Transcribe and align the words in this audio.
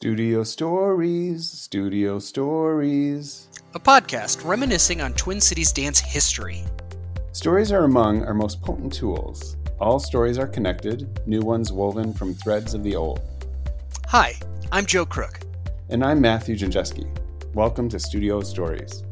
Studio 0.00 0.44
Stories, 0.44 1.50
Studio 1.50 2.20
Stories. 2.20 3.48
A 3.74 3.80
podcast 3.80 4.44
reminiscing 4.44 5.00
on 5.00 5.12
Twin 5.14 5.40
Cities 5.40 5.72
dance 5.72 5.98
history. 5.98 6.62
Stories 7.32 7.72
are 7.72 7.82
among 7.82 8.22
our 8.22 8.32
most 8.32 8.62
potent 8.62 8.92
tools. 8.92 9.56
All 9.80 9.98
stories 9.98 10.38
are 10.38 10.46
connected, 10.46 11.18
new 11.26 11.40
ones 11.40 11.72
woven 11.72 12.14
from 12.14 12.32
threads 12.32 12.74
of 12.74 12.84
the 12.84 12.94
old. 12.94 13.20
Hi, 14.06 14.34
I'm 14.70 14.86
Joe 14.86 15.04
Crook. 15.04 15.40
And 15.88 16.04
I'm 16.04 16.20
Matthew 16.20 16.54
Janjeski. 16.54 17.08
Welcome 17.52 17.88
to 17.88 17.98
Studio 17.98 18.40
Stories. 18.40 19.02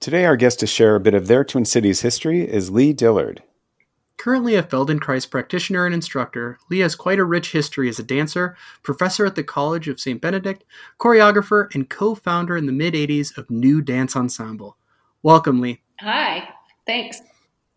Today, 0.00 0.24
our 0.24 0.34
guest 0.34 0.58
to 0.58 0.66
share 0.66 0.96
a 0.96 1.00
bit 1.00 1.14
of 1.14 1.28
their 1.28 1.44
Twin 1.44 1.64
Cities 1.64 2.00
history 2.00 2.40
is 2.40 2.72
Lee 2.72 2.92
Dillard. 2.92 3.44
Currently 4.26 4.56
a 4.56 4.62
Feldenkrais 4.64 5.30
practitioner 5.30 5.86
and 5.86 5.94
instructor, 5.94 6.58
Lee 6.68 6.80
has 6.80 6.96
quite 6.96 7.20
a 7.20 7.24
rich 7.24 7.52
history 7.52 7.88
as 7.88 8.00
a 8.00 8.02
dancer, 8.02 8.56
professor 8.82 9.24
at 9.24 9.36
the 9.36 9.44
College 9.44 9.86
of 9.86 10.00
St. 10.00 10.20
Benedict, 10.20 10.64
choreographer, 10.98 11.72
and 11.76 11.88
co 11.88 12.16
founder 12.16 12.56
in 12.56 12.66
the 12.66 12.72
mid 12.72 12.94
80s 12.94 13.38
of 13.38 13.48
New 13.48 13.80
Dance 13.80 14.16
Ensemble. 14.16 14.78
Welcome, 15.22 15.60
Lee. 15.60 15.80
Hi, 16.00 16.48
thanks. 16.88 17.20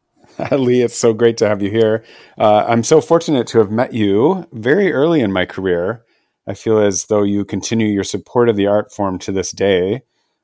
Lee, 0.51 0.81
it's 0.81 0.97
so 0.97 1.13
great 1.13 1.37
to 1.37 1.47
have 1.47 1.61
you 1.61 1.69
here. 1.69 2.03
Uh, 2.35 2.65
I'm 2.67 2.81
so 2.81 2.99
fortunate 2.99 3.45
to 3.49 3.59
have 3.59 3.69
met 3.69 3.93
you 3.93 4.47
very 4.51 4.91
early 4.91 5.21
in 5.21 5.31
my 5.31 5.45
career. 5.45 6.03
I 6.47 6.55
feel 6.55 6.79
as 6.79 7.05
though 7.05 7.21
you 7.21 7.45
continue 7.45 7.89
your 7.89 8.03
support 8.03 8.49
of 8.49 8.55
the 8.55 8.65
art 8.65 8.91
form 8.91 9.19
to 9.19 9.31
this 9.31 9.51
day 9.51 10.01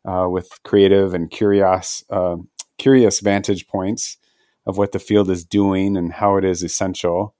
uh, 0.07 0.27
with 0.29 0.51
creative 0.63 1.15
and 1.15 1.31
curious, 1.31 2.03
uh, 2.11 2.35
curious 2.77 3.21
vantage 3.21 3.65
points 3.65 4.17
of 4.65 4.77
what 4.77 4.91
the 4.91 4.99
field 4.99 5.29
is 5.29 5.45
doing 5.45 5.95
and 5.95 6.13
how 6.13 6.37
it 6.37 6.45
is 6.45 6.63
essential. 6.63 7.35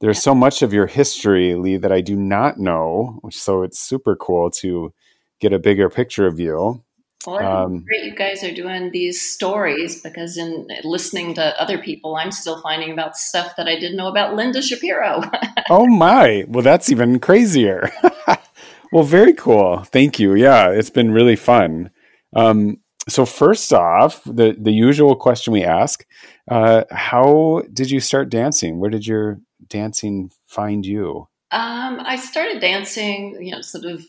There's 0.00 0.22
so 0.22 0.34
much 0.34 0.62
of 0.62 0.72
your 0.72 0.86
history, 0.86 1.54
Lee, 1.54 1.76
that 1.76 1.92
I 1.92 2.00
do 2.00 2.14
not 2.14 2.58
know, 2.58 3.20
so 3.30 3.62
it's 3.62 3.80
super 3.80 4.14
cool 4.14 4.50
to 4.62 4.92
get 5.40 5.52
a 5.52 5.58
bigger 5.58 5.88
picture 5.88 6.26
of 6.26 6.38
you. 6.38 6.84
Well, 7.26 7.64
um, 7.64 7.84
great 7.84 8.04
you 8.04 8.14
guys 8.14 8.44
are 8.44 8.54
doing 8.54 8.90
these 8.92 9.20
stories 9.20 10.00
because 10.00 10.38
in 10.38 10.68
listening 10.84 11.34
to 11.34 11.60
other 11.60 11.78
people, 11.78 12.16
I'm 12.16 12.30
still 12.30 12.60
finding 12.62 12.92
about 12.92 13.16
stuff 13.16 13.54
that 13.56 13.66
I 13.66 13.74
didn't 13.74 13.96
know 13.96 14.06
about 14.06 14.36
Linda 14.36 14.62
Shapiro. 14.62 15.22
oh 15.70 15.86
my! 15.88 16.44
Well, 16.46 16.62
that's 16.62 16.90
even 16.90 17.18
crazier. 17.18 17.90
well, 18.92 19.02
very 19.02 19.34
cool. 19.34 19.82
Thank 19.84 20.20
you. 20.20 20.34
Yeah, 20.34 20.70
it's 20.70 20.90
been 20.90 21.10
really 21.10 21.36
fun. 21.36 21.90
Um, 22.36 22.78
so 23.08 23.26
first 23.26 23.72
off, 23.72 24.22
the 24.24 24.56
the 24.58 24.72
usual 24.72 25.16
question 25.16 25.52
we 25.52 25.64
ask: 25.64 26.06
uh, 26.50 26.84
How 26.90 27.62
did 27.72 27.90
you 27.90 28.00
start 28.00 28.30
dancing? 28.30 28.78
Where 28.78 28.90
did 28.90 29.06
your 29.06 29.40
dancing 29.68 30.30
find 30.46 30.84
you? 30.84 31.28
Um, 31.50 32.00
I 32.00 32.16
started 32.16 32.60
dancing, 32.60 33.38
you 33.40 33.52
know, 33.52 33.62
sort 33.62 33.84
of 33.84 34.04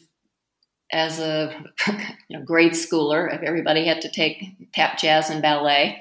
as 0.91 1.19
a 1.19 1.63
you 2.27 2.37
know, 2.37 2.43
grade 2.43 2.73
schooler. 2.73 3.41
Everybody 3.43 3.85
had 3.85 4.01
to 4.01 4.11
take 4.11 4.43
tap, 4.73 4.97
jazz, 4.97 5.29
and 5.29 5.41
ballet, 5.41 5.99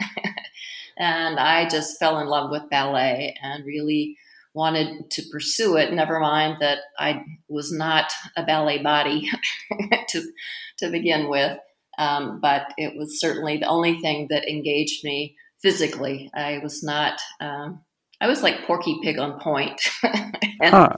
and 0.98 1.38
I 1.38 1.68
just 1.68 1.98
fell 1.98 2.18
in 2.18 2.26
love 2.26 2.50
with 2.50 2.70
ballet 2.70 3.36
and 3.42 3.64
really 3.64 4.16
wanted 4.54 5.10
to 5.10 5.22
pursue 5.30 5.76
it. 5.76 5.92
Never 5.92 6.18
mind 6.18 6.56
that 6.60 6.78
I 6.98 7.24
was 7.48 7.70
not 7.70 8.10
a 8.36 8.44
ballet 8.44 8.82
body 8.82 9.30
to 10.08 10.32
to 10.78 10.90
begin 10.90 11.28
with. 11.28 11.58
Um, 11.98 12.40
but 12.40 12.72
it 12.76 12.96
was 12.96 13.18
certainly 13.18 13.56
the 13.56 13.66
only 13.66 14.00
thing 14.00 14.28
that 14.30 14.48
engaged 14.48 15.04
me 15.04 15.36
physically. 15.60 16.30
I 16.34 16.58
was 16.58 16.82
not, 16.82 17.20
um, 17.40 17.82
I 18.20 18.28
was 18.28 18.42
like 18.42 18.66
Porky 18.66 18.98
Pig 19.02 19.18
on 19.18 19.38
point. 19.40 19.80
and 20.02 20.74
huh. 20.74 20.96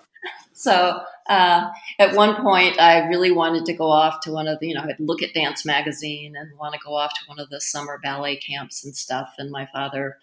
So 0.52 1.00
uh, 1.26 1.70
at 1.98 2.14
one 2.14 2.42
point, 2.42 2.78
I 2.78 3.06
really 3.06 3.32
wanted 3.32 3.64
to 3.66 3.72
go 3.72 3.88
off 3.90 4.20
to 4.22 4.32
one 4.32 4.46
of 4.46 4.60
the, 4.60 4.68
you 4.68 4.74
know, 4.74 4.82
I'd 4.82 5.00
look 5.00 5.22
at 5.22 5.32
Dance 5.32 5.64
Magazine 5.64 6.34
and 6.36 6.58
want 6.58 6.74
to 6.74 6.80
go 6.84 6.94
off 6.94 7.14
to 7.14 7.20
one 7.26 7.40
of 7.40 7.48
the 7.48 7.62
summer 7.62 7.98
ballet 8.02 8.36
camps 8.36 8.84
and 8.84 8.94
stuff. 8.94 9.32
And 9.38 9.50
my 9.50 9.66
father 9.72 10.18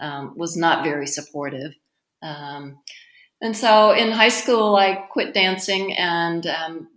um, 0.00 0.32
was 0.34 0.56
not 0.56 0.82
very 0.82 1.06
supportive. 1.06 1.74
Um, 2.22 2.78
and 3.42 3.54
so 3.54 3.90
in 3.92 4.12
high 4.12 4.28
school, 4.28 4.76
I 4.76 4.94
quit 4.94 5.34
dancing 5.34 5.94
and 5.94 6.46
um, 6.46 6.88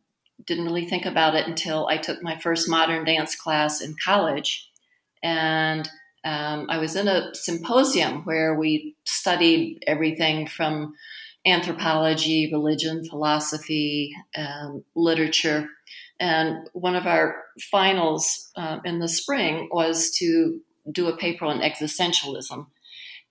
didn't 0.45 0.65
really 0.65 0.85
think 0.85 1.05
about 1.05 1.35
it 1.35 1.47
until 1.47 1.87
I 1.87 1.97
took 1.97 2.23
my 2.23 2.37
first 2.37 2.69
modern 2.69 3.03
dance 3.03 3.35
class 3.35 3.81
in 3.81 3.95
college. 4.03 4.69
And 5.23 5.89
um, 6.25 6.65
I 6.69 6.79
was 6.79 6.95
in 6.95 7.07
a 7.07 7.33
symposium 7.35 8.23
where 8.23 8.55
we 8.55 8.95
studied 9.05 9.83
everything 9.85 10.47
from 10.47 10.95
anthropology, 11.45 12.49
religion, 12.51 13.05
philosophy, 13.05 14.11
um, 14.35 14.83
literature. 14.95 15.69
And 16.19 16.67
one 16.73 16.95
of 16.95 17.05
our 17.05 17.43
finals 17.71 18.49
uh, 18.55 18.79
in 18.83 18.99
the 18.99 19.07
spring 19.07 19.69
was 19.71 20.09
to 20.17 20.59
do 20.91 21.07
a 21.07 21.17
paper 21.17 21.45
on 21.45 21.59
existentialism. 21.59 22.65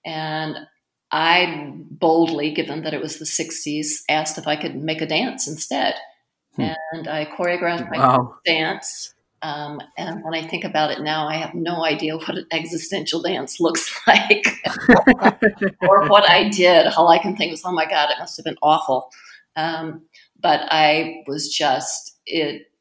And 0.05 0.55
I 1.11 1.73
boldly, 1.91 2.53
given 2.53 2.83
that 2.83 2.93
it 2.93 3.01
was 3.01 3.19
the 3.19 3.25
60s, 3.25 4.03
asked 4.09 4.37
if 4.37 4.47
I 4.47 4.55
could 4.55 4.75
make 4.75 5.01
a 5.01 5.05
dance 5.05 5.47
instead. 5.47 5.95
Hmm. 6.55 6.71
and 6.93 7.07
I 7.09 7.25
choreographed 7.25 7.91
my 7.91 7.97
wow. 7.97 8.35
dance. 8.45 9.14
Um, 9.45 9.79
and 9.95 10.23
when 10.23 10.33
I 10.33 10.47
think 10.47 10.63
about 10.63 10.89
it 10.89 11.01
now, 11.01 11.27
I 11.27 11.35
have 11.35 11.53
no 11.53 11.85
idea 11.85 12.17
what 12.17 12.35
an 12.35 12.47
existential 12.51 13.21
dance 13.21 13.59
looks 13.59 13.93
like 14.07 14.47
or 15.87 16.07
what 16.07 16.27
I 16.27 16.49
did. 16.49 16.87
All 16.87 17.09
I 17.09 17.19
can 17.19 17.35
think 17.35 17.53
is, 17.53 17.61
oh 17.63 17.71
my 17.71 17.85
God, 17.85 18.09
it 18.09 18.17
must 18.19 18.37
have 18.37 18.43
been 18.45 18.57
awful. 18.63 19.11
Um, 19.55 20.01
but 20.39 20.61
I 20.69 21.23
was 21.27 21.53
just, 21.53 22.17
it 22.25 22.71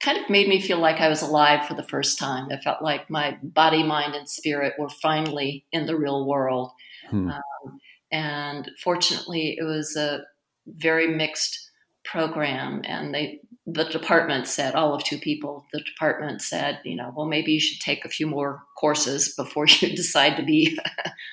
kind 0.00 0.18
of 0.18 0.28
made 0.30 0.46
me 0.46 0.60
feel 0.60 0.78
like 0.78 1.00
I 1.00 1.08
was 1.08 1.22
alive 1.22 1.66
for 1.66 1.74
the 1.74 1.82
first 1.82 2.18
time. 2.18 2.48
I 2.52 2.58
felt 2.58 2.82
like 2.82 3.10
my 3.10 3.38
body, 3.42 3.82
mind, 3.82 4.14
and 4.14 4.28
spirit 4.28 4.74
were 4.78 4.90
finally 4.90 5.64
in 5.72 5.86
the 5.86 5.96
real 5.96 6.26
world. 6.26 6.70
Hmm. 7.10 7.30
Um, 7.30 7.80
and 8.12 8.70
fortunately, 8.82 9.56
it 9.58 9.64
was 9.64 9.96
a 9.96 10.20
very 10.66 11.08
mixed 11.08 11.70
program 12.04 12.82
and 12.84 13.14
they 13.14 13.40
the 13.70 13.84
department 13.84 14.46
said 14.46 14.74
all 14.74 14.94
of 14.94 15.04
two 15.04 15.18
people 15.18 15.66
the 15.72 15.80
department 15.80 16.40
said 16.40 16.80
you 16.84 16.96
know 16.96 17.12
well 17.14 17.26
maybe 17.26 17.52
you 17.52 17.60
should 17.60 17.80
take 17.80 18.04
a 18.04 18.08
few 18.08 18.26
more 18.26 18.62
courses 18.78 19.34
before 19.34 19.66
you 19.80 19.94
decide 19.94 20.36
to 20.36 20.42
be 20.42 20.78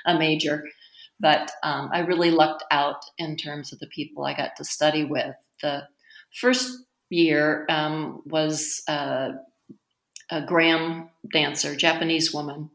a 0.05 0.17
major. 0.17 0.63
But 1.17 1.49
um, 1.63 1.89
i 1.93 1.99
really 1.99 2.31
lucked 2.31 2.65
out 2.71 3.01
in 3.17 3.37
terms 3.37 3.71
of 3.71 3.79
the 3.79 3.87
people 3.87 4.25
i 4.25 4.33
got 4.35 4.55
to 4.57 4.65
study 4.65 5.05
with. 5.05 5.35
The 5.61 5.87
first 6.33 6.83
year 7.09 7.65
um, 7.69 8.21
was 8.25 8.83
uh, 8.87 9.29
a 10.29 10.41
Graham 10.45 11.09
dancer 11.31 11.75
japanese 11.75 12.33
woman. 12.33 12.69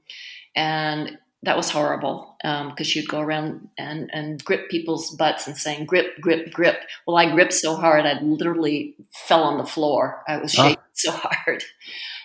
And 0.56 1.18
that 1.42 1.56
was 1.56 1.70
horrible 1.70 2.36
because 2.42 2.70
um, 2.78 2.84
she'd 2.84 3.08
go 3.08 3.20
around 3.20 3.68
and, 3.78 4.10
and 4.12 4.44
grip 4.44 4.68
people's 4.68 5.14
butts 5.16 5.46
and 5.46 5.56
saying 5.56 5.86
grip 5.86 6.20
grip 6.20 6.50
grip. 6.52 6.80
Well 7.06 7.16
i 7.16 7.30
gripped 7.30 7.54
so 7.54 7.76
hard 7.76 8.06
i 8.06 8.20
literally 8.20 8.94
fell 9.26 9.42
on 9.42 9.58
the 9.58 9.66
floor. 9.66 10.22
I 10.28 10.36
was 10.38 10.52
shaking 10.52 10.76
so 10.92 11.10
hard. 11.14 11.64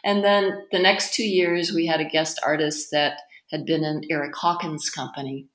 And 0.04 0.24
then 0.24 0.66
the 0.72 0.80
next 0.80 1.14
two 1.14 1.24
years 1.24 1.72
we 1.74 1.86
had 1.86 2.02
a 2.02 2.10
guest 2.10 2.40
artist 2.46 2.90
that 2.92 3.20
had 3.52 3.66
been 3.66 3.84
in 3.84 4.02
Erick 4.10 4.36
Hawkins 4.36 4.90
company 4.90 5.48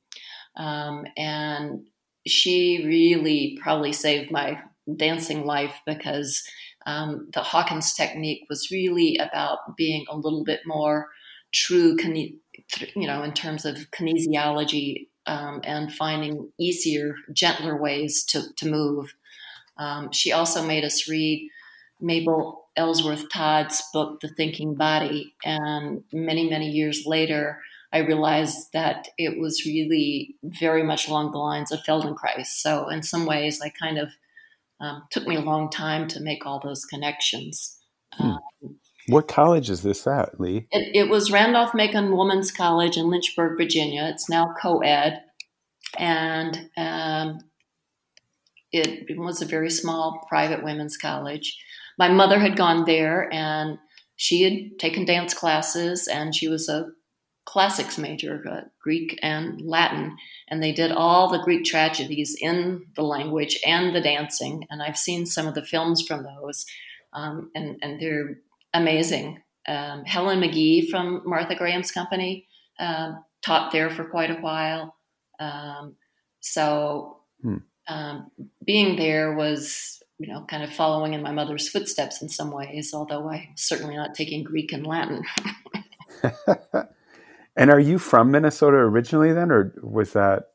um, 0.56 1.06
and 1.16 1.86
she 2.26 2.84
really 2.84 3.58
probably 3.62 3.92
saved 3.92 4.30
my 4.30 4.60
dancing 4.96 5.44
life 5.46 5.74
because 5.86 6.42
um, 6.86 7.28
the 7.32 7.40
hawkins 7.40 7.94
technique 7.94 8.46
was 8.48 8.70
really 8.70 9.16
about 9.18 9.76
being 9.76 10.04
a 10.08 10.16
little 10.16 10.44
bit 10.44 10.60
more 10.66 11.08
true 11.52 11.96
you 12.94 13.06
know, 13.06 13.22
in 13.22 13.32
terms 13.32 13.64
of 13.64 13.90
kinesiology 13.90 15.08
um, 15.26 15.60
and 15.64 15.92
finding 15.92 16.50
easier, 16.58 17.14
gentler 17.32 17.80
ways 17.80 18.24
to, 18.24 18.42
to 18.56 18.68
move. 18.68 19.14
Um, 19.76 20.12
she 20.12 20.32
also 20.32 20.64
made 20.64 20.84
us 20.84 21.08
read 21.08 21.48
Mabel 22.00 22.68
Ellsworth 22.76 23.30
Todd's 23.30 23.82
book, 23.92 24.20
The 24.20 24.28
Thinking 24.28 24.74
Body. 24.74 25.34
And 25.44 26.04
many, 26.12 26.48
many 26.48 26.68
years 26.68 27.04
later, 27.06 27.60
I 27.92 27.98
realized 27.98 28.68
that 28.72 29.08
it 29.18 29.38
was 29.38 29.66
really 29.66 30.36
very 30.42 30.82
much 30.82 31.08
along 31.08 31.32
the 31.32 31.38
lines 31.38 31.72
of 31.72 31.80
Feldenkrais. 31.80 32.46
So, 32.46 32.88
in 32.88 33.02
some 33.02 33.26
ways, 33.26 33.60
I 33.60 33.70
kind 33.70 33.98
of 33.98 34.10
um, 34.80 35.02
took 35.10 35.26
me 35.26 35.36
a 35.36 35.40
long 35.40 35.70
time 35.70 36.08
to 36.08 36.20
make 36.20 36.46
all 36.46 36.60
those 36.60 36.84
connections. 36.84 37.78
Hmm. 38.14 38.30
Um, 38.62 38.79
what 39.10 39.28
college 39.28 39.70
is 39.70 39.82
this 39.82 40.06
at, 40.06 40.40
Lee? 40.40 40.66
It, 40.70 40.96
it 40.96 41.08
was 41.10 41.30
Randolph 41.30 41.74
Macon 41.74 42.16
Women's 42.16 42.50
College 42.50 42.96
in 42.96 43.10
Lynchburg, 43.10 43.56
Virginia. 43.56 44.10
It's 44.12 44.28
now 44.28 44.54
co 44.60 44.80
ed. 44.80 45.22
And 45.98 46.70
um, 46.76 47.38
it, 48.72 49.06
it 49.08 49.18
was 49.18 49.42
a 49.42 49.46
very 49.46 49.70
small 49.70 50.24
private 50.28 50.62
women's 50.62 50.96
college. 50.96 51.58
My 51.98 52.08
mother 52.08 52.38
had 52.38 52.56
gone 52.56 52.84
there 52.84 53.32
and 53.32 53.78
she 54.16 54.42
had 54.42 54.78
taken 54.78 55.04
dance 55.04 55.34
classes 55.34 56.06
and 56.06 56.34
she 56.34 56.48
was 56.48 56.68
a 56.68 56.90
classics 57.50 57.98
major, 57.98 58.42
uh, 58.48 58.60
Greek 58.80 59.18
and 59.22 59.60
Latin, 59.62 60.16
and 60.48 60.62
they 60.62 60.72
did 60.72 60.92
all 60.92 61.28
the 61.28 61.42
Greek 61.42 61.64
tragedies 61.64 62.36
in 62.40 62.86
the 62.94 63.02
language 63.02 63.58
and 63.66 63.94
the 63.94 64.00
dancing. 64.00 64.64
And 64.70 64.80
I've 64.82 64.96
seen 64.96 65.26
some 65.26 65.48
of 65.48 65.54
the 65.54 65.64
films 65.64 66.06
from 66.06 66.22
those, 66.22 66.64
um, 67.12 67.50
and 67.54 67.76
and 67.82 68.00
they're 68.00 68.38
amazing. 68.74 69.42
Um, 69.68 70.04
Helen 70.04 70.40
McGehee 70.40 70.88
from 70.88 71.22
Martha 71.24 71.54
Graham's 71.54 71.90
company 71.90 72.46
uh, 72.78 73.12
taught 73.44 73.72
there 73.72 73.90
for 73.90 74.04
quite 74.04 74.30
a 74.30 74.40
while. 74.40 74.96
Um, 75.38 75.96
so 76.40 77.18
hmm. 77.42 77.58
Um, 77.88 78.30
being 78.64 78.94
there 78.96 79.34
was 79.34 80.00
you 80.20 80.30
know, 80.30 80.44
kind 80.44 80.62
of 80.62 80.70
following 80.70 81.14
in 81.14 81.22
my 81.22 81.32
mother's 81.32 81.70
footsteps 81.70 82.20
in 82.20 82.28
some 82.28 82.50
ways, 82.50 82.92
although 82.92 83.30
I'm 83.30 83.48
certainly 83.56 83.96
not 83.96 84.14
taking 84.14 84.44
Greek 84.44 84.70
and 84.70 84.86
Latin. 84.86 85.22
and 87.56 87.70
are 87.70 87.80
you 87.80 87.98
from 87.98 88.30
Minnesota 88.30 88.76
originally 88.76 89.32
then, 89.32 89.50
or 89.50 89.72
was 89.82 90.12
that? 90.12 90.48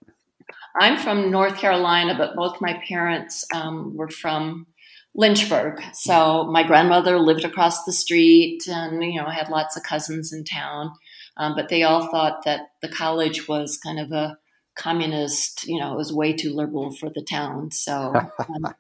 I'm 0.80 1.00
from 1.00 1.32
North 1.32 1.58
Carolina, 1.58 2.14
but 2.16 2.36
both 2.36 2.62
my 2.62 2.80
parents 2.88 3.44
um, 3.56 3.98
were 3.98 4.10
from 4.10 4.68
Lynchburg. 5.16 5.82
So 5.94 6.44
my 6.44 6.64
grandmother 6.64 7.18
lived 7.18 7.46
across 7.46 7.86
the 7.86 7.94
street 7.94 8.68
and, 8.68 9.02
you 9.02 9.20
know, 9.20 9.26
I 9.28 9.34
had 9.34 9.50
lots 9.50 9.78
of 9.78 9.84
cousins 9.84 10.34
in 10.34 10.44
town. 10.44 10.92
Um, 11.38 11.56
but 11.56 11.70
they 11.70 11.84
all 11.84 12.08
thought 12.08 12.44
that 12.46 12.72
the 12.82 12.90
college 12.90 13.48
was 13.48 13.78
kind 13.78 14.00
of 14.00 14.12
a 14.12 14.38
communist, 14.76 15.68
you 15.68 15.80
know, 15.80 15.94
it 15.94 15.98
was 15.98 16.14
way 16.14 16.34
too 16.34 16.54
liberal 16.54 16.92
for 16.92 17.10
the 17.10 17.22
town. 17.22 17.72
So 17.72 18.14
um, 18.40 18.74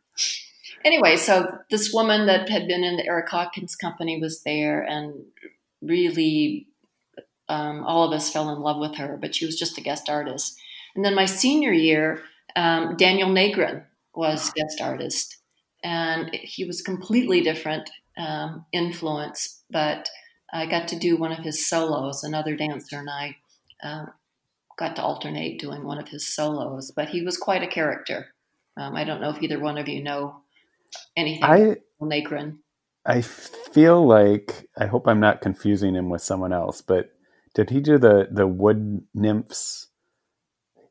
anyway, 0.83 1.15
so 1.15 1.57
this 1.69 1.93
woman 1.93 2.27
that 2.27 2.49
had 2.49 2.67
been 2.67 2.83
in 2.83 2.97
the 2.97 3.05
Erick 3.05 3.29
Hawkins 3.29 3.75
company 3.75 4.19
was 4.19 4.43
there 4.43 4.81
and 4.81 5.13
really 5.81 6.67
um, 7.47 7.83
all 7.83 8.05
of 8.05 8.13
us 8.13 8.31
fell 8.31 8.49
in 8.49 8.59
love 8.59 8.79
with 8.79 8.95
her, 8.95 9.17
but 9.19 9.35
she 9.35 9.45
was 9.45 9.57
just 9.57 9.77
a 9.77 9.81
guest 9.81 10.09
artist. 10.09 10.59
And 10.95 11.03
then 11.03 11.15
my 11.15 11.25
senior 11.25 11.71
year, 11.71 12.21
um, 12.55 12.95
Daniel 12.97 13.29
Nagrin 13.29 13.83
was 14.13 14.51
guest 14.51 14.81
artist. 14.81 15.37
And 15.85 16.33
he 16.33 16.65
was 16.65 16.81
completely 16.81 17.41
different 17.41 17.91
um, 18.17 18.65
influence, 18.71 19.61
but 19.69 20.09
I 20.51 20.65
got 20.65 20.87
to 20.87 20.99
do 20.99 21.15
one 21.15 21.31
of 21.31 21.43
his 21.43 21.69
solos. 21.69 22.23
Another 22.23 22.55
dancer 22.55 22.97
and 22.97 23.09
I 23.09 23.35
uh, 23.83 24.05
got 24.77 24.95
to 24.95 25.03
alternate 25.03 25.59
doing 25.59 25.83
one 25.83 25.99
of 25.99 26.07
his 26.07 26.25
solos, 26.33 26.91
but 26.91 27.09
he 27.09 27.21
was 27.21 27.37
quite 27.37 27.61
a 27.61 27.67
character. 27.67 28.29
Um, 28.77 28.95
I 28.95 29.03
don't 29.03 29.21
know 29.21 29.29
if 29.29 29.43
either 29.43 29.59
one 29.59 29.77
of 29.77 29.87
you 29.87 30.03
know 30.03 30.41
anything 31.15 31.43
I, 31.43 31.75
Nagrin. 32.01 32.57
I 33.05 33.21
feel 33.21 34.05
like 34.07 34.67
I 34.77 34.87
hope 34.87 35.07
I'm 35.07 35.19
not 35.19 35.41
confusing 35.41 35.93
him 35.93 36.09
with 36.09 36.23
someone 36.23 36.51
else, 36.51 36.81
but 36.81 37.11
did 37.53 37.69
he 37.69 37.79
do 37.79 37.97
the 37.97 38.27
the 38.31 38.47
wood 38.47 39.03
nymphs 39.13 39.87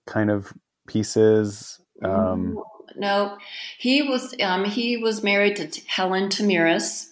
kind 0.06 0.30
of 0.30 0.52
pieces? 0.86 1.80
Um, 2.02 2.58
no, 2.96 3.38
he 3.78 4.02
was 4.02 4.34
um, 4.42 4.64
he 4.64 4.96
was 4.96 5.22
married 5.22 5.56
to 5.56 5.80
Helen 5.86 6.28
Tamiris, 6.28 7.10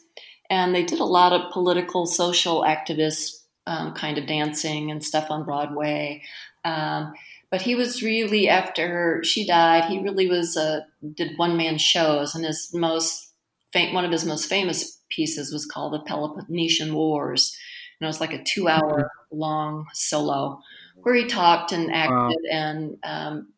and 0.50 0.74
they 0.74 0.84
did 0.84 1.00
a 1.00 1.04
lot 1.04 1.32
of 1.32 1.52
political, 1.52 2.06
social 2.06 2.62
activist 2.62 3.42
um, 3.66 3.94
kind 3.94 4.18
of 4.18 4.26
dancing 4.26 4.90
and 4.90 5.04
stuff 5.04 5.30
on 5.30 5.44
Broadway. 5.44 6.22
Um, 6.64 7.12
but 7.50 7.62
he 7.62 7.74
was 7.74 8.02
really 8.02 8.48
after 8.48 9.22
she 9.24 9.46
died. 9.46 9.84
He 9.84 9.98
really 10.00 10.26
was 10.26 10.56
uh, 10.56 10.80
did 11.14 11.36
one 11.36 11.56
man 11.56 11.78
shows, 11.78 12.34
and 12.34 12.44
his 12.44 12.72
most 12.72 13.32
fam- 13.72 13.94
one 13.94 14.04
of 14.04 14.12
his 14.12 14.24
most 14.24 14.48
famous 14.48 15.00
pieces 15.10 15.52
was 15.52 15.66
called 15.66 15.92
the 15.92 16.00
Peloponnesian 16.00 16.94
Wars, 16.94 17.56
and 18.00 18.06
it 18.06 18.08
was 18.08 18.20
like 18.20 18.32
a 18.32 18.42
two 18.42 18.68
hour 18.68 19.10
long 19.30 19.86
solo 19.92 20.60
where 21.02 21.14
he 21.14 21.26
talked 21.26 21.72
and 21.72 21.92
acted 21.92 22.12
wow. 22.14 22.30
and 22.50 22.96
um, 23.02 23.48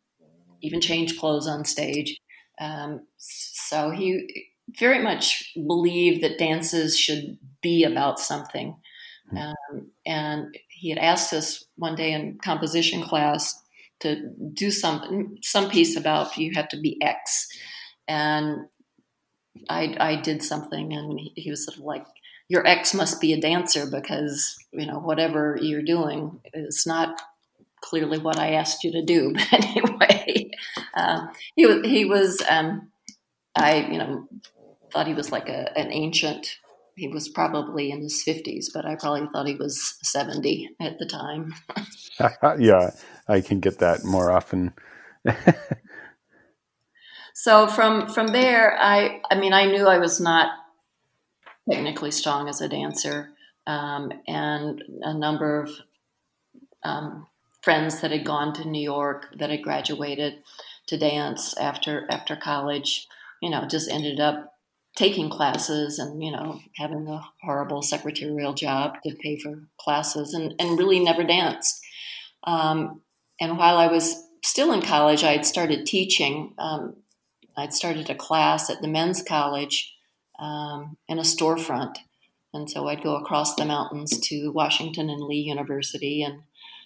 even 0.65 0.81
changed 0.81 1.19
clothes 1.19 1.47
on 1.47 1.65
stage. 1.65 2.19
Um, 2.61 3.07
so 3.19 3.91
he 3.91 4.51
very 4.79 5.03
much 5.03 5.53
believed 5.55 6.23
that 6.23 6.39
dances 6.39 6.99
should 6.99 7.39
be 7.63 7.85
about 7.85 8.19
something. 8.19 8.77
Hmm. 9.31 9.37
Um, 9.37 9.91
and 10.07 10.59
he 10.69 10.91
had 10.91 10.99
asked 10.99 11.33
us 11.33 11.65
one 11.77 11.95
day 11.95 12.13
in 12.13 12.39
composition 12.43 13.03
class 13.03 13.61
to 14.01 14.31
do 14.53 14.71
some 14.71 15.37
some 15.43 15.71
piece 15.71 15.97
about 15.97 16.37
you 16.37 16.53
have 16.55 16.69
to 16.69 16.81
be 16.81 17.01
X, 17.03 17.49
and 18.07 18.67
I 19.69 19.97
I 19.99 20.17
did 20.17 20.43
something, 20.43 20.93
and 20.93 21.19
he 21.37 21.51
was 21.51 21.65
sort 21.65 21.79
of 21.79 21.85
like, 21.85 22.05
your 22.49 22.67
ex 22.67 22.93
must 22.93 23.21
be 23.21 23.33
a 23.33 23.41
dancer 23.41 23.87
because 23.91 24.57
you 24.73 24.87
know 24.87 24.99
whatever 24.99 25.59
you're 25.61 25.83
doing 25.83 26.41
is 26.53 26.85
not 26.87 27.19
clearly 27.85 28.19
what 28.19 28.39
I 28.39 28.55
asked 28.55 28.83
you 28.83 28.93
to 28.93 29.05
do. 29.05 29.35
But 29.51 29.65
anyway, 29.65 30.51
um, 30.95 31.29
he 31.55 31.67
was 31.67 31.87
he 31.87 32.05
was 32.05 32.43
um, 32.49 32.91
I 33.55 33.77
you 33.77 33.99
know 33.99 34.29
thought 34.91 35.07
he 35.07 35.15
was 35.15 35.31
like 35.31 35.49
a, 35.49 35.77
an 35.79 35.93
ancient. 35.93 36.59
He 36.97 37.09
was 37.09 37.29
probably 37.29 37.91
in 37.91 38.01
his 38.01 38.23
fifties, 38.23 38.71
but 38.73 38.87
I 38.87 38.95
probably 38.95 39.29
thought 39.33 39.47
he 39.47 39.57
was 39.57 39.99
seventy 40.03 40.71
at 40.81 40.99
the 40.99 41.07
time. 41.07 41.55
yeah, 42.59 42.91
I 43.29 43.41
can 43.41 43.61
get 43.61 43.79
that 43.81 44.05
more 44.05 44.31
often. 44.31 44.73
so 47.35 47.67
from 47.67 48.09
from 48.09 48.29
there, 48.29 48.77
I 48.81 49.21
I 49.31 49.35
mean 49.35 49.53
I 49.53 49.67
knew 49.67 49.87
I 49.87 49.99
was 49.99 50.21
not 50.21 50.53
technically 51.71 52.13
strong 52.13 52.49
as 52.49 52.61
a 52.61 52.69
dancer, 52.69 53.31
um, 53.67 54.13
and 54.27 54.83
a 55.03 55.15
number 55.15 55.61
of 55.61 55.71
um, 56.85 57.27
friends 57.65 58.01
that 58.01 58.11
had 58.11 58.25
gone 58.25 58.53
to 58.55 58.69
New 58.69 58.83
York 58.83 59.29
that 59.39 59.51
had 59.51 59.63
graduated 59.63 60.35
to 60.87 60.99
dance 60.99 61.57
after 61.57 62.07
after 62.11 62.37
college, 62.37 63.07
you 63.41 63.51
know, 63.51 63.67
just 63.67 63.91
ended 63.91 64.21
up 64.21 64.53
taking 64.97 65.29
classes 65.29 65.99
and 65.99 66.23
you 66.23 66.31
know 66.31 66.61
having 66.77 67.09
a 67.09 67.25
horrible 67.43 67.83
secretarial 67.83 68.53
job 68.53 68.95
to 69.03 69.15
pay 69.17 69.37
for 69.37 69.65
classes 69.79 70.35
and, 70.35 70.55
and 70.59 70.79
really 70.79 71.01
never 71.01 71.25
danced 71.25 71.85
um, 72.45 73.01
and 73.41 73.59
while 73.59 73.79
I 73.79 73.87
was 73.89 74.23
still 74.43 74.73
in 74.73 74.83
college, 74.83 75.25
I 75.25 75.33
had 75.33 75.47
started 75.47 75.87
teaching. 75.87 76.55
Um, 76.59 76.97
I'd 77.57 77.73
started 77.73 78.11
a 78.11 78.15
class 78.15 78.71
at 78.71 78.81
the 78.81 78.89
men's 78.89 79.23
college 79.23 79.95
um, 80.39 80.97
in 81.09 81.19
a 81.19 81.23
storefront. 81.23 81.97
And 82.53 82.71
so 82.71 82.87
I'd 82.87 83.03
go 83.03 83.17
across 83.17 83.55
the 83.55 83.65
mountains 83.65 84.19
to 84.29 84.51
Washington 84.51 85.11
and 85.11 85.23
Lee 85.23 85.39
University 85.39 86.23
and 86.23 86.43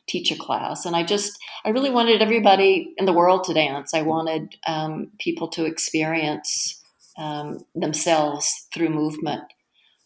teach 0.08 0.31
a 0.31 0.37
class. 0.37 0.84
And 0.84 0.96
I 0.96 1.02
just, 1.02 1.38
I 1.64 1.70
really 1.70 1.90
wanted 1.90 2.22
everybody 2.22 2.94
in 2.96 3.05
the 3.05 3.12
world 3.12 3.44
to 3.44 3.55
dance. 3.55 3.94
I 3.94 4.02
wanted 4.02 4.56
um, 4.66 5.12
people 5.19 5.49
to 5.49 5.64
experience 5.64 6.82
um, 7.18 7.61
themselves 7.75 8.66
through 8.73 8.90
movement. 8.90 9.42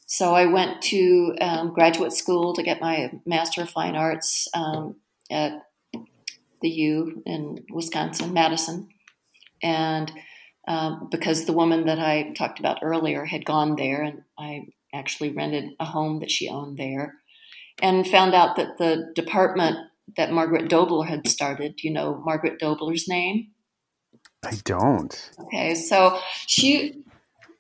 So 0.07 0.35
I 0.35 0.47
went 0.47 0.83
to 0.83 1.35
um, 1.41 1.73
graduate 1.73 2.13
school 2.13 2.55
to 2.55 2.63
get 2.63 2.81
my 2.81 3.13
Master 3.25 3.63
of 3.63 3.71
Fine 3.71 3.97
Arts 3.97 4.49
um, 4.53 4.97
at 5.31 5.53
the 6.61 6.69
U 6.69 7.23
in 7.25 7.65
Wisconsin, 7.71 8.33
Madison. 8.33 8.89
And 9.63 10.13
um, 10.69 11.09
because 11.11 11.45
the 11.45 11.53
woman 11.53 11.87
that 11.87 11.99
I 11.99 12.33
talked 12.37 12.59
about 12.59 12.81
earlier 12.83 13.25
had 13.25 13.45
gone 13.45 13.77
there, 13.77 14.03
and 14.03 14.23
I 14.39 14.67
actually 14.95 15.31
rented 15.31 15.71
a 15.81 15.85
home 15.85 16.21
that 16.21 16.31
she 16.31 16.49
owned 16.49 16.77
there, 16.77 17.15
and 17.81 18.07
found 18.07 18.35
out 18.35 18.57
that 18.57 18.79
the 18.79 19.13
department 19.15 19.77
that 20.17 20.33
Margaret 20.33 20.69
H'Doubler 20.69 21.07
had 21.07 21.27
started, 21.29 21.83
you 21.83 21.93
know 21.93 22.23
Margaret 22.25 22.61
H'Doubler's 22.61 23.09
name? 23.09 23.49
I 24.45 24.59
don't. 24.65 25.31
Okay, 25.39 25.75
so 25.75 26.19
she 26.47 27.05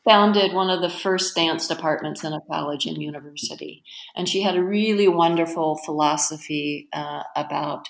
founded 0.04 0.52
one 0.52 0.70
of 0.70 0.80
the 0.80 0.90
first 0.90 1.34
dance 1.34 1.68
departments 1.68 2.24
in 2.24 2.32
a 2.32 2.40
college 2.50 2.86
and 2.86 3.00
university. 3.00 3.84
And 4.16 4.28
she 4.28 4.42
had 4.42 4.56
a 4.56 4.64
really 4.64 5.06
wonderful 5.06 5.76
philosophy 5.84 6.88
uh, 6.92 7.22
about 7.36 7.88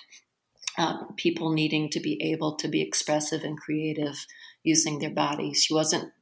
um, 0.79 1.15
people 1.17 1.53
needing 1.53 1.89
to 1.91 2.01
be 2.01 2.23
able 2.33 2.57
to 2.57 2.69
be 2.69 2.83
expressive 2.83 3.45
and 3.45 3.59
creative 3.59 4.27
using 4.63 4.99
their 4.99 5.11
bodies. 5.11 5.65
She 5.65 5.75
wasn't 5.75 6.13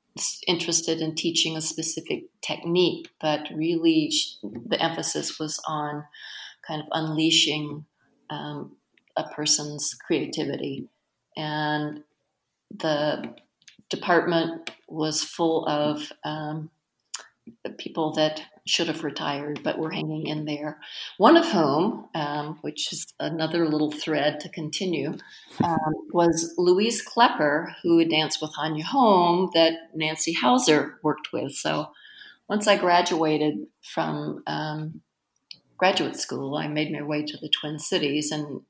interested 0.47 1.01
in 1.01 1.15
teaching 1.15 1.57
a 1.57 1.61
specific 1.61 2.25
technique, 2.41 3.09
but 3.21 3.49
really 3.55 4.13
the 4.43 4.81
emphasis 4.83 5.39
was 5.39 5.61
on 5.67 6.05
kind 6.67 6.83
of 6.83 6.89
unleashing 6.93 7.85
um, 8.31 8.77
a 9.17 9.25
person's 9.25 9.95
creativity. 9.95 10.89
And 11.37 12.03
the 12.71 13.35
department 13.89 14.71
was 14.89 15.23
full 15.23 15.67
of 15.67 16.13
um, 16.25 16.71
people 17.79 18.13
that 18.13 18.43
should 18.67 18.87
have 18.87 19.03
retired 19.03 19.61
but 19.65 19.79
were 19.79 19.91
hanging 19.91 20.27
in 20.27 20.45
there. 20.45 20.79
One 21.19 21.37
of 21.37 21.47
whom, 21.47 22.09
um, 22.15 22.59
which 22.61 22.93
is 22.93 23.13
another 23.19 23.67
little 23.69 23.91
thread 23.91 24.41
to 24.41 24.49
continue, 24.49 25.15
um, 25.65 25.95
was 26.13 26.55
Louise 26.57 27.05
Kloepper, 27.05 27.75
who 27.83 28.05
danced 28.05 28.41
with 28.41 28.53
Hanya 28.55 28.83
Holm 28.83 29.51
that 29.55 29.73
Nancy 29.95 30.33
Hauser 30.33 30.99
worked 31.03 31.33
with. 31.33 31.53
So 31.53 31.91
once 32.49 32.69
I 32.69 32.77
graduated 32.77 33.67
from 33.83 34.43
um, 34.47 35.01
graduate 35.81 36.17
school, 36.17 36.57
I 36.57 36.69
made 36.69 36.93
my 36.93 37.01
way 37.01 37.25
to 37.25 37.39
the 37.39 37.49
Twin 37.49 37.79
Cities 37.79 38.31
and 38.31 38.61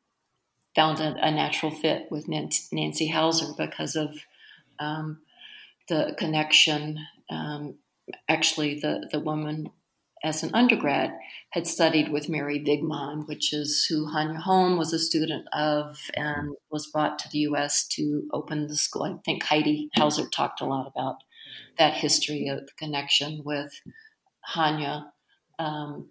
found 0.76 1.00
a, 1.00 1.16
a 1.20 1.32
natural 1.32 1.72
fit 1.72 2.06
with 2.08 2.28
Nancy 2.28 3.08
Hauser 3.08 3.52
because 3.58 3.96
of 3.96 4.14
um, 4.78 5.18
the 5.88 6.14
connection. 6.16 7.00
Um, 7.28 7.78
actually, 8.28 8.78
the, 8.78 9.08
the 9.10 9.18
woman 9.18 9.70
as 10.22 10.44
an 10.44 10.54
undergrad 10.54 11.10
had 11.50 11.66
studied 11.66 12.12
with 12.12 12.28
Mary 12.28 12.60
Wigman, 12.60 13.26
which 13.26 13.52
is 13.52 13.86
who 13.86 14.06
Hanya 14.06 14.36
Holm 14.36 14.78
was 14.78 14.92
a 14.92 14.98
student 15.00 15.48
of 15.52 15.98
and 16.14 16.54
was 16.70 16.86
brought 16.86 17.18
to 17.18 17.28
the 17.32 17.38
U.S. 17.38 17.88
to 17.88 18.28
open 18.32 18.68
the 18.68 18.76
school. 18.76 19.02
I 19.02 19.16
think 19.24 19.42
Heidi 19.42 19.90
Hauser 19.96 20.28
talked 20.28 20.60
a 20.60 20.66
lot 20.66 20.86
about 20.86 21.16
that 21.76 21.94
history 21.94 22.46
of 22.46 22.60
the 22.60 22.72
connection 22.78 23.42
with 23.44 23.72
Hanya. 24.54 25.06
Um, 25.58 26.10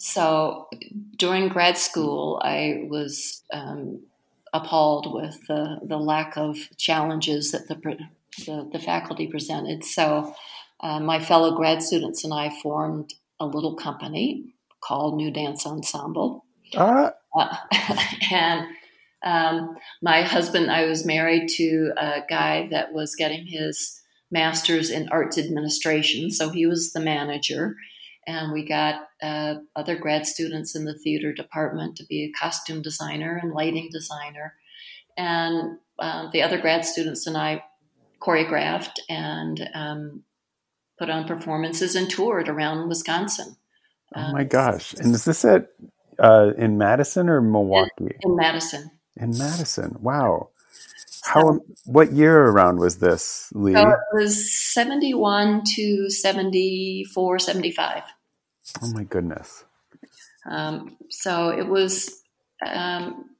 so 0.00 0.66
during 1.16 1.48
grad 1.48 1.76
school, 1.76 2.40
I 2.42 2.86
was 2.88 3.42
um, 3.52 4.00
appalled 4.54 5.12
with 5.12 5.46
the, 5.46 5.78
the 5.82 5.98
lack 5.98 6.38
of 6.38 6.56
challenges 6.78 7.52
that 7.52 7.68
the, 7.68 7.74
the, 8.46 8.66
the 8.72 8.78
faculty 8.78 9.26
presented. 9.26 9.84
So 9.84 10.34
uh, 10.80 11.00
my 11.00 11.20
fellow 11.20 11.54
grad 11.54 11.82
students 11.82 12.24
and 12.24 12.32
I 12.32 12.48
formed 12.62 13.12
a 13.38 13.44
little 13.44 13.74
company 13.76 14.54
called 14.80 15.16
New 15.16 15.30
Dance 15.30 15.66
Ensemble. 15.66 16.46
Uh. 16.74 17.10
Uh, 17.36 17.56
and 18.30 18.66
um, 19.22 19.76
my 20.00 20.22
husband, 20.22 20.70
I 20.70 20.86
was 20.86 21.04
married 21.04 21.50
to 21.56 21.92
a 21.98 22.22
guy 22.26 22.68
that 22.70 22.94
was 22.94 23.14
getting 23.14 23.46
his 23.46 24.00
master's 24.30 24.90
in 24.90 25.10
arts 25.10 25.36
administration, 25.36 26.30
so 26.30 26.48
he 26.48 26.66
was 26.66 26.94
the 26.94 27.00
manager. 27.00 27.76
And 28.30 28.52
we 28.52 28.64
got 28.64 29.08
uh, 29.20 29.56
other 29.74 29.96
grad 29.96 30.24
students 30.24 30.76
in 30.76 30.84
the 30.84 30.96
theater 30.96 31.32
department 31.32 31.96
to 31.96 32.06
be 32.06 32.22
a 32.22 32.38
costume 32.38 32.80
designer 32.80 33.40
and 33.42 33.52
lighting 33.52 33.88
designer. 33.90 34.54
And 35.16 35.78
uh, 35.98 36.30
the 36.32 36.42
other 36.42 36.58
grad 36.58 36.84
students 36.84 37.26
and 37.26 37.36
I 37.36 37.64
choreographed 38.20 39.00
and 39.08 39.68
um, 39.74 40.22
put 40.96 41.10
on 41.10 41.26
performances 41.26 41.96
and 41.96 42.08
toured 42.08 42.48
around 42.48 42.88
Wisconsin. 42.88 43.56
Oh 44.14 44.32
my 44.32 44.44
gosh! 44.44 44.94
And 44.94 45.14
is 45.14 45.24
this 45.24 45.44
at 45.44 45.68
uh, 46.18 46.50
in 46.56 46.78
Madison 46.78 47.28
or 47.28 47.40
Milwaukee? 47.40 47.90
In, 48.00 48.10
in, 48.22 48.36
Madison. 48.36 48.90
In 49.16 49.30
Madison. 49.30 49.96
Wow. 50.00 50.50
How? 51.24 51.60
What 51.84 52.12
year 52.12 52.44
around 52.44 52.78
was 52.78 52.98
this, 52.98 53.52
Lee? 53.54 53.74
So 53.74 53.88
it 53.88 53.98
was 54.12 54.52
seventy-one 54.52 55.62
to 55.76 56.10
74, 56.10 57.38
75. 57.38 58.02
Oh 58.82 58.92
my 58.92 59.04
goodness. 59.04 59.64
Um, 60.48 60.96
so 61.08 61.50
it 61.50 61.66
was. 61.66 62.22
Um, 62.64 63.30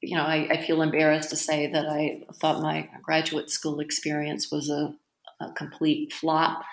you 0.00 0.16
know, 0.16 0.24
I, 0.24 0.48
I, 0.50 0.66
feel 0.66 0.82
embarrassed 0.82 1.30
to 1.30 1.36
say 1.36 1.68
that 1.68 1.86
I 1.86 2.22
thought 2.40 2.60
my 2.60 2.88
graduate 3.02 3.50
school 3.50 3.78
experience 3.78 4.50
was 4.50 4.68
a, 4.68 4.92
a 5.38 5.52
complete 5.52 6.12
flop, 6.12 6.64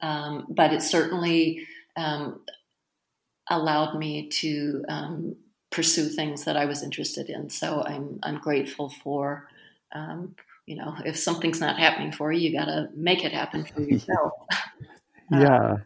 um, 0.00 0.46
but 0.48 0.72
it 0.72 0.82
certainly 0.82 1.66
um, 1.96 2.40
allowed 3.50 3.98
me 3.98 4.28
to 4.28 4.84
um, 4.88 5.36
pursue 5.70 6.08
things 6.08 6.44
that 6.44 6.56
I 6.56 6.66
was 6.66 6.82
interested 6.82 7.28
in. 7.28 7.50
So 7.50 7.82
I'm 7.82 8.20
I'm 8.22 8.38
grateful 8.38 8.90
for. 8.90 9.48
Um, 9.92 10.36
you 10.66 10.76
know, 10.76 10.94
if 11.04 11.16
something's 11.16 11.60
not 11.60 11.78
happening 11.78 12.12
for 12.12 12.30
you, 12.30 12.50
you 12.50 12.58
got 12.58 12.66
to 12.66 12.90
make 12.94 13.24
it 13.24 13.32
happen 13.32 13.64
for 13.64 13.80
yourself. 13.80 14.32
yeah. 15.30 15.56
Uh, 15.56 15.76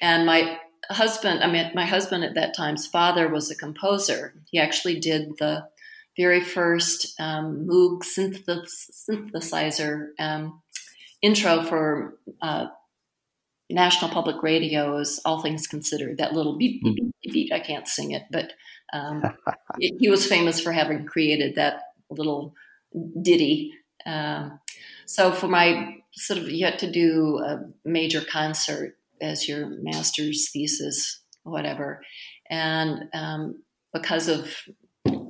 and 0.00 0.26
my 0.26 0.58
husband, 0.90 1.42
I 1.42 1.50
mean, 1.50 1.70
my 1.74 1.84
husband 1.84 2.24
at 2.24 2.34
that 2.34 2.54
time's 2.56 2.86
father 2.86 3.28
was 3.28 3.50
a 3.50 3.56
composer. 3.56 4.34
He 4.50 4.58
actually 4.58 5.00
did 5.00 5.36
the 5.38 5.66
very 6.16 6.40
first 6.40 7.18
um, 7.20 7.66
Moog 7.68 8.02
synthesizer 9.10 10.08
um, 10.18 10.62
intro 11.22 11.62
for 11.62 12.14
uh, 12.40 12.66
National 13.68 14.10
Public 14.10 14.42
Radio's 14.42 15.20
All 15.24 15.42
Things 15.42 15.66
Considered, 15.66 16.18
that 16.18 16.32
little 16.32 16.56
beep, 16.56 16.82
beep, 16.82 16.96
beep, 16.96 17.32
beep. 17.32 17.52
I 17.52 17.60
can't 17.60 17.88
sing 17.88 18.12
it, 18.12 18.22
but 18.30 18.52
um, 18.92 19.22
it, 19.78 19.96
he 19.98 20.08
was 20.08 20.26
famous 20.26 20.60
for 20.60 20.72
having 20.72 21.04
created 21.04 21.56
that 21.56 21.82
little 22.10 22.54
ditty. 23.20 23.72
Um, 24.04 24.60
so 25.06 25.32
for 25.32 25.48
my 25.48 25.96
sort 26.12 26.38
of, 26.40 26.48
had 26.48 26.78
to 26.80 26.90
do 26.90 27.38
a 27.38 27.64
major 27.84 28.20
concert 28.20 28.96
as 29.20 29.48
your 29.48 29.68
master's 29.82 30.50
thesis, 30.50 31.20
whatever. 31.42 32.02
And 32.50 33.04
um, 33.12 33.62
because 33.92 34.28
of 34.28 34.54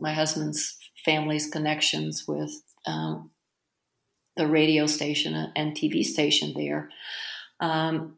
my 0.00 0.12
husband's 0.12 0.76
family's 1.04 1.48
connections 1.48 2.24
with 2.26 2.50
um, 2.86 3.30
the 4.36 4.46
radio 4.46 4.86
station 4.86 5.52
and 5.56 5.76
TV 5.76 6.04
station 6.04 6.52
there, 6.56 6.90
um, 7.60 8.16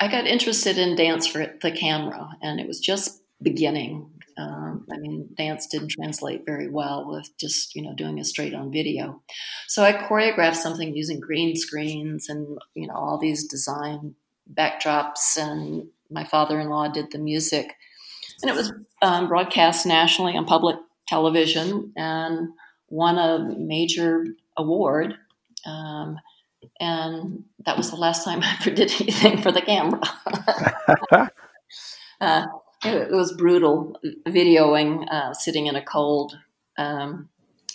I 0.00 0.08
got 0.08 0.26
interested 0.26 0.78
in 0.78 0.94
dance 0.94 1.26
for 1.26 1.54
the 1.60 1.72
camera, 1.72 2.28
and 2.40 2.60
it 2.60 2.68
was 2.68 2.78
just 2.78 3.20
beginning. 3.42 4.10
Um, 4.36 4.86
I 4.92 4.98
mean, 4.98 5.30
dance 5.36 5.66
didn't 5.66 5.88
translate 5.88 6.46
very 6.46 6.70
well 6.70 7.10
with 7.10 7.28
just 7.40 7.74
you 7.74 7.82
know 7.82 7.94
doing 7.94 8.20
a 8.20 8.24
straight 8.24 8.54
on 8.54 8.70
video. 8.70 9.22
So 9.66 9.82
I 9.82 9.92
choreographed 9.92 10.56
something 10.56 10.96
using 10.96 11.18
green 11.18 11.56
screens 11.56 12.28
and 12.28 12.58
you 12.74 12.86
know 12.86 12.94
all 12.94 13.18
these 13.18 13.48
design 13.48 14.14
backdrops, 14.52 15.36
and 15.36 15.88
my 16.10 16.24
father-in-law 16.24 16.88
did 16.88 17.10
the 17.10 17.18
music, 17.18 17.74
and 18.42 18.50
it 18.50 18.54
was 18.54 18.72
um, 19.02 19.28
broadcast 19.28 19.86
nationally 19.86 20.36
on 20.36 20.44
public 20.44 20.76
television 21.06 21.92
and 21.96 22.48
won 22.88 23.18
a 23.18 23.54
major 23.58 24.24
award. 24.56 25.14
Um, 25.66 26.18
and 26.80 27.44
that 27.64 27.76
was 27.76 27.90
the 27.90 27.96
last 27.96 28.24
time 28.24 28.40
I 28.42 28.56
ever 28.60 28.70
did 28.70 28.92
anything 29.00 29.42
for 29.42 29.52
the 29.52 29.62
camera. 29.62 30.00
uh, 32.20 32.46
it, 32.84 32.94
it, 32.94 33.10
was 33.10 33.32
brutal 33.32 33.98
videoing, 34.26 35.06
uh, 35.10 35.32
sitting 35.34 35.66
in 35.66 35.76
a 35.76 35.84
cold 35.84 36.36
um, 36.76 37.28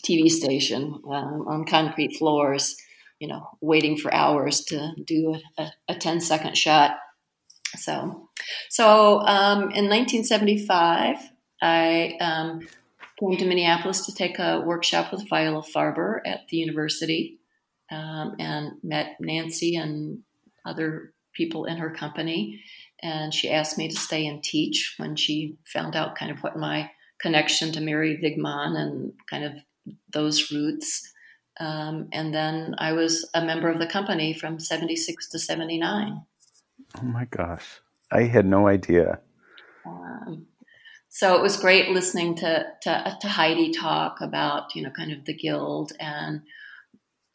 TV 0.05 0.29
station 0.29 1.01
um, 1.05 1.45
on 1.47 1.65
concrete 1.65 2.17
floors, 2.17 2.77
you 3.23 3.29
know, 3.29 3.47
waiting 3.61 3.95
for 3.95 4.13
hours 4.13 4.65
to 4.65 4.91
do 5.05 5.37
a, 5.57 5.71
a 5.87 5.95
10 5.95 6.19
second 6.19 6.57
shot. 6.57 6.97
So, 7.77 8.27
so 8.69 9.21
um, 9.21 9.71
in 9.71 9.87
1975, 9.87 11.15
I 11.61 12.17
um, 12.19 12.67
came 13.17 13.37
to 13.37 13.45
Minneapolis 13.45 14.05
to 14.07 14.13
take 14.13 14.39
a 14.39 14.59
workshop 14.59 15.13
with 15.13 15.29
Viola 15.29 15.63
Farber 15.63 16.19
at 16.25 16.49
the 16.49 16.57
university 16.57 17.39
um, 17.89 18.35
and 18.39 18.73
met 18.83 19.15
Nancy 19.21 19.77
and 19.77 20.23
other 20.65 21.13
people 21.33 21.63
in 21.63 21.77
her 21.77 21.91
company. 21.91 22.61
And 23.01 23.33
she 23.33 23.49
asked 23.49 23.77
me 23.77 23.87
to 23.87 23.95
stay 23.95 24.27
and 24.27 24.43
teach 24.43 24.95
when 24.97 25.15
she 25.15 25.55
found 25.65 25.95
out 25.95 26.17
kind 26.17 26.29
of 26.29 26.43
what 26.43 26.57
my 26.57 26.91
connection 27.21 27.71
to 27.71 27.79
Mary 27.79 28.19
Wigman 28.21 28.77
and 28.77 29.13
kind 29.29 29.45
of 29.45 29.53
those 30.11 30.51
roots. 30.51 31.09
Um, 31.59 32.09
and 32.11 32.33
then 32.33 32.75
I 32.77 32.93
was 32.93 33.29
a 33.33 33.43
member 33.43 33.69
of 33.69 33.79
the 33.79 33.87
company 33.87 34.33
from 34.33 34.59
76 34.59 35.29
to 35.29 35.39
79. 35.39 36.21
Oh 36.97 37.03
my 37.03 37.25
gosh. 37.25 37.81
I 38.11 38.23
had 38.23 38.45
no 38.45 38.67
idea. 38.67 39.19
Um, 39.85 40.47
so 41.09 41.35
it 41.35 41.41
was 41.41 41.57
great 41.57 41.89
listening 41.89 42.35
to, 42.37 42.65
to, 42.83 43.17
to 43.21 43.27
Heidi 43.27 43.71
talk 43.71 44.21
about, 44.21 44.75
you 44.75 44.81
know, 44.81 44.89
kind 44.91 45.11
of 45.11 45.25
the 45.25 45.33
guild 45.33 45.93
and 45.99 46.41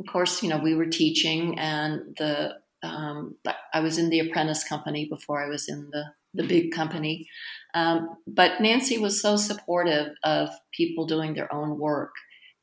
of 0.01 0.07
course, 0.07 0.43
you 0.43 0.49
know, 0.49 0.59
we 0.59 0.75
were 0.75 0.87
teaching, 0.87 1.59
and 1.59 2.17
the 2.19 2.55
um, 2.83 3.35
I 3.75 3.81
was 3.81 3.99
in 3.99 4.11
the 4.11 4.21
apprentice 4.21 4.63
company 4.63 5.09
before 5.09 5.43
I 5.45 5.49
was 5.49 5.69
in 5.69 5.91
the 5.91 6.05
the 6.35 6.47
big 6.47 6.73
company. 6.73 7.29
Um, 7.75 8.17
but 8.27 8.61
Nancy 8.61 8.99
was 8.99 9.21
so 9.21 9.37
supportive 9.37 10.13
of 10.23 10.51
people 10.73 11.07
doing 11.07 11.35
their 11.35 11.53
own 11.53 11.79
work, 11.79 12.13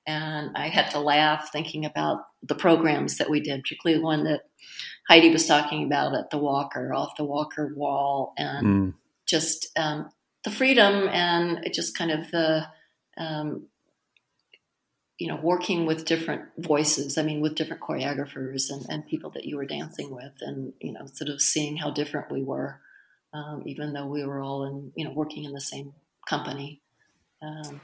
and 0.08 0.52
I 0.56 0.68
had 0.68 0.92
to 0.92 1.00
laugh 1.00 1.52
thinking 1.52 1.86
about 1.86 2.20
the 2.44 2.56
programs 2.56 3.18
that 3.18 3.30
we 3.30 3.40
did, 3.40 3.64
particularly 3.64 4.00
the 4.00 4.06
one 4.06 4.24
that 4.26 4.42
Heidi 5.08 5.32
was 5.32 5.46
talking 5.46 5.86
about 5.86 6.16
at 6.16 6.30
the 6.30 6.38
Walker, 6.38 6.94
off 6.94 7.18
the 7.18 7.24
Walker 7.24 7.74
wall, 7.76 8.34
and 8.38 8.66
mm. 8.66 8.94
just 9.28 9.68
um, 9.76 10.10
the 10.44 10.52
freedom 10.52 11.08
and 11.10 11.68
just 11.74 11.98
kind 11.98 12.12
of 12.12 12.30
the 12.32 12.68
um, 13.18 13.68
you 15.18 15.28
know, 15.28 15.40
working 15.42 15.86
with 15.86 16.06
different 16.06 16.44
voices, 16.58 17.18
I 17.18 17.24
mean, 17.24 17.40
with 17.40 17.56
different 17.56 17.82
choreographers 17.82 18.70
and, 18.70 18.86
and 18.90 19.08
people 19.08 19.30
that 19.32 19.46
you 19.46 19.56
were 19.56 19.66
dancing 19.66 20.14
with, 20.14 20.34
and, 20.42 20.74
you 20.82 20.92
know, 20.92 21.06
sort 21.06 21.30
of 21.30 21.42
seeing 21.42 21.78
how 21.78 21.92
different 21.92 22.32
we 22.32 22.44
were, 22.44 22.82
um, 23.34 23.64
even 23.66 23.94
though 23.94 24.08
we 24.08 24.26
were 24.26 24.42
all 24.42 24.66
in, 24.66 24.92
you 24.96 25.06
know, 25.06 25.14
working 25.14 25.46
in 25.46 25.54
the 25.54 25.62
same 25.62 25.94
company. 26.28 26.82
Um, 27.42 27.80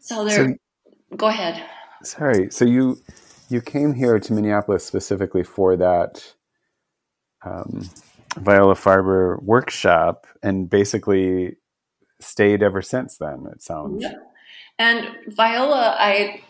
so 0.00 0.24
there, 0.24 0.48
so, 0.48 1.16
go 1.16 1.26
ahead. 1.26 1.64
Sorry. 2.02 2.50
So 2.50 2.64
you, 2.64 2.98
you 3.48 3.60
came 3.60 3.94
here 3.94 4.18
to 4.18 4.32
Minneapolis 4.32 4.84
specifically 4.84 5.42
for 5.42 5.76
that, 5.76 6.34
um, 7.44 7.88
Viola 8.36 8.74
Farber 8.74 9.42
workshop 9.42 10.26
and 10.42 10.70
basically 10.70 11.56
stayed 12.20 12.62
ever 12.62 12.82
since 12.82 13.16
then, 13.16 13.46
it 13.52 13.62
sounds. 13.62 14.02
Yeah. 14.02 14.14
And 14.78 15.08
Viola, 15.28 15.96
I, 15.98 16.42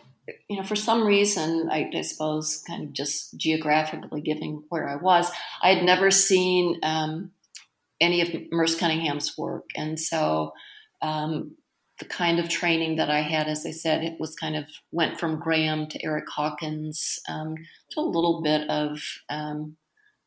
you 0.49 0.57
know, 0.59 0.63
for 0.63 0.77
some 0.77 1.05
reason, 1.05 1.69
I, 1.71 1.91
I, 1.95 2.03
suppose 2.03 2.63
kind 2.67 2.85
of 2.85 2.93
just 2.93 3.37
geographically 3.37 4.21
given 4.21 4.65
where 4.69 4.89
I 4.89 4.97
was, 4.97 5.31
I 5.63 5.75
had 5.75 5.85
never 5.85 6.11
seen 6.11 6.79
um, 6.83 7.33
any 8.01 8.21
of 8.21 8.29
Merce 8.53 8.77
Cunningham's 8.77 9.37
work. 9.37 9.71
And 9.75 9.99
so 9.99 10.53
um, 11.03 11.57
the 12.01 12.07
kind 12.07 12.41
of 12.41 12.49
training 12.49 12.97
that 12.97 13.11
I 13.11 13.21
had, 13.21 13.47
as 13.47 13.65
I 13.65 13.71
said, 13.71 14.03
it 14.03 14.19
was 14.19 14.35
kind 14.35 14.57
of 14.57 14.65
went 14.91 15.21
from 15.21 15.39
Graham 15.39 15.87
to 15.89 16.05
Erick 16.05 16.29
Hawkins 16.29 17.21
um, 17.29 17.55
to 17.91 18.01
a 18.01 18.03
little 18.03 18.43
bit 18.43 18.69
of 18.69 19.01
um, 19.29 19.77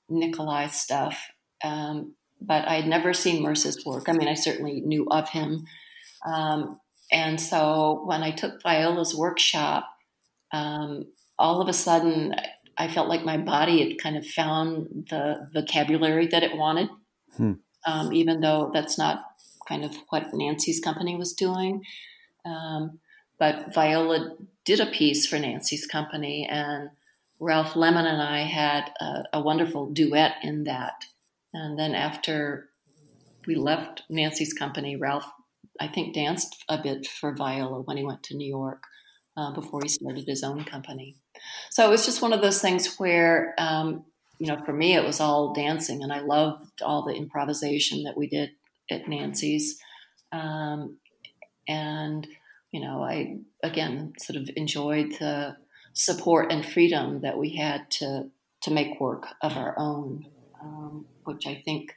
Nicolai 0.08 0.68
stuff. 0.68 1.20
Um, 1.64 2.14
but 2.40 2.68
I 2.68 2.76
had 2.76 2.88
never 2.88 3.14
seen 3.14 3.42
Merce's 3.42 3.84
work. 3.86 4.08
I 4.08 4.14
mean, 4.14 4.28
I 4.28 4.36
certainly 4.36 4.82
knew 4.82 5.08
of 5.10 5.30
him. 5.30 5.66
Um, 6.26 6.80
and 7.12 7.42
so 7.42 8.04
when 8.06 8.22
I 8.22 8.32
took 8.32 8.62
Viola's 8.62 9.16
workshop, 9.16 9.90
um, 10.52 11.06
all 11.40 11.60
of 11.62 11.68
a 11.68 11.74
sudden 11.74 12.36
I 12.78 12.88
felt 12.88 13.10
like 13.10 13.26
my 13.26 13.38
body 13.38 13.88
had 13.88 14.00
kind 14.00 14.18
of 14.18 14.26
found 14.26 15.08
the 15.10 15.48
vocabulary 15.54 16.28
that 16.28 16.44
it 16.44 16.56
wanted, 16.56 16.90
hmm. 17.36 17.54
um, 17.86 18.14
even 18.14 18.42
though 18.42 18.72
that's 18.74 18.98
not 18.98 19.26
kind 19.68 19.84
of 19.84 19.96
what 20.10 20.34
Nancy's 20.34 20.80
company 20.80 21.16
was 21.16 21.34
doing. 21.34 21.84
Um, 22.46 23.00
but 23.40 23.74
Viola 23.74 24.36
did 24.66 24.80
a 24.80 24.86
piece 24.86 25.26
for 25.26 25.40
Nancy's 25.40 25.86
company, 25.86 26.48
and 26.50 26.90
Ralph 27.40 27.76
Lemon 27.76 28.06
and 28.06 28.22
I 28.22 28.44
had 28.44 28.92
a, 29.02 29.24
a 29.34 29.42
wonderful 29.42 29.90
duet 29.90 30.36
in 30.44 30.64
that. 30.64 31.06
And 31.54 31.78
then 31.78 31.94
after 31.94 32.70
we 33.46 33.56
left 33.56 34.04
Nancy's 34.10 34.54
company, 34.54 34.96
Ralph, 34.96 35.30
I 35.80 35.88
think, 35.88 36.14
danced 36.14 36.64
a 36.70 36.82
bit 36.82 37.06
for 37.06 37.36
Viola 37.36 37.82
when 37.82 37.98
he 37.98 38.04
went 38.04 38.24
to 38.24 38.38
New 38.38 38.48
York 38.48 38.84
uh, 39.36 39.52
before 39.52 39.82
he 39.84 39.90
started 39.90 40.26
his 40.28 40.44
own 40.44 40.64
company. 40.64 41.16
So 41.70 41.86
it 41.86 41.90
was 41.90 42.06
just 42.06 42.22
one 42.22 42.34
of 42.34 42.42
those 42.42 42.62
things 42.62 42.96
where, 42.96 43.54
um, 43.58 44.06
you 44.40 44.48
know, 44.48 44.64
for 44.64 44.74
me, 44.74 44.96
it 44.96 45.04
was 45.04 45.20
all 45.20 45.54
dancing, 45.54 46.04
and 46.04 46.14
I 46.14 46.20
loved 46.20 46.82
all 46.82 47.04
the 47.04 47.14
improvisation 47.14 48.04
that 48.04 48.18
we 48.18 48.28
did 48.28 48.52
at 48.94 49.08
Nancy's. 49.08 49.80
Um, 50.32 50.98
and, 51.68 52.28
you 52.72 52.82
know, 52.82 53.04
I, 53.04 53.38
again, 53.62 54.14
sort 54.20 54.38
of 54.38 54.50
enjoyed 54.56 55.12
the 55.20 55.58
support 55.94 56.52
and 56.52 56.66
freedom 56.66 57.22
that 57.22 57.38
we 57.38 57.56
had 57.56 57.90
to, 57.92 58.30
to 58.64 58.72
make 58.72 59.00
work 59.00 59.28
of 59.42 59.58
our 59.58 59.78
own 59.78 60.26
um, 60.64 61.06
which 61.26 61.46
I 61.46 61.62
think 61.64 61.94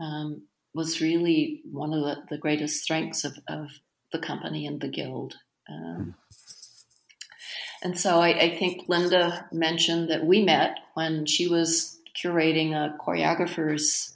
um, 0.00 0.42
was 0.74 1.00
really 1.00 1.62
one 1.70 1.92
of 1.92 2.02
the, 2.02 2.16
the 2.30 2.38
greatest 2.38 2.82
strengths 2.82 3.24
of, 3.24 3.38
of, 3.48 3.70
the 4.12 4.18
company 4.20 4.66
and 4.66 4.80
the 4.80 4.88
guild. 4.88 5.34
Um, 5.68 6.14
and 7.82 7.98
so 7.98 8.20
I, 8.20 8.28
I, 8.28 8.56
think 8.56 8.88
Linda 8.88 9.48
mentioned 9.50 10.08
that 10.10 10.24
we 10.24 10.44
met 10.44 10.78
when 10.94 11.26
she 11.26 11.48
was 11.48 11.98
curating 12.16 12.72
a 12.72 12.96
choreographer's 12.98 14.15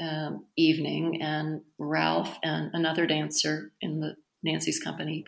um, 0.00 0.44
evening, 0.56 1.22
and 1.22 1.62
Ralph 1.78 2.38
and 2.42 2.70
another 2.74 3.06
dancer 3.06 3.72
in 3.80 4.00
the 4.00 4.16
Nancy's 4.42 4.78
company 4.78 5.24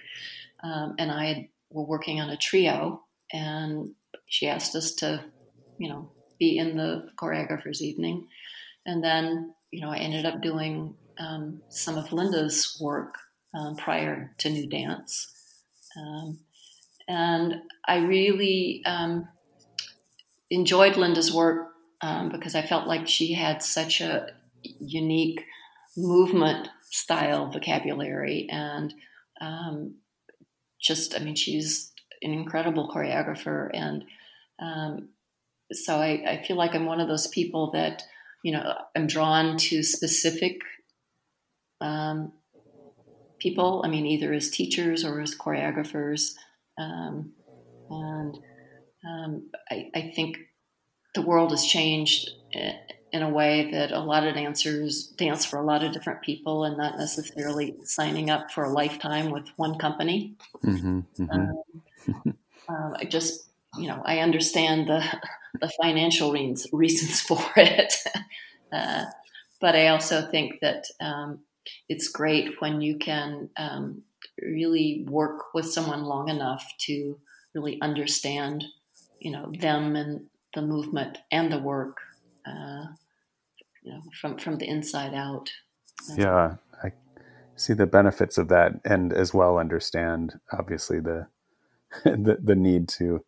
um, 0.62 0.94
and 0.98 1.10
I 1.10 1.48
were 1.70 1.84
working 1.84 2.20
on 2.20 2.30
a 2.30 2.36
trio, 2.36 3.02
and 3.32 3.90
she 4.26 4.48
asked 4.48 4.74
us 4.74 4.92
to, 4.96 5.24
you 5.78 5.88
know, 5.88 6.10
be 6.38 6.58
in 6.58 6.76
the 6.76 7.08
choreographer's 7.16 7.82
evening. 7.82 8.26
And 8.86 9.02
then, 9.02 9.54
you 9.70 9.80
know, 9.80 9.90
I 9.90 9.98
ended 9.98 10.26
up 10.26 10.40
doing 10.40 10.94
um, 11.18 11.62
some 11.68 11.96
of 11.96 12.12
Linda's 12.12 12.78
work 12.80 13.14
um, 13.54 13.76
prior 13.76 14.34
to 14.38 14.50
New 14.50 14.66
Dance. 14.68 15.32
Um, 15.96 16.40
and 17.08 17.54
I 17.86 17.98
really 17.98 18.82
um, 18.86 19.28
enjoyed 20.50 20.96
Linda's 20.96 21.32
work 21.32 21.68
um, 22.00 22.30
because 22.30 22.54
I 22.54 22.62
felt 22.62 22.86
like 22.86 23.06
she 23.06 23.34
had 23.34 23.62
such 23.62 24.00
a 24.00 24.28
unique 24.62 25.44
movement 25.96 26.68
style 26.90 27.50
vocabulary 27.50 28.48
and 28.50 28.94
um, 29.40 29.94
just, 30.80 31.14
I 31.14 31.18
mean, 31.18 31.34
she's 31.34 31.92
an 32.22 32.32
incredible 32.32 32.90
choreographer 32.94 33.70
and 33.72 34.04
um, 34.60 35.08
so 35.72 35.96
I, 35.96 36.22
I 36.26 36.44
feel 36.46 36.56
like 36.56 36.74
I'm 36.74 36.86
one 36.86 37.00
of 37.00 37.08
those 37.08 37.28
people 37.28 37.70
that, 37.72 38.02
you 38.42 38.52
know, 38.52 38.74
I'm 38.96 39.06
drawn 39.06 39.56
to 39.56 39.82
specific 39.82 40.60
um, 41.80 42.32
people. 43.38 43.82
I 43.84 43.88
mean, 43.88 44.06
either 44.06 44.32
as 44.32 44.50
teachers 44.50 45.04
or 45.04 45.20
as 45.20 45.34
choreographers. 45.34 46.32
Um, 46.78 47.32
and 47.90 48.38
um, 49.08 49.50
I, 49.70 49.90
I, 49.94 50.12
think 50.14 50.38
the 51.14 51.22
world 51.22 51.50
has 51.50 51.64
changed 51.64 52.30
in 53.12 53.22
a 53.22 53.28
way 53.28 53.70
that 53.72 53.92
a 53.92 54.00
lot 54.00 54.26
of 54.26 54.34
dancers 54.34 55.06
dance 55.06 55.44
for 55.44 55.58
a 55.58 55.64
lot 55.64 55.82
of 55.82 55.92
different 55.92 56.22
people 56.22 56.64
and 56.64 56.76
not 56.76 56.98
necessarily 56.98 57.74
signing 57.82 58.30
up 58.30 58.50
for 58.50 58.64
a 58.64 58.72
lifetime 58.72 59.30
with 59.30 59.48
one 59.56 59.78
company. 59.78 60.34
Mm-hmm, 60.64 61.00
mm-hmm. 61.22 61.30
Um, 61.30 62.36
uh, 62.68 62.90
I 62.98 63.04
just, 63.04 63.50
you 63.76 63.88
know, 63.88 64.02
I 64.04 64.18
understand 64.18 64.88
the 64.88 65.04
the 65.60 65.70
financial 65.82 66.32
reasons 66.72 67.20
for 67.28 67.42
it. 67.56 67.94
uh, 68.72 69.04
but 69.60 69.74
I 69.74 69.88
also 69.88 70.22
think 70.30 70.60
that 70.60 70.84
um, 71.00 71.40
it's 71.88 72.08
great 72.08 72.60
when 72.60 72.80
you 72.80 72.98
can 72.98 73.50
um, 73.56 74.02
really 74.40 75.04
work 75.08 75.52
with 75.54 75.66
someone 75.66 76.04
long 76.04 76.28
enough 76.28 76.66
to 76.86 77.18
really 77.54 77.80
understand, 77.82 78.64
you 79.18 79.30
know, 79.30 79.52
them 79.58 79.96
and 79.96 80.26
the 80.54 80.62
movement 80.62 81.18
and 81.30 81.52
the 81.52 81.58
work, 81.58 81.98
uh, 82.50 82.86
you 83.82 83.92
know, 83.92 84.00
from 84.20 84.38
from 84.38 84.58
the 84.58 84.68
inside 84.68 85.14
out. 85.14 85.50
yeah, 86.16 86.56
I 86.82 86.92
see 87.56 87.74
the 87.74 87.86
benefits 87.86 88.38
of 88.38 88.48
that, 88.48 88.72
and 88.84 89.12
as 89.12 89.32
well 89.32 89.58
understand 89.58 90.34
obviously 90.52 91.00
the 91.00 91.28
the, 92.04 92.38
the 92.42 92.56
need 92.56 92.88
to 92.88 93.24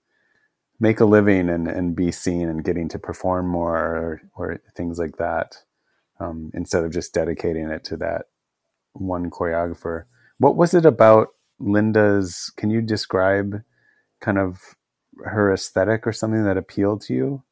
make 0.83 1.01
a 1.01 1.05
living 1.05 1.49
and, 1.49 1.69
and 1.69 1.95
be 1.95 2.11
seen 2.11 2.49
and 2.49 2.65
getting 2.65 2.89
to 2.89 2.99
perform 2.99 3.47
more 3.49 3.77
or, 3.77 4.23
or 4.35 4.61
things 4.77 4.99
like 4.99 5.17
that 5.17 5.57
um, 6.19 6.51
instead 6.55 6.83
of 6.83 6.93
just 6.93 7.15
dedicating 7.15 7.71
it 7.71 7.85
to 7.85 7.97
that 7.97 8.23
one 8.93 9.31
choreographer. 9.31 10.05
What 10.39 10.57
was 10.57 10.75
it 10.75 10.85
about 10.85 11.29
Linda's? 11.61 12.53
Can 12.57 12.71
you 12.71 12.83
describe 12.83 13.63
kind 14.21 14.39
of 14.39 14.59
her 15.25 15.53
aesthetic 15.53 16.07
or 16.07 16.13
something 16.13 16.45
that 16.45 16.57
appealed 16.57 17.03
to 17.03 17.15
you? 17.15 17.45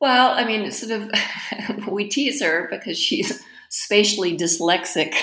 Well, 0.00 0.32
I 0.32 0.44
mean, 0.44 0.70
sort 0.70 1.02
of, 1.02 1.10
we 1.88 2.08
tease 2.08 2.42
her 2.42 2.68
because 2.70 2.98
she's 2.98 3.42
spatially 3.70 4.36
dyslexic. 4.36 5.14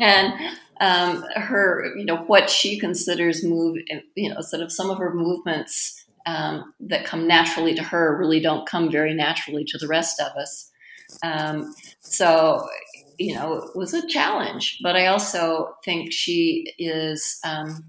and 0.00 0.32
um, 0.80 1.24
her, 1.36 1.94
you 1.96 2.04
know, 2.04 2.16
what 2.16 2.50
she 2.50 2.78
considers 2.78 3.44
move, 3.44 3.78
you 4.14 4.32
know, 4.32 4.40
sort 4.40 4.62
of 4.62 4.72
some 4.72 4.90
of 4.90 4.98
her 4.98 5.14
movements 5.14 6.04
um, 6.26 6.74
that 6.80 7.04
come 7.04 7.26
naturally 7.26 7.74
to 7.74 7.82
her 7.82 8.16
really 8.16 8.40
don't 8.40 8.68
come 8.68 8.90
very 8.90 9.14
naturally 9.14 9.64
to 9.64 9.78
the 9.78 9.88
rest 9.88 10.20
of 10.20 10.36
us. 10.36 10.70
Um, 11.22 11.74
so, 12.00 12.66
you 13.18 13.34
know, 13.34 13.54
it 13.54 13.76
was 13.76 13.94
a 13.94 14.06
challenge, 14.08 14.78
but 14.82 14.96
I 14.96 15.06
also 15.06 15.76
think 15.84 16.12
she 16.12 16.72
is 16.78 17.38
um, 17.44 17.84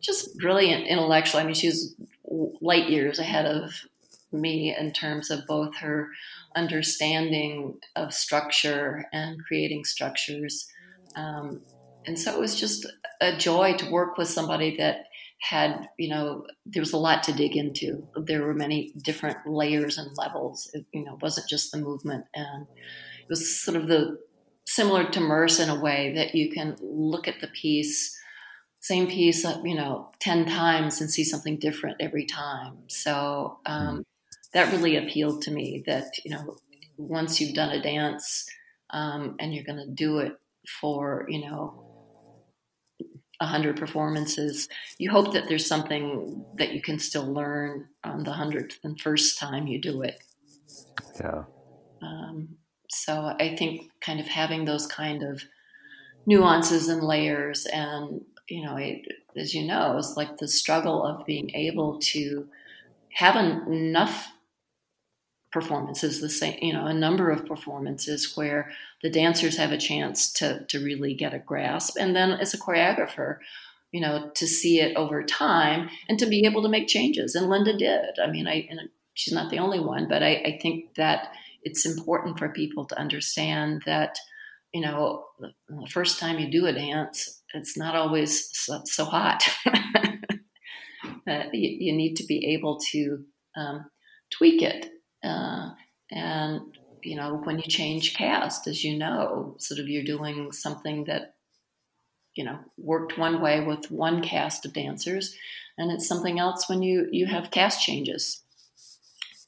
just 0.00 0.36
brilliant 0.38 0.86
intellectual. 0.86 1.40
I 1.40 1.44
mean, 1.44 1.54
she's 1.54 1.94
light 2.60 2.88
years 2.88 3.18
ahead 3.18 3.46
of 3.46 3.72
me 4.32 4.74
in 4.76 4.92
terms 4.92 5.30
of 5.30 5.46
both 5.46 5.76
her 5.76 6.08
understanding 6.56 7.78
of 7.96 8.12
structure 8.12 9.06
and 9.12 9.38
creating 9.44 9.84
structures. 9.84 10.68
Um, 11.16 11.62
and 12.06 12.18
so 12.18 12.32
it 12.32 12.40
was 12.40 12.58
just 12.58 12.86
a 13.20 13.36
joy 13.36 13.74
to 13.74 13.90
work 13.90 14.16
with 14.16 14.28
somebody 14.28 14.76
that 14.78 15.04
had 15.42 15.86
you 15.98 16.10
know 16.10 16.46
there 16.66 16.82
was 16.82 16.92
a 16.92 16.98
lot 16.98 17.22
to 17.24 17.32
dig 17.32 17.56
into. 17.56 18.06
There 18.16 18.42
were 18.42 18.54
many 18.54 18.92
different 19.02 19.38
layers 19.46 19.96
and 19.96 20.16
levels. 20.16 20.70
It, 20.74 20.86
you 20.92 21.04
know 21.04 21.18
wasn't 21.20 21.48
just 21.48 21.72
the 21.72 21.78
movement. 21.78 22.24
And 22.34 22.66
it 22.74 23.28
was 23.28 23.60
sort 23.60 23.76
of 23.76 23.88
the 23.88 24.18
similar 24.66 25.08
to 25.10 25.20
merce 25.20 25.58
in 25.58 25.68
a 25.68 25.80
way 25.80 26.12
that 26.14 26.34
you 26.34 26.50
can 26.50 26.76
look 26.80 27.26
at 27.26 27.40
the 27.40 27.48
piece 27.48 28.16
same 28.80 29.06
piece 29.06 29.44
you 29.64 29.74
know 29.74 30.10
10 30.20 30.46
times 30.46 31.00
and 31.00 31.10
see 31.10 31.24
something 31.24 31.58
different 31.58 31.98
every 32.00 32.24
time. 32.24 32.78
So 32.88 33.58
um, 33.66 34.04
that 34.52 34.72
really 34.72 34.96
appealed 34.96 35.42
to 35.42 35.50
me 35.50 35.82
that 35.86 36.12
you 36.24 36.30
know 36.30 36.56
once 36.96 37.40
you've 37.40 37.54
done 37.54 37.70
a 37.70 37.82
dance 37.82 38.46
um, 38.90 39.36
and 39.38 39.54
you're 39.54 39.64
going 39.64 39.78
to 39.78 39.90
do 39.90 40.18
it 40.18 40.32
for 40.80 41.26
you 41.28 41.48
know 41.48 41.90
100 43.40 43.76
performances, 43.76 44.68
you 44.98 45.10
hope 45.10 45.32
that 45.32 45.48
there's 45.48 45.66
something 45.66 46.44
that 46.58 46.72
you 46.72 46.82
can 46.82 46.98
still 46.98 47.32
learn 47.32 47.86
on 48.04 48.22
the 48.24 48.32
100th 48.32 48.74
and 48.84 49.00
first 49.00 49.38
time 49.38 49.66
you 49.66 49.80
do 49.80 50.02
it. 50.02 50.22
Yeah. 51.18 51.44
Um, 52.02 52.56
so 52.90 53.34
I 53.40 53.56
think 53.56 53.90
kind 54.02 54.20
of 54.20 54.26
having 54.26 54.66
those 54.66 54.86
kind 54.86 55.22
of 55.22 55.42
nuances 56.26 56.88
and 56.88 57.02
layers, 57.02 57.64
and 57.66 58.20
you 58.48 58.64
know, 58.64 58.76
it, 58.76 59.06
as 59.36 59.54
you 59.54 59.66
know, 59.66 59.96
it's 59.96 60.16
like 60.16 60.36
the 60.36 60.48
struggle 60.48 61.04
of 61.04 61.24
being 61.24 61.50
able 61.54 61.98
to 62.00 62.46
have 63.14 63.36
enough 63.36 64.28
performances 65.52 66.20
the 66.20 66.28
same 66.28 66.56
you 66.62 66.72
know 66.72 66.86
a 66.86 66.94
number 66.94 67.30
of 67.30 67.46
performances 67.46 68.36
where 68.36 68.70
the 69.02 69.10
dancers 69.10 69.56
have 69.56 69.72
a 69.72 69.78
chance 69.78 70.32
to 70.32 70.64
to 70.68 70.82
really 70.82 71.14
get 71.14 71.34
a 71.34 71.38
grasp. 71.38 71.96
And 71.98 72.14
then 72.14 72.32
as 72.32 72.54
a 72.54 72.58
choreographer 72.58 73.38
you 73.92 74.00
know 74.00 74.30
to 74.34 74.46
see 74.46 74.80
it 74.80 74.96
over 74.96 75.22
time 75.22 75.88
and 76.08 76.18
to 76.18 76.26
be 76.26 76.46
able 76.46 76.62
to 76.62 76.68
make 76.68 76.88
changes. 76.88 77.34
And 77.34 77.50
linda 77.50 77.76
did. 77.76 78.18
I 78.22 78.30
mean 78.30 78.46
i 78.46 78.68
she's 79.14 79.34
not 79.34 79.50
the 79.50 79.58
only 79.58 79.80
one 79.80 80.08
but 80.08 80.22
I, 80.22 80.34
I 80.36 80.58
think 80.62 80.94
that 80.94 81.32
it's 81.62 81.84
important 81.84 82.38
for 82.38 82.48
people 82.48 82.86
to 82.86 82.98
understand 82.98 83.82
that 83.86 84.16
you 84.72 84.80
know 84.80 85.24
the, 85.40 85.50
first 85.90 86.20
time 86.20 86.38
you 86.38 86.50
do 86.50 86.66
a 86.66 86.72
dance 86.72 87.40
it's 87.54 87.76
not 87.76 87.96
always 87.96 88.48
so, 88.52 88.82
so 88.84 89.04
hot. 89.04 89.42
Uh, 91.28 91.44
you, 91.52 91.76
you, 91.80 91.92
need 91.92 92.14
to 92.14 92.24
be 92.24 92.54
able 92.54 92.78
to 92.78 93.24
um, 93.56 93.84
tweak 94.30 94.62
it 94.62 94.86
uh, 95.22 95.70
and 96.10 96.60
you 97.02 97.16
know, 97.16 97.40
when 97.44 97.58
you 97.58 97.64
change 97.64 98.14
cast, 98.14 98.66
as 98.66 98.84
you 98.84 98.98
know, 98.98 99.54
sort 99.58 99.80
of 99.80 99.88
you're 99.88 100.04
doing 100.04 100.52
something 100.52 101.04
that 101.04 101.34
you 102.34 102.44
know 102.44 102.58
worked 102.76 103.18
one 103.18 103.40
way 103.40 103.60
with 103.60 103.90
one 103.90 104.22
cast 104.22 104.66
of 104.66 104.72
dancers, 104.72 105.34
and 105.78 105.90
it's 105.90 106.06
something 106.06 106.38
else 106.38 106.68
when 106.68 106.82
you 106.82 107.08
you 107.10 107.26
have 107.26 107.50
cast 107.50 107.82
changes, 107.82 108.42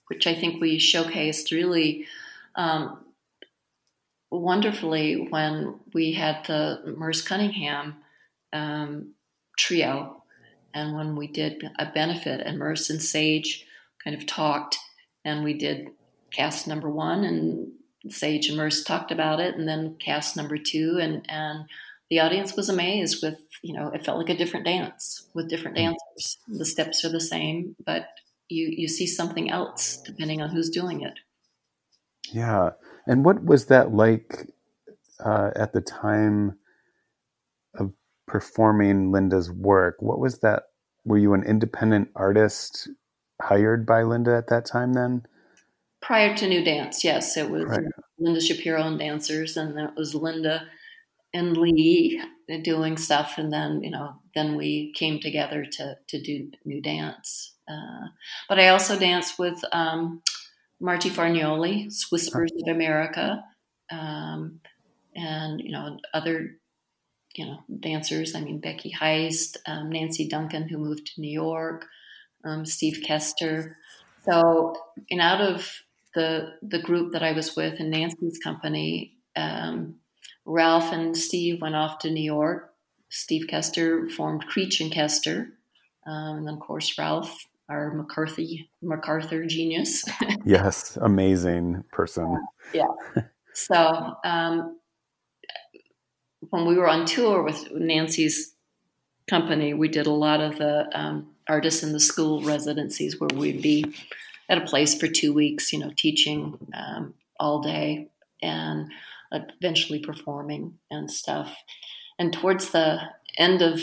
which 0.08 0.26
I 0.26 0.34
think 0.34 0.60
we 0.60 0.78
showcased 0.78 1.52
really. 1.52 2.06
Um, 2.54 2.98
wonderfully 4.32 5.28
when 5.28 5.78
we 5.92 6.12
had 6.12 6.44
the 6.46 6.94
Merce 6.96 7.20
Cunningham 7.20 7.96
um, 8.52 9.12
trio, 9.58 10.24
and 10.74 10.96
when 10.96 11.16
we 11.16 11.26
did 11.26 11.70
a 11.78 11.86
benefit, 11.86 12.40
and 12.40 12.58
Merce 12.58 12.88
and 12.88 13.00
Sage 13.00 13.66
kind 14.02 14.16
of 14.16 14.26
talked 14.26 14.78
and 15.24 15.44
we 15.44 15.54
did 15.54 15.88
cast 16.32 16.66
number 16.66 16.90
one, 16.90 17.24
and 17.24 17.72
Sage 18.08 18.48
and 18.48 18.56
Merce 18.56 18.82
talked 18.82 19.12
about 19.12 19.40
it, 19.40 19.56
and 19.56 19.68
then 19.68 19.96
cast 19.98 20.36
number 20.36 20.56
two, 20.56 20.98
and 21.00 21.24
and 21.28 21.64
the 22.10 22.20
audience 22.20 22.56
was 22.56 22.68
amazed 22.68 23.22
with 23.22 23.38
you 23.62 23.74
know 23.74 23.88
it 23.88 24.04
felt 24.04 24.18
like 24.18 24.28
a 24.28 24.36
different 24.36 24.66
dance 24.66 25.26
with 25.34 25.48
different 25.48 25.76
mm. 25.76 25.84
dancers. 25.84 26.38
The 26.48 26.66
steps 26.66 27.04
are 27.04 27.10
the 27.10 27.20
same, 27.20 27.76
but 27.84 28.06
you 28.48 28.72
you 28.76 28.88
see 28.88 29.06
something 29.06 29.50
else 29.50 29.98
depending 30.04 30.42
on 30.42 30.50
who's 30.50 30.70
doing 30.70 31.02
it. 31.02 31.18
Yeah, 32.32 32.70
and 33.06 33.24
what 33.24 33.44
was 33.44 33.66
that 33.66 33.92
like 33.92 34.50
uh, 35.24 35.50
at 35.56 35.72
the 35.72 35.80
time 35.80 36.58
of 37.74 37.92
performing 38.26 39.12
Linda's 39.12 39.50
work? 39.50 39.96
What 40.00 40.18
was 40.18 40.40
that? 40.40 40.64
Were 41.04 41.18
you 41.18 41.34
an 41.34 41.42
independent 41.44 42.08
artist 42.14 42.88
hired 43.42 43.86
by 43.86 44.02
Linda 44.02 44.36
at 44.36 44.48
that 44.48 44.64
time 44.64 44.92
then? 44.92 45.26
Prior 46.00 46.36
to 46.36 46.48
New 46.48 46.64
Dance, 46.64 47.04
yes. 47.04 47.36
It 47.36 47.50
was 47.50 47.64
right. 47.64 47.84
Linda 48.18 48.40
Shapiro 48.40 48.82
and 48.82 48.98
dancers, 48.98 49.56
and 49.56 49.78
it 49.78 49.90
was 49.96 50.14
Linda 50.14 50.66
and 51.34 51.56
Lee 51.56 52.22
doing 52.62 52.96
stuff, 52.96 53.38
and 53.38 53.52
then 53.52 53.82
you 53.82 53.90
know, 53.90 54.16
then 54.34 54.56
we 54.56 54.92
came 54.94 55.20
together 55.20 55.64
to 55.64 55.96
to 56.08 56.20
do 56.20 56.50
New 56.64 56.80
Dance. 56.80 57.54
Uh, 57.68 58.08
but 58.48 58.58
I 58.58 58.68
also 58.68 58.98
danced 58.98 59.38
with 59.38 59.62
um, 59.72 60.22
Marty 60.80 61.10
Fargnoli, 61.10 61.88
Whispers 62.10 62.52
of 62.60 62.74
America, 62.74 63.44
um, 63.90 64.60
and 65.14 65.60
you 65.60 65.72
know 65.72 65.98
other 66.12 66.56
you 67.34 67.46
know 67.46 67.58
dancers. 67.80 68.34
I 68.34 68.40
mean 68.40 68.60
Becky 68.60 68.92
Heist, 68.92 69.56
um, 69.66 69.90
Nancy 69.90 70.28
Duncan, 70.28 70.68
who 70.68 70.78
moved 70.78 71.06
to 71.06 71.20
New 71.20 71.32
York, 71.32 71.86
um, 72.44 72.64
Steve 72.66 73.02
Koester. 73.06 73.74
So, 74.24 74.76
and 75.10 75.20
out 75.20 75.40
of 75.40 75.82
the 76.14 76.54
the 76.62 76.80
group 76.80 77.12
that 77.12 77.22
I 77.22 77.32
was 77.32 77.56
with 77.56 77.80
in 77.80 77.90
Nancy's 77.90 78.38
company, 78.38 79.16
um, 79.36 79.96
Ralph 80.44 80.92
and 80.92 81.16
Steve 81.16 81.60
went 81.60 81.74
off 81.74 81.98
to 82.00 82.10
New 82.10 82.22
York. 82.22 82.72
Steve 83.08 83.46
Koester 83.50 84.10
formed 84.10 84.46
Creach 84.48 84.80
and 84.80 84.92
Koester, 84.92 85.50
um, 86.06 86.38
and 86.38 86.46
then 86.46 86.54
of 86.54 86.60
course 86.60 86.96
Ralph, 86.98 87.46
our 87.68 87.92
McCarthy 87.92 88.70
MacArthur 88.80 89.44
genius. 89.46 90.04
yes, 90.44 90.96
amazing 91.00 91.84
person. 91.92 92.38
yeah. 92.72 92.86
So 93.54 94.16
um, 94.24 94.78
when 96.50 96.66
we 96.66 96.76
were 96.76 96.88
on 96.88 97.06
tour 97.06 97.42
with 97.42 97.70
Nancy's 97.72 98.54
company, 99.28 99.74
we 99.74 99.88
did 99.88 100.06
a 100.06 100.12
lot 100.12 100.40
of 100.40 100.58
the 100.58 100.88
um, 100.98 101.31
artists 101.52 101.82
in 101.82 101.92
the 101.92 102.00
school 102.00 102.42
residencies 102.42 103.20
where 103.20 103.28
we'd 103.34 103.60
be 103.60 103.94
at 104.48 104.56
a 104.56 104.64
place 104.72 104.98
for 104.98 105.06
two 105.06 105.34
weeks, 105.34 105.70
you 105.72 105.78
know, 105.78 105.92
teaching 105.94 106.58
um, 106.74 107.12
all 107.38 107.60
day 107.60 108.08
and 108.42 108.90
eventually 109.30 109.98
performing 109.98 110.78
and 110.90 111.10
stuff. 111.10 111.54
And 112.18 112.32
towards 112.32 112.70
the 112.70 113.00
end 113.36 113.60
of 113.60 113.82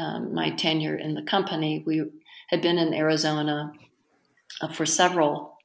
um, 0.00 0.34
my 0.34 0.50
tenure 0.50 0.96
in 0.96 1.14
the 1.14 1.22
company, 1.22 1.84
we 1.86 2.02
had 2.48 2.62
been 2.62 2.78
in 2.78 2.92
Arizona 2.94 3.72
uh, 4.60 4.68
for 4.68 4.84
several 4.84 5.58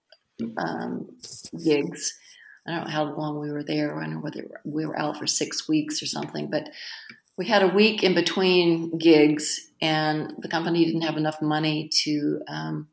um, 0.58 1.10
gigs. 1.64 2.14
I 2.68 2.76
don't 2.76 2.86
know 2.86 2.92
how 2.92 3.04
long 3.16 3.40
we 3.40 3.52
were 3.52 3.64
there. 3.64 3.98
I 3.98 4.04
don't 4.04 4.14
know 4.16 4.20
whether 4.20 4.46
we 4.66 4.86
were 4.86 5.00
out 5.00 5.18
for 5.18 5.26
six 5.26 5.68
weeks 5.68 6.04
or 6.04 6.06
something, 6.06 6.48
but 6.52 6.70
we 7.38 7.46
had 7.46 7.62
a 7.62 7.68
week 7.68 8.04
in 8.04 8.16
between 8.16 8.98
gigs, 8.98 9.70
and 9.80 10.34
the 10.40 10.48
company 10.48 10.86
didn't 10.86 11.02
have 11.02 11.18
enough 11.18 11.42
money 11.42 11.90
to 12.04 12.42
um, 12.48 12.88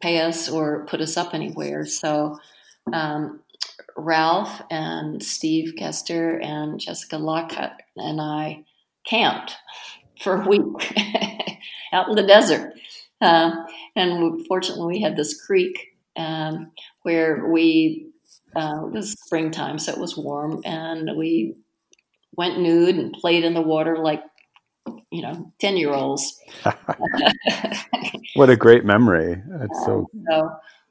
pay 0.00 0.20
us 0.20 0.48
or 0.48 0.84
put 0.86 1.00
us 1.00 1.16
up 1.16 1.34
anywhere. 1.34 1.86
So 1.86 2.38
um, 2.92 3.40
Ralph 3.96 4.60
and 4.70 5.22
Steve 5.22 5.74
Koester 5.78 6.44
and 6.44 6.80
Jessica 6.80 7.16
Lockhart 7.16 7.82
and 7.96 8.20
I 8.20 8.64
camped 9.06 9.54
for 10.20 10.42
a 10.42 10.48
week 10.48 10.92
out 11.92 12.08
in 12.08 12.16
the 12.16 12.26
desert. 12.26 12.74
Uh, 13.20 13.52
and 13.94 14.46
fortunately, 14.46 14.96
we 14.96 15.02
had 15.02 15.16
this 15.16 15.40
creek 15.40 15.96
um, 16.16 16.72
where 17.02 17.46
we, 17.50 18.08
uh, 18.56 18.86
it 18.86 18.92
was 18.92 19.12
springtime, 19.12 19.78
so 19.78 19.92
it 19.92 19.98
was 19.98 20.16
warm, 20.16 20.60
and 20.64 21.10
we 21.16 21.54
went 22.36 22.58
nude 22.58 22.96
and 22.96 23.12
played 23.12 23.44
in 23.44 23.54
the 23.54 23.62
water 23.62 23.98
like 23.98 24.22
you 25.10 25.22
know 25.22 25.52
10 25.60 25.76
year 25.76 25.92
olds 25.92 26.40
what 28.36 28.50
a 28.50 28.56
great 28.56 28.84
memory. 28.84 29.42
It's 29.62 29.84
so 29.84 30.06
so 30.30 30.50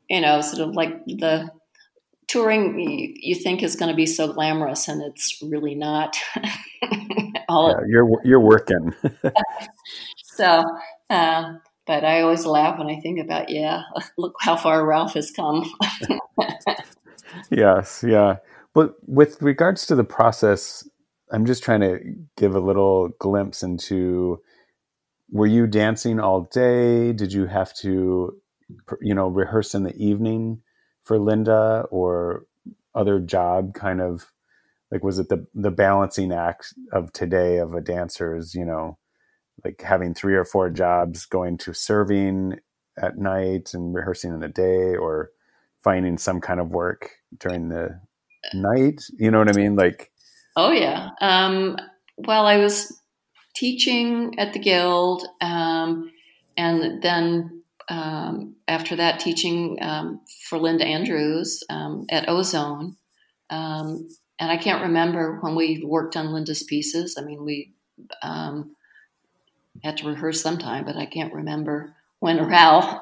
you 0.10 0.22
know 0.22 0.42
sort 0.42 0.68
of 0.68 0.76
like 0.76 1.06
the 1.06 1.50
touring 2.28 2.80
you, 2.80 3.36
think 3.36 3.62
is 3.62 3.76
going 3.76 3.90
to 3.90 3.96
be 3.96 4.08
so 4.08 4.34
glamorous 4.34 4.88
and 4.88 5.02
it's 5.02 5.42
really 5.44 5.76
not. 5.76 6.18
All 7.48 7.70
yeah, 7.70 7.86
you're 7.88 8.22
you're 8.24 8.40
working. 8.40 8.94
So 10.38 10.66
uh, 11.10 11.54
but 11.88 12.04
i 12.04 12.20
always 12.20 12.46
laugh 12.46 12.78
when 12.78 12.90
i 12.90 13.00
think 13.00 13.22
about 13.22 13.50
yeah 13.50 13.84
look 14.18 14.36
how 14.42 14.58
far 14.58 14.86
ralph 14.86 15.14
has 15.14 15.32
come. 15.32 15.64
Yes 17.50 18.04
yeah. 18.06 18.38
But 18.74 18.96
with 19.08 19.42
regards 19.42 19.86
to 19.86 19.96
the 19.96 20.04
process 20.04 20.86
I'm 21.32 21.46
just 21.46 21.64
trying 21.64 21.82
to 21.82 22.00
give 22.38 22.56
a 22.56 22.60
little 22.60 23.10
glimpse 23.20 23.64
into 23.64 24.42
were 25.32 25.48
you 25.48 25.68
dancing 25.68 26.20
all 26.20 26.42
day? 26.42 27.12
Did 27.14 27.34
you 27.34 27.48
have 27.48 27.74
to, 27.78 28.40
you 29.02 29.16
know, 29.16 29.28
rehearse 29.28 29.74
in 29.74 29.84
the 29.84 29.96
evening 29.96 30.62
for 31.04 31.20
Linda 31.20 31.86
or 31.90 32.46
other 32.94 33.20
job 33.20 33.74
kind 33.74 34.02
of 34.02 34.32
like 34.92 35.04
was 35.04 35.20
it 35.20 35.28
the 35.30 35.46
the 35.54 35.72
balancing 35.72 36.32
act 36.32 36.74
of 36.94 37.12
today 37.12 37.58
of 37.58 37.74
a 37.74 37.82
dancer's 37.82 38.56
you 38.56 38.64
know, 38.64 38.98
like 39.64 39.82
having 39.82 40.14
three 40.14 40.36
or 40.36 40.46
four 40.46 40.70
jobs 40.70 41.26
going 41.26 41.58
to 41.58 41.74
serving 41.74 42.60
at 42.98 43.18
night 43.18 43.72
and 43.74 43.94
rehearsing 43.94 44.32
in 44.32 44.40
the 44.40 44.48
day 44.48 44.96
or 44.96 45.32
finding 45.84 46.18
some 46.18 46.40
kind 46.40 46.60
of 46.60 46.70
work 46.70 47.12
during 47.40 47.70
the 47.70 48.00
night? 48.54 49.04
You 49.18 49.32
know 49.32 49.40
what 49.40 49.50
I 49.50 49.60
mean? 49.60 49.76
Like 49.76 50.12
Oh 50.56 50.72
yeah. 50.72 51.10
Um, 51.22 51.78
well, 52.18 52.46
I 52.46 52.58
was 52.58 53.02
teaching 53.56 54.36
at 54.40 54.54
the 54.54 54.60
guild, 54.60 55.26
um, 55.42 56.12
and 56.58 57.02
then 57.02 57.64
um, 57.90 58.56
after 58.68 58.96
that, 58.98 59.20
teaching 59.20 59.78
um, 59.82 60.22
for 60.50 60.58
Linda 60.58 60.86
Andrews 60.86 61.64
um, 61.70 62.06
at 62.10 62.30
Ozone. 62.30 62.96
Um, 63.50 64.10
and 64.40 64.52
I 64.52 64.58
can't 64.58 64.84
remember 64.84 65.40
when 65.42 65.56
we 65.56 65.84
worked 65.86 66.18
on 66.18 66.34
Linda's 66.34 66.64
pieces. 66.64 67.18
I 67.18 67.24
mean, 67.24 67.44
we 67.46 67.74
had 69.84 69.98
to 69.98 70.08
rehearse 70.08 70.42
sometime, 70.42 70.86
but 70.86 70.98
I 70.98 71.06
can't 71.06 71.34
remember 71.34 71.96
when 72.20 72.40
or 72.40 72.50
how. 72.50 73.02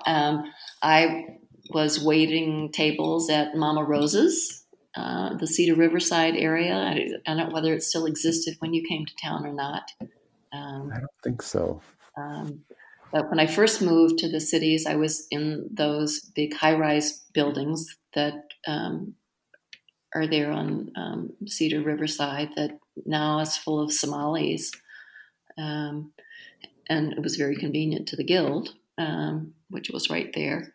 I 0.81 1.37
was 1.69 2.03
waiting 2.03 2.71
tables 2.71 3.29
at 3.29 3.55
Mama 3.55 3.83
Rosa's, 3.83 4.62
uh, 4.95 5.35
the 5.35 5.47
Cedar 5.47 5.75
Riverside 5.75 6.35
area. 6.35 6.73
I, 6.73 7.09
I, 7.25 7.35
don't 7.35 7.49
know 7.49 7.53
whether 7.53 7.73
it 7.73 7.83
still 7.83 8.05
existed 8.05 8.55
when 8.59 8.73
you 8.73 8.83
came 8.87 9.05
to 9.05 9.15
town 9.15 9.45
or 9.45 9.53
not. 9.53 9.91
Um, 10.51 10.91
I 10.93 10.99
don't 10.99 11.21
think 11.23 11.41
so. 11.41 11.81
Um, 12.15 12.61
but 13.11 13.29
when 13.29 13.39
I 13.39 13.47
first 13.47 13.81
moved 13.81 14.19
to 14.19 14.29
the 14.29 14.39
cities, 14.39 14.85
I 14.85 14.95
was 14.95 15.27
in 15.31 15.69
those 15.71 16.19
big 16.19 16.53
high 16.53 16.75
rise 16.75 17.23
buildings 17.33 17.97
that 18.13 18.53
um, 18.67 19.15
are 20.13 20.27
there 20.27 20.51
on 20.51 20.91
um, 20.95 21.33
Cedar 21.47 21.81
Riverside 21.81 22.49
that 22.55 22.77
now 23.05 23.39
is 23.39 23.57
full 23.57 23.79
of 23.79 23.91
Somalis. 23.91 24.71
Um, 25.57 26.11
and 26.89 27.13
it 27.13 27.21
was 27.21 27.35
very 27.35 27.55
convenient 27.55 28.07
to 28.09 28.15
the 28.15 28.23
guild, 28.23 28.73
um, 28.97 29.53
which 29.69 29.89
was 29.89 30.09
right 30.09 30.31
there. 30.33 30.73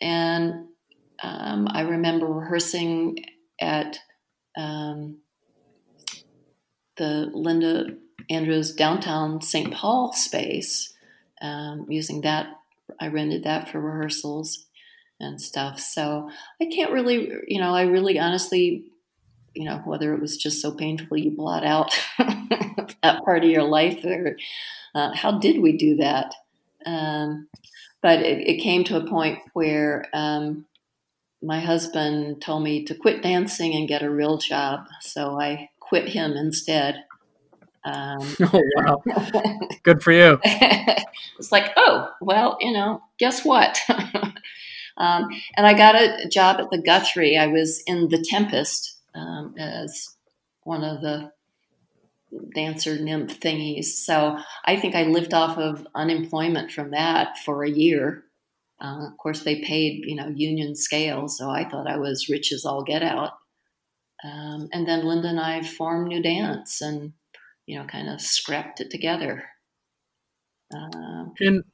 And 0.00 0.68
um, 1.22 1.68
I 1.70 1.82
remember 1.82 2.26
rehearsing 2.26 3.24
at 3.60 3.98
um, 4.56 5.18
the 6.96 7.30
Linda 7.32 7.96
Andrews 8.30 8.74
downtown 8.74 9.40
St. 9.40 9.72
Paul 9.72 10.12
space, 10.12 10.92
um, 11.40 11.86
using 11.88 12.22
that. 12.22 12.48
I 13.00 13.08
rented 13.08 13.44
that 13.44 13.70
for 13.70 13.80
rehearsals 13.80 14.66
and 15.18 15.40
stuff. 15.40 15.80
So 15.80 16.30
I 16.60 16.66
can't 16.66 16.92
really, 16.92 17.32
you 17.46 17.60
know, 17.60 17.74
I 17.74 17.82
really 17.82 18.18
honestly, 18.18 18.84
you 19.54 19.64
know, 19.64 19.78
whether 19.84 20.14
it 20.14 20.20
was 20.20 20.36
just 20.36 20.60
so 20.60 20.72
painful 20.72 21.16
you 21.16 21.30
blot 21.30 21.64
out 21.64 21.98
that 22.18 23.22
part 23.24 23.44
of 23.44 23.50
your 23.50 23.64
life 23.64 24.04
or 24.04 24.36
uh, 24.94 25.14
how 25.14 25.38
did 25.38 25.60
we 25.60 25.76
do 25.76 25.96
that? 25.96 26.34
Um, 26.84 27.48
but 28.02 28.20
it, 28.20 28.46
it, 28.48 28.62
came 28.62 28.82
to 28.84 28.96
a 28.96 29.08
point 29.08 29.38
where 29.52 30.06
um, 30.12 30.66
my 31.42 31.60
husband 31.60 32.40
told 32.40 32.62
me 32.62 32.84
to 32.84 32.94
quit 32.94 33.22
dancing 33.22 33.74
and 33.74 33.88
get 33.88 34.02
a 34.02 34.10
real 34.10 34.38
job. 34.38 34.86
So 35.00 35.40
I 35.40 35.70
quit 35.80 36.08
him 36.08 36.32
instead. 36.32 37.04
Um, 37.84 38.20
oh, 38.40 38.62
wow. 38.76 39.02
Good 39.82 40.02
for 40.02 40.12
you. 40.12 40.38
it's 40.44 41.52
like, 41.52 41.72
oh, 41.76 42.08
well, 42.20 42.56
you 42.60 42.72
know, 42.72 43.02
guess 43.18 43.44
what? 43.44 43.78
um, 43.88 45.28
and 45.56 45.66
I 45.66 45.74
got 45.74 45.96
a 45.96 46.28
job 46.28 46.60
at 46.60 46.70
the 46.70 46.78
Guthrie. 46.78 47.36
I 47.36 47.48
was 47.48 47.82
in 47.86 48.08
The 48.08 48.24
Tempest 48.28 48.98
um, 49.14 49.54
as 49.58 50.14
one 50.62 50.84
of 50.84 51.00
the 51.00 51.32
dancer 52.54 52.98
nymph 52.98 53.40
thingies. 53.40 53.86
So 53.86 54.38
I 54.64 54.76
think 54.76 54.94
I 54.94 55.02
lived 55.02 55.34
off 55.34 55.58
of 55.58 55.86
unemployment 55.94 56.70
from 56.70 56.92
that 56.92 57.36
for 57.38 57.64
a 57.64 57.70
year. 57.70 58.24
Uh, 58.82 59.06
of 59.06 59.16
course, 59.16 59.44
they 59.44 59.60
paid, 59.60 60.04
you 60.06 60.16
know, 60.16 60.28
union 60.34 60.74
scale, 60.74 61.28
so 61.28 61.48
I 61.48 61.68
thought 61.68 61.86
I 61.86 61.98
was 61.98 62.28
rich 62.28 62.52
as 62.52 62.64
all 62.64 62.82
get 62.82 63.02
out. 63.02 63.32
Um, 64.24 64.68
and 64.72 64.86
then 64.88 65.04
Linda 65.04 65.28
and 65.28 65.40
I 65.40 65.62
formed 65.62 66.08
New 66.08 66.20
Dance 66.22 66.80
and, 66.80 67.12
you 67.66 67.78
know, 67.78 67.84
kind 67.84 68.08
of 68.08 68.20
scrapped 68.20 68.80
it 68.80 68.90
together. 68.90 69.44
Uh, 70.74 71.26
and 71.40 71.64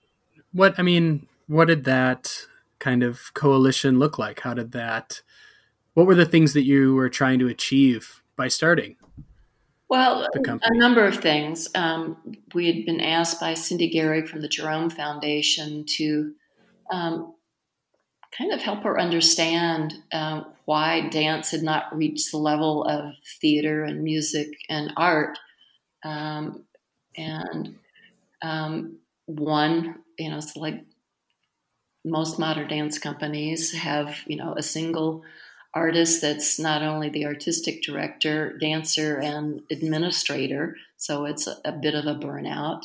what, 0.53 0.75
I 0.79 0.83
mean, 0.83 1.27
what 1.47 1.69
did 1.69 1.85
that 1.85 2.47
kind 2.79 3.03
of 3.03 3.33
coalition 3.33 3.99
look 3.99 4.19
like? 4.19 4.41
How 4.41 4.53
did 4.55 4.73
that, 4.73 5.23
what 5.95 6.07
were 6.07 6.15
the 6.15 6.27
things 6.27 6.53
that 6.53 6.65
you 6.65 6.95
were 6.95 7.09
trying 7.09 7.39
to 7.39 7.49
achieve 7.49 8.23
by 8.37 8.49
starting? 8.49 8.97
Well, 9.89 10.29
a 10.35 10.77
number 10.77 11.07
of 11.07 11.17
things. 11.17 11.69
Um, 11.75 12.19
we 12.53 12.67
had 12.67 12.85
been 12.85 13.01
asked 13.01 13.41
by 13.41 13.55
Cindy 13.55 13.91
Gehrig 13.91 14.29
from 14.29 14.43
the 14.43 14.49
Jerome 14.49 14.91
Foundation 14.91 15.87
to 15.97 16.35
um, 16.91 17.35
kind 18.37 18.53
of 18.53 18.61
help 18.61 18.83
her 18.83 19.01
understand 19.01 19.95
uh, 20.13 20.43
why 20.65 21.09
dance 21.09 21.51
had 21.51 21.63
not 21.63 21.97
reached 21.97 22.31
the 22.31 22.39
level 22.39 22.85
of 22.85 23.15
theater 23.41 23.85
and 23.85 24.03
music 24.03 24.49
and 24.69 24.93
art. 24.97 25.39
Um, 26.05 26.65
and 27.17 27.77
um, 28.43 28.99
one, 29.27 29.97
you 30.19 30.31
know, 30.31 30.39
it's 30.39 30.57
like 30.57 30.85
most 32.05 32.39
modern 32.39 32.69
dance 32.69 32.99
companies 32.99 33.73
have, 33.73 34.17
you 34.27 34.37
know, 34.37 34.55
a 34.57 34.63
single 34.63 35.25
artist 35.75 36.23
that's 36.23 36.59
not 36.59 36.83
only 36.83 37.09
the 37.09 37.27
artistic 37.27 37.83
director, 37.83 38.57
dancer, 38.59 39.19
and 39.19 39.63
administrator. 39.71 40.77
So 40.97 41.25
it's 41.25 41.47
a, 41.47 41.57
a 41.65 41.73
bit 41.73 41.95
of 41.95 42.07
a 42.07 42.15
burnout. 42.15 42.83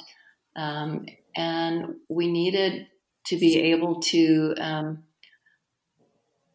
Um, 0.55 1.07
and 1.35 1.95
we 2.09 2.31
needed 2.31 2.87
to 3.25 3.37
be 3.37 3.71
able 3.71 4.01
to 4.01 4.53
um, 4.59 5.03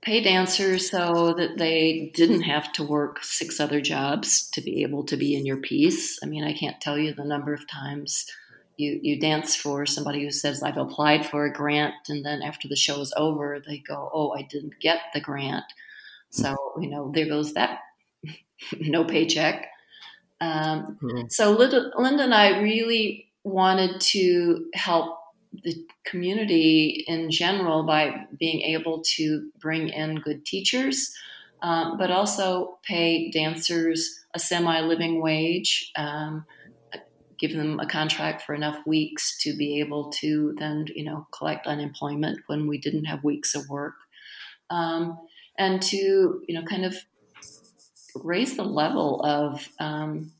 pay 0.03 0.23
dancers 0.23 0.91
so 0.91 1.35
that 1.35 1.59
they 1.59 2.13
didn't 2.15 2.43
have 2.43 2.73
to 2.73 2.85
work 2.85 3.23
six 3.23 3.61
other 3.61 3.81
jobs 3.81 4.49
to 4.51 4.61
be 4.61 4.83
able 4.83 5.05
to 5.05 5.17
be 5.17 5.35
in 5.35 5.45
your 5.45 5.57
piece. 5.57 6.19
I 6.23 6.27
mean, 6.27 6.45
I 6.45 6.53
can't 6.53 6.81
tell 6.81 6.99
you 6.99 7.15
the 7.15 7.25
number 7.25 7.53
of 7.53 7.69
times 7.69 8.27
you, 8.79 9.01
you 9.03 9.19
dance 9.19 9.57
for 9.57 9.85
somebody 9.87 10.23
who 10.23 10.31
says, 10.31 10.63
I've 10.63 10.77
applied 10.77 11.27
for 11.27 11.45
a 11.45 11.53
grant, 11.53 11.95
and 12.09 12.25
then 12.25 12.43
after 12.43 12.69
the 12.69 12.77
show 12.77 13.01
is 13.01 13.13
over, 13.17 13.61
they 13.67 13.79
go, 13.79 14.09
Oh, 14.15 14.31
I 14.31 14.43
didn't 14.43 14.79
get 14.81 15.01
the 15.13 15.21
grant. 15.21 15.65
So, 16.31 16.57
you 16.81 16.89
know, 16.89 17.11
there 17.13 17.27
goes 17.27 17.55
that 17.55 17.81
no 18.81 19.05
paycheck. 19.05 19.69
Um, 20.41 20.99
mm-hmm. 21.03 21.27
So, 21.29 21.53
Linda, 21.53 21.91
Linda 21.99 22.23
and 22.23 22.35
I 22.35 22.61
really 22.61 23.27
wanted 23.43 24.01
to 24.01 24.67
help 24.75 25.19
the 25.65 25.87
community 26.05 27.05
in 27.07 27.31
general 27.31 27.83
by 27.83 28.27
being 28.39 28.61
able 28.63 29.03
to 29.17 29.51
bring 29.61 29.89
in 29.89 30.17
good 30.17 30.45
teachers, 30.45 31.15
um, 31.63 31.97
but 31.99 32.11
also 32.11 32.79
pay 32.85 33.31
dancers 33.31 34.25
a 34.35 34.39
semi 34.39 34.81
living 34.81 35.21
wage, 35.21 35.91
um, 35.97 36.45
give 37.39 37.53
them 37.53 37.81
a 37.81 37.87
contract 37.87 38.43
for 38.43 38.55
enough 38.55 38.79
weeks 38.87 39.39
to 39.39 39.57
be 39.57 39.81
able 39.81 40.11
to 40.11 40.55
then, 40.59 40.87
you 40.95 41.05
know, 41.05 41.27
collect 41.33 41.67
unemployment 41.67 42.41
when 42.47 42.67
we 42.67 42.79
didn't 42.79 43.05
have 43.05 43.25
weeks 43.25 43.55
of 43.55 43.69
work. 43.69 43.95
Um, 44.71 45.19
and 45.59 45.83
to 45.83 46.43
you 46.47 46.55
know 46.55 46.63
kind 46.63 46.85
of 46.85 46.97
raise 48.15 48.57
the 48.57 48.65
level 48.65 49.23
of 49.25 49.69
um, 49.79 50.33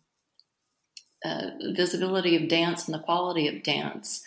uh, 1.25 1.51
visibility 1.75 2.37
of 2.37 2.49
dance 2.49 2.87
and 2.87 2.95
the 2.95 3.03
quality 3.03 3.49
of 3.49 3.63
dance. 3.63 4.23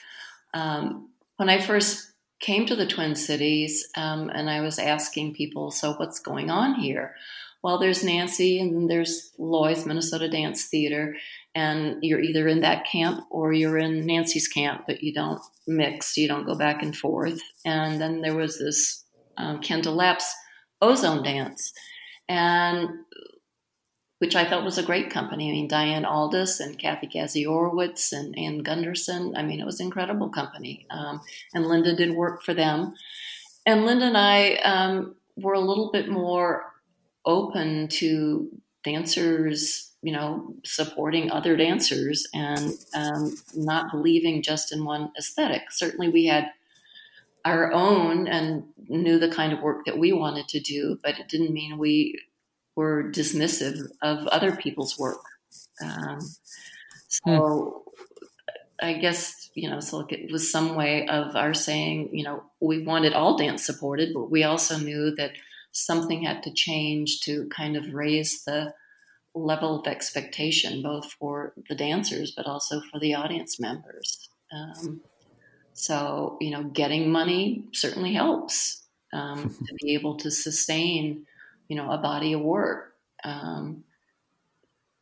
Um, 0.53 1.09
when 1.37 1.49
I 1.49 1.59
first 1.59 2.11
came 2.39 2.65
to 2.65 2.75
the 2.75 2.87
Twin 2.87 3.15
Cities, 3.15 3.87
um, 3.95 4.29
and 4.29 4.49
I 4.49 4.61
was 4.61 4.79
asking 4.79 5.33
people, 5.33 5.71
"So 5.71 5.93
what's 5.93 6.19
going 6.19 6.49
on 6.49 6.75
here?" 6.75 7.15
Well, 7.63 7.77
there's 7.77 8.03
Nancy, 8.03 8.59
and 8.59 8.89
there's 8.89 9.31
Loyce 9.37 9.85
Minnesota 9.85 10.27
Dance 10.27 10.65
Theater, 10.65 11.15
and 11.53 11.97
you're 12.01 12.21
either 12.21 12.47
in 12.47 12.61
that 12.61 12.85
camp 12.85 13.25
or 13.29 13.53
you're 13.53 13.77
in 13.77 14.05
Nancy's 14.05 14.47
camp, 14.47 14.85
but 14.87 15.03
you 15.03 15.13
don't 15.13 15.41
mix, 15.67 16.17
you 16.17 16.27
don't 16.27 16.45
go 16.45 16.55
back 16.55 16.81
and 16.81 16.95
forth. 16.95 17.39
And 17.63 18.01
then 18.01 18.21
there 18.21 18.35
was 18.35 18.57
this 18.57 19.05
um, 19.37 19.61
Kendall 19.61 19.93
Laps 19.93 20.33
Ozone 20.81 21.23
Dance, 21.23 21.71
and 22.27 22.89
which 24.21 24.35
I 24.35 24.45
felt 24.45 24.63
was 24.63 24.77
a 24.77 24.83
great 24.83 25.09
company. 25.09 25.49
I 25.49 25.51
mean, 25.51 25.67
Diane 25.67 26.05
Aldis 26.05 26.59
and 26.59 26.77
Kathy 26.77 27.07
Gaziorowitz 27.07 28.13
and 28.13 28.37
Ann 28.37 28.59
Gunderson. 28.59 29.35
I 29.35 29.41
mean, 29.41 29.59
it 29.59 29.65
was 29.65 29.79
an 29.79 29.87
incredible 29.87 30.29
company. 30.29 30.85
Um, 30.91 31.21
and 31.55 31.65
Linda 31.65 31.95
did 31.95 32.13
work 32.13 32.43
for 32.43 32.53
them. 32.53 32.93
And 33.65 33.83
Linda 33.83 34.05
and 34.05 34.17
I 34.19 34.57
um, 34.57 35.15
were 35.37 35.55
a 35.55 35.59
little 35.59 35.89
bit 35.91 36.07
more 36.07 36.71
open 37.25 37.87
to 37.87 38.47
dancers, 38.83 39.91
you 40.03 40.11
know, 40.11 40.53
supporting 40.63 41.31
other 41.31 41.57
dancers 41.57 42.27
and 42.31 42.73
um, 42.93 43.35
not 43.55 43.91
believing 43.91 44.43
just 44.43 44.71
in 44.71 44.85
one 44.85 45.11
aesthetic. 45.17 45.63
Certainly, 45.71 46.09
we 46.09 46.27
had 46.27 46.45
our 47.43 47.71
own 47.73 48.27
and 48.27 48.65
knew 48.87 49.17
the 49.17 49.31
kind 49.31 49.51
of 49.51 49.61
work 49.61 49.83
that 49.85 49.97
we 49.97 50.13
wanted 50.13 50.47
to 50.49 50.59
do, 50.59 50.99
but 51.01 51.17
it 51.17 51.27
didn't 51.27 51.53
mean 51.53 51.79
we 51.79 52.21
were 52.75 53.11
dismissive 53.11 53.87
of 54.01 54.27
other 54.27 54.55
people's 54.55 54.97
work. 54.97 55.23
Um, 55.83 56.19
so 57.07 57.83
hmm. 58.79 58.85
I 58.85 58.93
guess, 58.93 59.49
you 59.53 59.69
know, 59.69 59.79
so 59.79 60.05
it 60.09 60.31
was 60.31 60.51
some 60.51 60.75
way 60.75 61.07
of 61.07 61.35
our 61.35 61.53
saying, 61.53 62.09
you 62.13 62.23
know, 62.23 62.43
we 62.59 62.83
wanted 62.83 63.13
all 63.13 63.37
dance 63.37 63.65
supported, 63.65 64.13
but 64.13 64.31
we 64.31 64.43
also 64.43 64.77
knew 64.77 65.13
that 65.15 65.31
something 65.71 66.23
had 66.23 66.43
to 66.43 66.53
change 66.53 67.21
to 67.21 67.47
kind 67.49 67.77
of 67.77 67.93
raise 67.93 68.43
the 68.43 68.73
level 69.33 69.79
of 69.79 69.87
expectation, 69.87 70.81
both 70.81 71.13
for 71.13 71.53
the 71.69 71.75
dancers, 71.75 72.33
but 72.35 72.45
also 72.45 72.81
for 72.91 72.99
the 72.99 73.13
audience 73.13 73.59
members. 73.59 74.29
Um, 74.51 75.01
so, 75.73 76.37
you 76.41 76.51
know, 76.51 76.63
getting 76.63 77.11
money 77.11 77.65
certainly 77.73 78.13
helps 78.13 78.83
um, 79.13 79.55
to 79.67 79.73
be 79.81 79.93
able 79.93 80.17
to 80.17 80.31
sustain, 80.31 81.25
you 81.71 81.77
know, 81.77 81.89
a 81.89 81.97
body 81.97 82.33
of 82.33 82.41
work. 82.41 82.95
Um, 83.23 83.85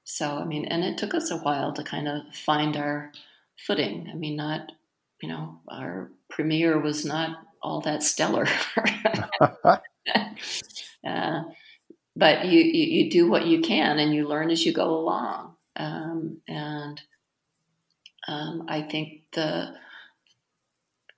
so, 0.03 0.37
I 0.37 0.45
mean, 0.45 0.65
and 0.65 0.83
it 0.83 0.99
took 0.99 1.15
us 1.15 1.31
a 1.31 1.37
while 1.37 1.73
to 1.73 1.83
kind 1.83 2.07
of 2.07 2.21
find 2.31 2.77
our 2.77 3.11
footing. 3.57 4.07
I 4.13 4.15
mean, 4.15 4.35
not 4.35 4.71
you 5.19 5.29
know, 5.29 5.61
our 5.67 6.11
premiere 6.29 6.79
was 6.79 7.05
not 7.05 7.39
all 7.59 7.81
that 7.81 8.03
stellar. 8.03 8.45
uh, 10.15 11.41
but 12.15 12.45
you, 12.45 12.61
you, 12.61 13.03
you 13.03 13.09
do 13.09 13.27
what 13.27 13.47
you 13.47 13.61
can 13.61 13.97
and 13.97 14.13
you 14.13 14.27
learn 14.27 14.51
as 14.51 14.63
you 14.63 14.71
go 14.71 14.91
along. 14.91 15.55
Um, 15.75 16.37
and 16.47 17.01
um, 18.27 18.65
I 18.67 18.83
think 18.83 19.23
the 19.31 19.73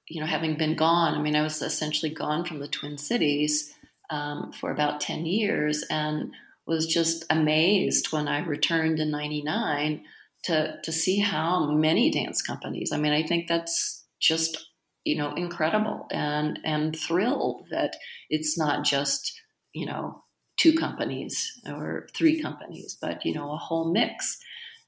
you 0.08 0.22
know 0.22 0.28
having 0.28 0.56
been 0.56 0.78
gone, 0.78 1.16
I 1.16 1.22
mean, 1.22 1.36
I 1.36 1.42
was 1.42 1.62
essentially 1.62 2.14
gone 2.14 2.46
from 2.46 2.60
the 2.60 2.70
Twin 2.70 2.98
Cities 2.98 3.76
um, 4.12 4.52
for 4.54 4.72
about 4.72 5.02
ten 5.02 5.26
years, 5.26 5.84
and 5.90 6.34
was 6.68 6.86
just 6.86 7.26
amazed 7.30 8.12
when 8.12 8.28
I 8.28 8.46
returned 8.46 9.00
in 9.00 9.10
'99 9.10 10.04
to 10.44 10.80
to 10.84 10.92
see 10.92 11.20
how 11.20 11.72
many 11.72 12.12
dance 12.12 12.42
companies. 12.42 12.92
I 12.92 12.98
mean, 12.98 13.14
I 13.14 13.24
think 13.24 13.48
that's 13.48 14.06
just 14.20 14.70
you 15.04 15.18
know 15.18 15.34
incredible, 15.34 16.08
and 16.12 16.60
and 16.64 16.96
thrilled 16.96 17.68
that 17.72 17.96
it's 18.30 18.58
not 18.58 18.84
just 18.84 19.42
you 19.74 19.86
know 19.86 20.24
two 20.58 20.74
companies 20.74 21.60
or 21.68 22.08
three 22.14 22.42
companies, 22.42 22.98
but 23.02 23.26
you 23.26 23.34
know 23.34 23.52
a 23.52 23.58
whole 23.58 23.92
mix. 23.92 24.38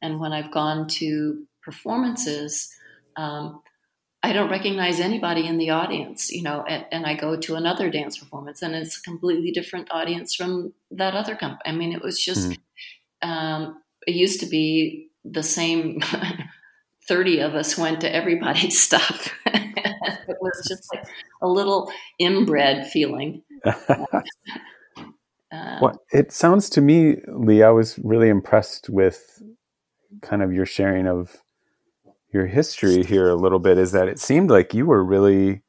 And 0.01 0.19
when 0.19 0.33
I've 0.33 0.51
gone 0.51 0.88
to 0.99 1.45
performances, 1.63 2.69
um, 3.15 3.62
I 4.25 4.31
don't 4.31 4.49
recognize 4.49 5.01
anybody 5.01 5.45
in 5.45 5.57
the 5.57 5.71
audience, 5.71 6.31
you 6.31 6.43
know, 6.43 6.63
and, 6.67 6.86
and, 6.91 7.05
I 7.05 7.13
go 7.13 7.36
to 7.36 7.55
another 7.55 7.89
dance 7.89 8.17
performance 8.17 8.62
and 8.62 8.73
it's 8.73 8.97
a 8.97 9.01
completely 9.01 9.51
different 9.51 9.91
audience 9.91 10.33
from 10.33 10.71
that 10.91 11.13
other 11.13 11.36
company. 11.36 11.62
I 11.65 11.73
mean, 11.73 11.91
it 11.91 12.01
was 12.01 12.23
just, 12.23 12.51
mm 12.51 12.57
um, 13.23 13.81
it 14.05 14.15
used 14.15 14.41
to 14.41 14.45
be 14.45 15.09
the 15.23 15.43
same 15.43 16.01
30 17.07 17.39
of 17.39 17.55
us 17.55 17.77
went 17.77 18.01
to 18.01 18.13
everybody's 18.13 18.81
stuff. 18.83 19.33
it 19.45 20.38
was 20.41 20.65
just 20.67 20.93
like 20.93 21.05
a 21.41 21.47
little 21.47 21.91
inbred 22.19 22.88
feeling. 22.88 23.41
Uh, 23.65 24.21
well, 25.81 26.01
it 26.12 26.31
sounds 26.31 26.69
to 26.71 26.81
me, 26.81 27.17
Lee, 27.27 27.63
I 27.63 27.69
was 27.69 27.97
really 27.99 28.27
impressed 28.27 28.89
with 28.89 29.41
kind 30.21 30.41
of 30.41 30.51
your 30.51 30.65
sharing 30.65 31.07
of 31.07 31.38
your 32.34 32.48
history 32.48 33.04
here 33.04 33.30
a 33.30 33.36
little 33.36 33.60
bit. 33.60 33.78
Is 33.78 33.91
that 33.91 34.08
it 34.08 34.19
seemed 34.19 34.50
like 34.50 34.74
you 34.74 34.86
were 34.86 35.04
really, 35.04 35.62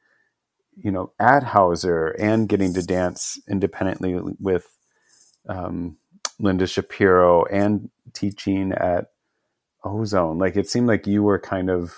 you 0.77 0.90
know, 0.90 1.12
at 1.18 1.42
Hauser 1.42 2.09
and 2.18 2.48
getting 2.48 2.74
to 2.74 2.83
dance 2.83 3.38
independently 3.48 4.18
with 4.40 4.66
um, 5.48 5.98
Linda 6.40 6.66
Shapiro 6.66 7.44
and 7.44 7.90
teaching 8.12 8.72
at 8.72 9.07
Ozone. 9.85 10.38
Like 10.38 10.57
it 10.57 10.68
seemed 10.68 10.88
like 10.88 11.07
you 11.07 11.22
were 11.22 11.38
kind 11.38 11.70
of 11.70 11.94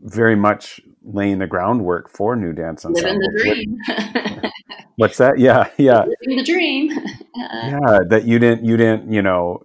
very 0.00 0.36
much 0.36 0.80
laying 1.02 1.38
the 1.38 1.46
groundwork 1.46 2.10
for 2.10 2.36
New 2.36 2.52
Dance 2.52 2.84
Ensemble. 2.84 3.20
Living 3.20 3.78
the 3.84 4.24
dream. 4.34 4.52
What's 4.96 5.18
that? 5.18 5.38
Yeah, 5.38 5.68
yeah. 5.78 6.04
Living 6.20 6.38
the 6.38 6.44
dream. 6.44 6.90
yeah, 7.36 8.00
that 8.08 8.24
you 8.24 8.38
didn't 8.38 8.64
you 8.64 8.76
didn't, 8.76 9.12
you 9.12 9.22
know, 9.22 9.64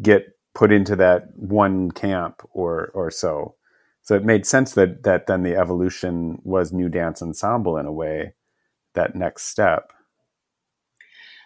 get 0.00 0.26
put 0.54 0.72
into 0.72 0.96
that 0.96 1.28
one 1.36 1.90
camp 1.90 2.42
or 2.52 2.90
or 2.94 3.10
so. 3.10 3.54
So 4.02 4.16
it 4.16 4.24
made 4.24 4.46
sense 4.46 4.74
that 4.74 5.02
that 5.04 5.26
then 5.26 5.42
the 5.42 5.56
evolution 5.56 6.40
was 6.42 6.72
New 6.72 6.88
Dance 6.88 7.22
Ensemble 7.22 7.76
in 7.76 7.86
a 7.86 7.92
way, 7.92 8.34
that 8.94 9.14
next 9.14 9.44
step. 9.44 9.92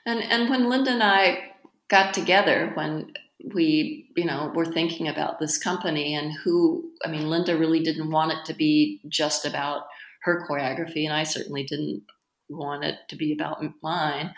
And 0.07 0.23
and 0.23 0.49
when 0.49 0.69
Linda 0.69 0.91
and 0.91 1.03
I 1.03 1.53
got 1.89 2.15
together, 2.15 2.73
when 2.75 3.13
we 3.55 4.11
you 4.17 4.25
know 4.25 4.53
were 4.55 4.65
thinking 4.65 5.09
about 5.09 5.39
this 5.39 5.59
company 5.59 6.15
and 6.15 6.33
who 6.45 6.91
I 7.05 7.09
mean 7.09 7.29
Linda 7.29 7.57
really 7.57 7.81
didn't 7.81 8.11
want 8.11 8.33
it 8.33 8.45
to 8.47 8.55
be 8.55 9.01
just 9.09 9.45
about 9.45 9.83
her 10.23 10.47
choreography, 10.49 11.05
and 11.05 11.13
I 11.13 11.25
certainly 11.25 11.65
didn't 11.65 12.03
want 12.49 12.85
it 12.85 12.97
to 13.09 13.17
be 13.17 13.33
about 13.33 13.63
mine. 13.83 14.33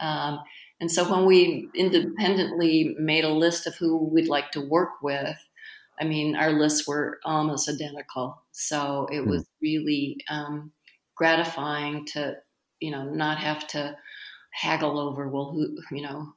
Um, 0.00 0.40
and 0.80 0.90
so 0.90 1.10
when 1.10 1.26
we 1.26 1.68
independently 1.74 2.96
made 2.98 3.24
a 3.24 3.32
list 3.32 3.66
of 3.66 3.76
who 3.76 4.08
we'd 4.08 4.28
like 4.28 4.50
to 4.52 4.60
work 4.60 5.02
with, 5.02 5.36
I 6.00 6.04
mean, 6.04 6.34
our 6.34 6.52
lists 6.52 6.88
were 6.88 7.18
almost 7.24 7.68
identical. 7.68 8.42
So 8.52 9.06
it 9.12 9.26
was 9.26 9.42
hmm. 9.42 9.46
really 9.60 10.16
um, 10.30 10.72
gratifying 11.14 12.06
to, 12.06 12.36
you 12.80 12.90
know, 12.90 13.04
not 13.04 13.38
have 13.38 13.66
to 13.68 13.94
haggle 14.52 14.98
over, 14.98 15.28
well, 15.28 15.52
who, 15.52 15.76
you 15.94 16.02
know, 16.02 16.32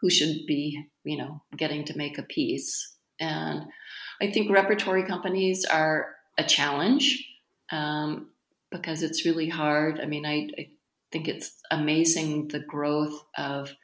who 0.00 0.08
should 0.08 0.46
be, 0.46 0.84
you 1.02 1.18
know, 1.18 1.42
getting 1.56 1.84
to 1.86 1.98
make 1.98 2.18
a 2.18 2.22
piece. 2.22 2.94
And 3.18 3.64
I 4.22 4.30
think 4.30 4.52
repertory 4.52 5.04
companies 5.04 5.64
are 5.64 6.14
a 6.38 6.44
challenge 6.44 7.26
um, 7.72 8.30
because 8.70 9.02
it's 9.02 9.26
really 9.26 9.48
hard. 9.48 9.98
I 9.98 10.06
mean, 10.06 10.24
I, 10.24 10.48
I 10.56 10.68
think 11.10 11.26
it's 11.26 11.52
amazing 11.72 12.46
the 12.48 12.60
growth 12.60 13.20
of 13.36 13.74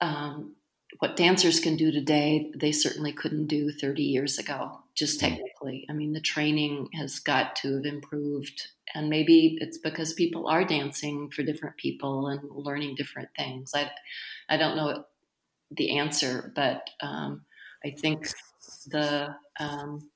um, 0.00 0.56
what 0.98 1.16
dancers 1.16 1.60
can 1.60 1.76
do 1.76 1.90
today, 1.90 2.50
they 2.54 2.72
certainly 2.72 3.12
couldn't 3.12 3.46
do 3.46 3.70
30 3.70 4.02
years 4.02 4.38
ago, 4.38 4.80
just 4.94 5.20
hmm. 5.20 5.28
technically. 5.28 5.86
I 5.90 5.92
mean, 5.92 6.12
the 6.12 6.20
training 6.20 6.88
has 6.94 7.18
got 7.18 7.56
to 7.56 7.74
have 7.76 7.84
improved. 7.84 8.68
And 8.94 9.10
maybe 9.10 9.58
it's 9.60 9.78
because 9.78 10.14
people 10.14 10.46
are 10.46 10.64
dancing 10.64 11.30
for 11.30 11.42
different 11.42 11.76
people 11.76 12.28
and 12.28 12.40
learning 12.50 12.94
different 12.94 13.28
things. 13.36 13.72
I, 13.74 13.90
I 14.48 14.56
don't 14.56 14.76
know 14.76 15.04
the 15.70 15.98
answer, 15.98 16.52
but 16.54 16.88
um, 17.00 17.44
I 17.84 17.90
think 17.90 18.28
the 18.86 19.34
um, 19.58 20.08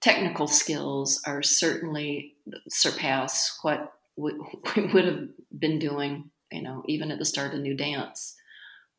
technical 0.00 0.46
skills 0.46 1.20
are 1.26 1.42
certainly 1.42 2.34
surpass 2.68 3.58
what 3.62 3.94
we, 4.16 4.34
we 4.76 4.86
would 4.92 5.04
have 5.04 5.28
been 5.58 5.78
doing, 5.78 6.30
you 6.50 6.62
know, 6.62 6.82
even 6.86 7.10
at 7.10 7.18
the 7.18 7.24
start 7.24 7.54
of 7.54 7.60
new 7.60 7.74
dance. 7.74 8.36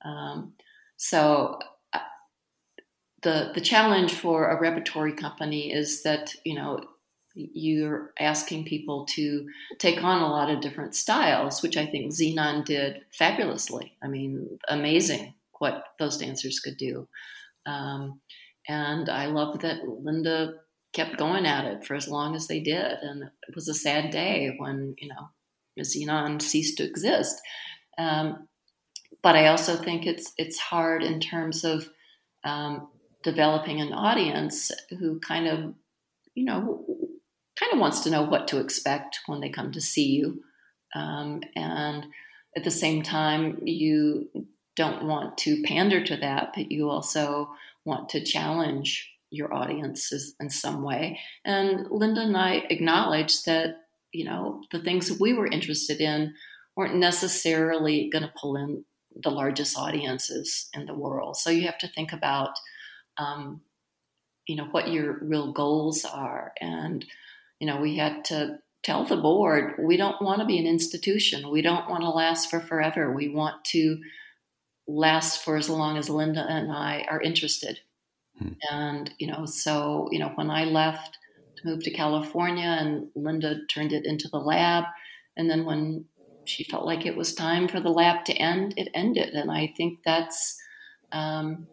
Um, 0.03 0.53
so 0.97 1.59
uh, 1.93 1.99
the 3.21 3.51
the 3.53 3.61
challenge 3.61 4.13
for 4.13 4.49
a 4.49 4.59
repertory 4.59 5.13
company 5.13 5.71
is 5.71 6.03
that 6.03 6.33
you 6.43 6.55
know 6.55 6.83
you're 7.35 8.13
asking 8.19 8.65
people 8.65 9.05
to 9.05 9.47
take 9.79 10.03
on 10.03 10.21
a 10.21 10.29
lot 10.29 10.51
of 10.51 10.61
different 10.61 10.95
styles, 10.95 11.63
which 11.63 11.77
I 11.77 11.85
think 11.85 12.11
Zenon 12.11 12.63
did 12.63 13.01
fabulously. 13.11 13.97
I 14.03 14.07
mean, 14.07 14.59
amazing 14.67 15.33
what 15.57 15.83
those 15.97 16.17
dancers 16.17 16.59
could 16.59 16.77
do. 16.77 17.07
Um, 17.65 18.19
and 18.67 19.09
I 19.09 19.27
love 19.27 19.59
that 19.59 19.87
Linda 19.87 20.55
kept 20.93 21.17
going 21.17 21.45
at 21.45 21.65
it 21.65 21.85
for 21.85 21.95
as 21.95 22.07
long 22.07 22.35
as 22.35 22.47
they 22.47 22.59
did. 22.59 22.85
And 23.01 23.23
it 23.23 23.55
was 23.55 23.67
a 23.67 23.73
sad 23.73 24.11
day 24.11 24.55
when, 24.57 24.95
you 24.99 25.09
know, 25.09 25.29
Zenon 25.79 26.41
ceased 26.41 26.77
to 26.77 26.83
exist. 26.83 27.41
Um, 27.97 28.47
but 29.21 29.35
I 29.35 29.47
also 29.47 29.75
think 29.75 30.05
it's 30.05 30.33
it's 30.37 30.57
hard 30.57 31.03
in 31.03 31.19
terms 31.19 31.63
of 31.63 31.89
um, 32.43 32.87
developing 33.23 33.81
an 33.81 33.93
audience 33.93 34.71
who 34.99 35.19
kind 35.19 35.47
of, 35.47 35.73
you 36.35 36.45
know, 36.45 36.85
kind 37.59 37.73
of 37.73 37.79
wants 37.79 38.01
to 38.01 38.09
know 38.09 38.23
what 38.23 38.47
to 38.49 38.59
expect 38.59 39.19
when 39.27 39.39
they 39.39 39.49
come 39.49 39.71
to 39.71 39.81
see 39.81 40.11
you, 40.11 40.41
um, 40.95 41.41
and 41.55 42.05
at 42.55 42.63
the 42.63 42.71
same 42.71 43.01
time, 43.01 43.59
you 43.63 44.29
don't 44.75 45.05
want 45.05 45.37
to 45.39 45.63
pander 45.63 46.03
to 46.03 46.17
that, 46.17 46.51
but 46.55 46.71
you 46.71 46.89
also 46.89 47.49
want 47.85 48.09
to 48.09 48.23
challenge 48.23 49.11
your 49.29 49.53
audiences 49.53 50.35
in 50.39 50.49
some 50.49 50.83
way. 50.83 51.19
And 51.43 51.87
Linda 51.89 52.21
and 52.21 52.37
I 52.37 52.63
acknowledged 52.69 53.45
that, 53.45 53.77
you 54.11 54.25
know, 54.25 54.61
the 54.71 54.79
things 54.79 55.09
that 55.09 55.19
we 55.19 55.33
were 55.33 55.47
interested 55.47 55.99
in 55.99 56.35
weren't 56.75 56.95
necessarily 56.95 58.09
going 58.11 58.23
to 58.23 58.33
pull 58.39 58.55
in 58.55 58.85
the 59.21 59.31
largest 59.31 59.77
audiences 59.77 60.69
in 60.73 60.85
the 60.85 60.93
world. 60.93 61.37
So 61.37 61.49
you 61.49 61.65
have 61.65 61.77
to 61.79 61.87
think 61.87 62.13
about, 62.13 62.51
um, 63.17 63.61
you 64.47 64.55
know, 64.55 64.65
what 64.71 64.91
your 64.91 65.19
real 65.21 65.51
goals 65.53 66.05
are. 66.05 66.53
And, 66.59 67.05
you 67.59 67.67
know, 67.67 67.79
we 67.79 67.97
had 67.97 68.25
to 68.25 68.59
tell 68.83 69.05
the 69.05 69.17
board 69.17 69.75
we 69.79 69.95
don't 69.95 70.21
want 70.21 70.39
to 70.41 70.45
be 70.45 70.59
an 70.59 70.67
institution. 70.67 71.49
We 71.49 71.61
don't 71.61 71.89
want 71.89 72.01
to 72.01 72.09
last 72.09 72.49
for 72.49 72.59
forever. 72.59 73.13
We 73.13 73.29
want 73.29 73.63
to 73.65 73.99
last 74.87 75.43
for 75.43 75.55
as 75.55 75.69
long 75.69 75.97
as 75.97 76.09
Linda 76.09 76.45
and 76.47 76.71
I 76.71 77.05
are 77.09 77.21
interested. 77.21 77.79
Hmm. 78.37 78.49
And, 78.69 79.13
you 79.19 79.27
know, 79.27 79.45
so, 79.45 80.09
you 80.11 80.19
know, 80.19 80.31
when 80.35 80.49
I 80.49 80.65
left 80.65 81.17
to 81.57 81.67
move 81.67 81.83
to 81.83 81.91
California 81.91 82.77
and 82.79 83.07
Linda 83.15 83.65
turned 83.67 83.93
it 83.93 84.05
into 84.05 84.27
the 84.27 84.39
lab, 84.39 84.85
and 85.37 85.49
then 85.49 85.65
when 85.65 86.05
she 86.45 86.63
felt 86.63 86.85
like 86.85 87.05
it 87.05 87.15
was 87.15 87.33
time 87.33 87.67
for 87.67 87.79
the 87.79 87.89
lab 87.89 88.25
to 88.25 88.33
end, 88.33 88.73
it 88.77 88.89
ended. 88.93 89.33
And 89.33 89.51
I 89.51 89.73
think 89.75 89.99
that's 90.05 90.57
um, 91.11 91.67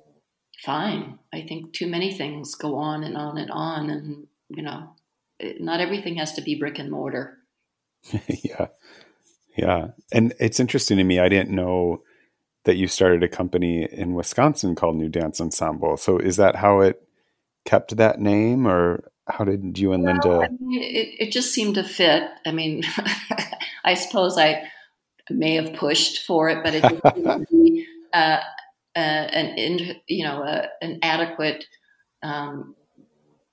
fine. 0.65 1.19
I 1.33 1.43
think 1.43 1.73
too 1.73 1.89
many 1.89 2.13
things 2.13 2.55
go 2.55 2.77
on 2.77 3.05
and 3.05 3.17
on 3.17 3.39
and 3.39 3.51
on. 3.51 3.91
And, 3.91 4.27
you 4.49 4.63
know, 4.63 4.95
not 5.59 5.81
everything 5.81 6.17
has 6.17 6.33
to 6.35 6.43
be 6.43 6.59
brick 6.59 6.79
and 6.79 6.91
mortar. 6.91 7.39
yeah. 8.29 8.69
Yeah. 9.57 9.89
And 10.13 10.33
it's 10.39 10.61
interesting 10.61 10.97
to 10.99 11.05
me. 11.05 11.19
I 11.19 11.29
didn't 11.29 11.55
know 11.55 12.03
that 12.65 12.77
you 12.77 12.87
started 12.87 13.23
a 13.23 13.29
company 13.29 13.89
in 13.91 14.15
Wisconsin 14.15 14.75
called 14.75 14.97
New 14.97 15.09
Dance 15.09 15.41
Ensemble. 15.41 15.97
So 15.97 16.19
is 16.19 16.37
that 16.37 16.57
how 16.57 16.81
it 16.81 17.03
kept 17.65 17.97
that 17.97 18.21
name 18.21 18.67
or 18.67 19.11
how 19.31 19.45
did 19.45 19.79
you 19.79 19.93
and 19.93 20.05
Linda? 20.05 20.29
Well, 20.29 20.43
I 20.43 20.49
mean, 20.49 20.83
it, 20.83 21.27
it 21.27 21.33
just 21.33 21.53
seemed 21.53 21.77
to 21.77 21.85
fit. 21.85 22.25
I 22.47 22.53
mean, 22.53 22.83
I 23.85 23.95
suppose 23.95 24.39
I 24.39 24.63
may 25.31 25.55
have 25.55 25.75
pushed 25.75 26.27
for 26.27 26.49
it, 26.49 26.63
but 26.65 26.75
it 26.75 26.83
didn't 26.83 27.49
be 27.51 27.87
uh, 28.13 28.41
uh, 28.97 28.99
an 28.99 29.97
you 30.09 30.25
know 30.25 30.43
uh, 30.43 30.67
an 30.83 30.99
adequate 31.03 31.65
um, 32.23 32.75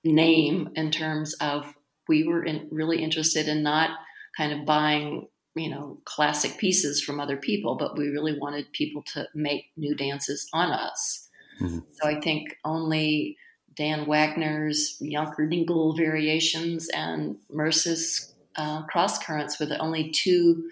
name 0.04 0.70
in 0.74 0.90
terms 0.90 1.34
of 1.34 1.72
we 2.08 2.24
were 2.24 2.44
in, 2.44 2.68
really 2.70 3.02
interested 3.02 3.48
in 3.48 3.62
not 3.62 3.90
kind 4.36 4.52
of 4.52 4.66
buying 4.66 5.28
you 5.54 5.70
know 5.70 6.00
classic 6.04 6.58
pieces 6.58 7.02
from 7.02 7.20
other 7.20 7.36
people, 7.36 7.76
but 7.76 7.96
we 7.96 8.08
really 8.08 8.38
wanted 8.38 8.72
people 8.72 9.02
to 9.14 9.26
make 9.34 9.66
new 9.76 9.94
dances 9.94 10.48
on 10.52 10.70
us. 10.70 11.28
Mm-hmm. 11.60 11.78
So 11.92 12.08
I 12.08 12.20
think 12.20 12.56
only 12.64 13.36
Dan 13.78 14.06
Wagoner's 14.06 14.98
Jonkerdinkel 15.00 15.96
variations 15.96 16.88
and 16.88 17.36
Merce's 17.48 18.34
uh, 18.56 18.82
cross 18.82 19.24
currents 19.24 19.60
were 19.60 19.66
the 19.66 19.78
only 19.78 20.10
two 20.10 20.68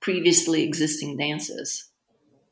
previously 0.00 0.62
existing 0.62 1.16
dances 1.16 1.88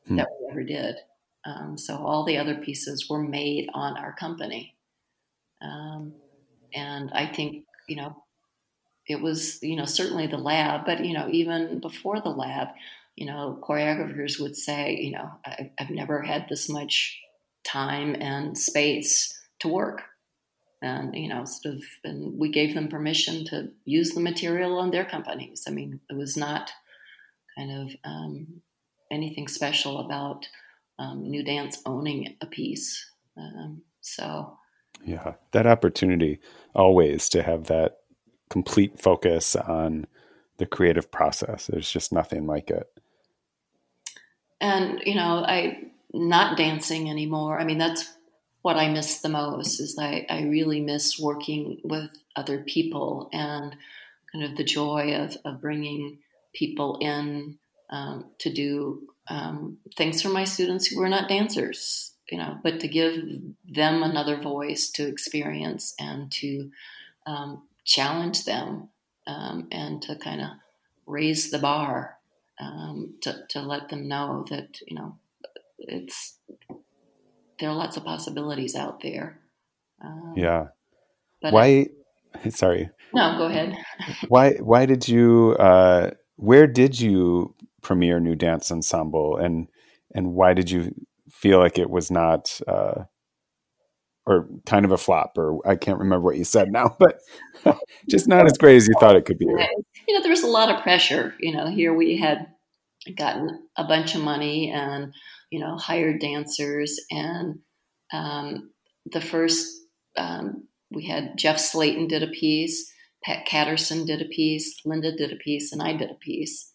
hmm. 0.05 0.17
that 0.17 0.27
we 0.41 0.51
ever 0.51 0.63
did. 0.63 0.97
Um, 1.45 1.77
so 1.77 1.95
all 1.95 2.25
the 2.25 2.37
other 2.37 2.55
pieces 2.55 3.09
were 3.09 3.23
made 3.23 3.69
on 3.73 3.97
our 3.97 4.13
company. 4.13 4.75
Um, 5.61 6.13
and 6.73 7.09
I 7.13 7.25
think, 7.25 7.63
you 7.87 7.95
know, 7.95 8.17
it 9.07 9.21
was, 9.21 9.63
you 9.63 9.77
know, 9.77 9.85
certainly 9.85 10.27
the 10.27 10.37
lab, 10.37 10.85
but, 10.85 11.05
you 11.05 11.13
know, 11.13 11.29
even 11.31 11.79
before 11.79 12.19
the 12.19 12.29
lab, 12.29 12.69
you 13.15 13.25
know, 13.25 13.57
choreographers 13.61 14.39
would 14.39 14.57
say, 14.57 14.95
you 14.95 15.11
know, 15.11 15.31
I've 15.79 15.89
never 15.89 16.21
had 16.21 16.47
this 16.49 16.67
much 16.69 17.21
time 17.63 18.15
and 18.19 18.57
space 18.57 19.39
to 19.63 19.67
work. 19.67 20.03
And, 20.81 21.15
you 21.15 21.29
know, 21.29 21.45
sort 21.45 21.75
of, 21.75 21.83
and 22.03 22.37
we 22.37 22.49
gave 22.49 22.73
them 22.75 22.89
permission 22.89 23.45
to 23.45 23.69
use 23.85 24.11
the 24.11 24.19
material 24.19 24.77
on 24.77 24.91
their 24.91 25.05
companies. 25.05 25.63
I 25.65 25.71
mean, 25.71 26.01
it 26.09 26.17
was 26.17 26.35
not 26.35 26.71
kind 27.57 27.71
of 27.71 27.95
um, 28.03 28.61
anything 29.09 29.47
special 29.47 29.99
about 29.99 30.45
um, 30.99 31.29
New 31.29 31.41
Dance 31.41 31.81
owning 31.85 32.35
a 32.41 32.45
piece. 32.45 33.09
Um, 33.37 33.81
so, 34.01 34.57
yeah, 35.05 35.35
that 35.51 35.65
opportunity 35.65 36.39
always 36.75 37.29
to 37.29 37.43
have 37.43 37.67
that 37.67 37.99
complete 38.49 38.99
focus 38.99 39.55
on 39.55 40.05
the 40.57 40.65
creative 40.65 41.09
process. 41.09 41.67
There's 41.67 41.89
just 41.89 42.11
nothing 42.11 42.45
like 42.45 42.69
it. 42.69 42.87
And, 44.59 45.01
you 45.05 45.15
know, 45.15 45.45
I, 45.47 45.91
not 46.13 46.57
dancing 46.57 47.09
anymore. 47.09 47.59
I 47.59 47.63
mean, 47.63 47.77
that's 47.77 48.13
what 48.63 48.77
I 48.77 48.89
miss 48.89 49.19
the 49.19 49.29
most 49.29 49.79
is 49.79 49.97
I, 49.99 50.25
I 50.29 50.43
really 50.43 50.79
miss 50.79 51.19
working 51.19 51.79
with 51.83 52.09
other 52.35 52.59
people 52.59 53.29
and 53.31 53.75
kind 54.31 54.45
of 54.45 54.55
the 54.55 54.63
joy 54.63 55.15
of, 55.15 55.37
of 55.45 55.61
bringing 55.61 56.19
people 56.53 56.97
in 56.99 57.59
um, 57.89 58.25
to 58.39 58.51
do 58.51 59.07
um, 59.27 59.77
things 59.95 60.21
for 60.21 60.29
my 60.29 60.45
students 60.45 60.87
who 60.87 61.01
are 61.01 61.09
not 61.09 61.27
dancers, 61.27 62.13
you 62.29 62.37
know, 62.37 62.57
but 62.63 62.79
to 62.79 62.87
give 62.87 63.21
them 63.69 64.01
another 64.01 64.41
voice 64.41 64.89
to 64.91 65.07
experience 65.07 65.93
and 65.99 66.31
to 66.31 66.71
um, 67.27 67.63
challenge 67.83 68.45
them 68.45 68.87
um, 69.27 69.67
and 69.73 70.01
to 70.03 70.15
kind 70.15 70.41
of 70.41 70.47
raise 71.05 71.51
the 71.51 71.59
bar 71.59 72.17
um, 72.61 73.15
to, 73.21 73.43
to 73.49 73.61
let 73.61 73.89
them 73.89 74.07
know 74.07 74.45
that, 74.49 74.79
you 74.87 74.95
know, 74.95 75.17
it's 75.77 76.37
there 77.59 77.69
are 77.69 77.75
lots 77.75 77.97
of 77.97 78.03
possibilities 78.03 78.75
out 78.75 79.01
there. 79.01 79.39
Um, 80.03 80.33
yeah. 80.35 80.67
why? 81.41 81.87
I, 82.43 82.49
sorry. 82.49 82.89
No, 83.13 83.37
go 83.37 83.45
ahead. 83.45 83.75
why? 84.27 84.53
Why 84.53 84.85
did 84.85 85.07
you? 85.07 85.55
Uh, 85.59 86.11
where 86.35 86.67
did 86.67 86.99
you 86.99 87.55
premiere 87.81 88.19
New 88.19 88.35
Dance 88.35 88.71
Ensemble, 88.71 89.37
and 89.37 89.67
and 90.13 90.33
why 90.33 90.53
did 90.53 90.71
you 90.71 90.93
feel 91.29 91.59
like 91.59 91.77
it 91.77 91.89
was 91.89 92.11
not? 92.11 92.59
Uh, 92.67 93.05
or 94.25 94.47
kind 94.65 94.85
of 94.85 94.91
a 94.93 94.97
flop, 94.97 95.37
or 95.37 95.59
I 95.67 95.75
can't 95.75 95.99
remember 95.99 96.23
what 96.23 96.37
you 96.37 96.45
said 96.45 96.71
now, 96.71 96.95
but 96.99 97.19
just 98.09 98.27
not 98.27 98.45
as 98.45 98.57
great 98.57 98.77
as 98.77 98.87
you 98.87 98.95
thought 98.99 99.17
it 99.17 99.25
could 99.25 99.37
be. 99.37 99.45
You 99.45 100.13
know, 100.13 100.21
there 100.21 100.29
was 100.29 100.43
a 100.43 100.47
lot 100.47 100.69
of 100.69 100.81
pressure. 100.81 101.35
You 101.39 101.53
know, 101.53 101.67
here 101.67 101.93
we 101.93 102.17
had 102.17 102.47
gotten 103.17 103.67
a 103.75 103.83
bunch 103.83 104.15
of 104.15 104.21
money 104.21 104.71
and 104.71 105.13
you 105.53 105.59
know, 105.59 105.77
hired 105.77 106.19
dancers. 106.19 106.99
And 107.11 107.59
um, 108.11 108.71
the 109.05 109.21
first, 109.21 109.71
um, 110.17 110.67
we 110.89 111.05
had 111.05 111.37
Jeff 111.37 111.59
Slayton 111.59 112.07
did 112.07 112.23
a 112.23 112.27
piece, 112.27 112.91
Pat 113.23 113.45
Catterson 113.45 114.07
did 114.07 114.19
a 114.19 114.25
piece, 114.25 114.81
Linda 114.83 115.15
did 115.15 115.31
a 115.31 115.35
piece, 115.35 115.71
and 115.71 115.79
I 115.79 115.93
did 115.95 116.09
a 116.09 116.15
piece. 116.15 116.71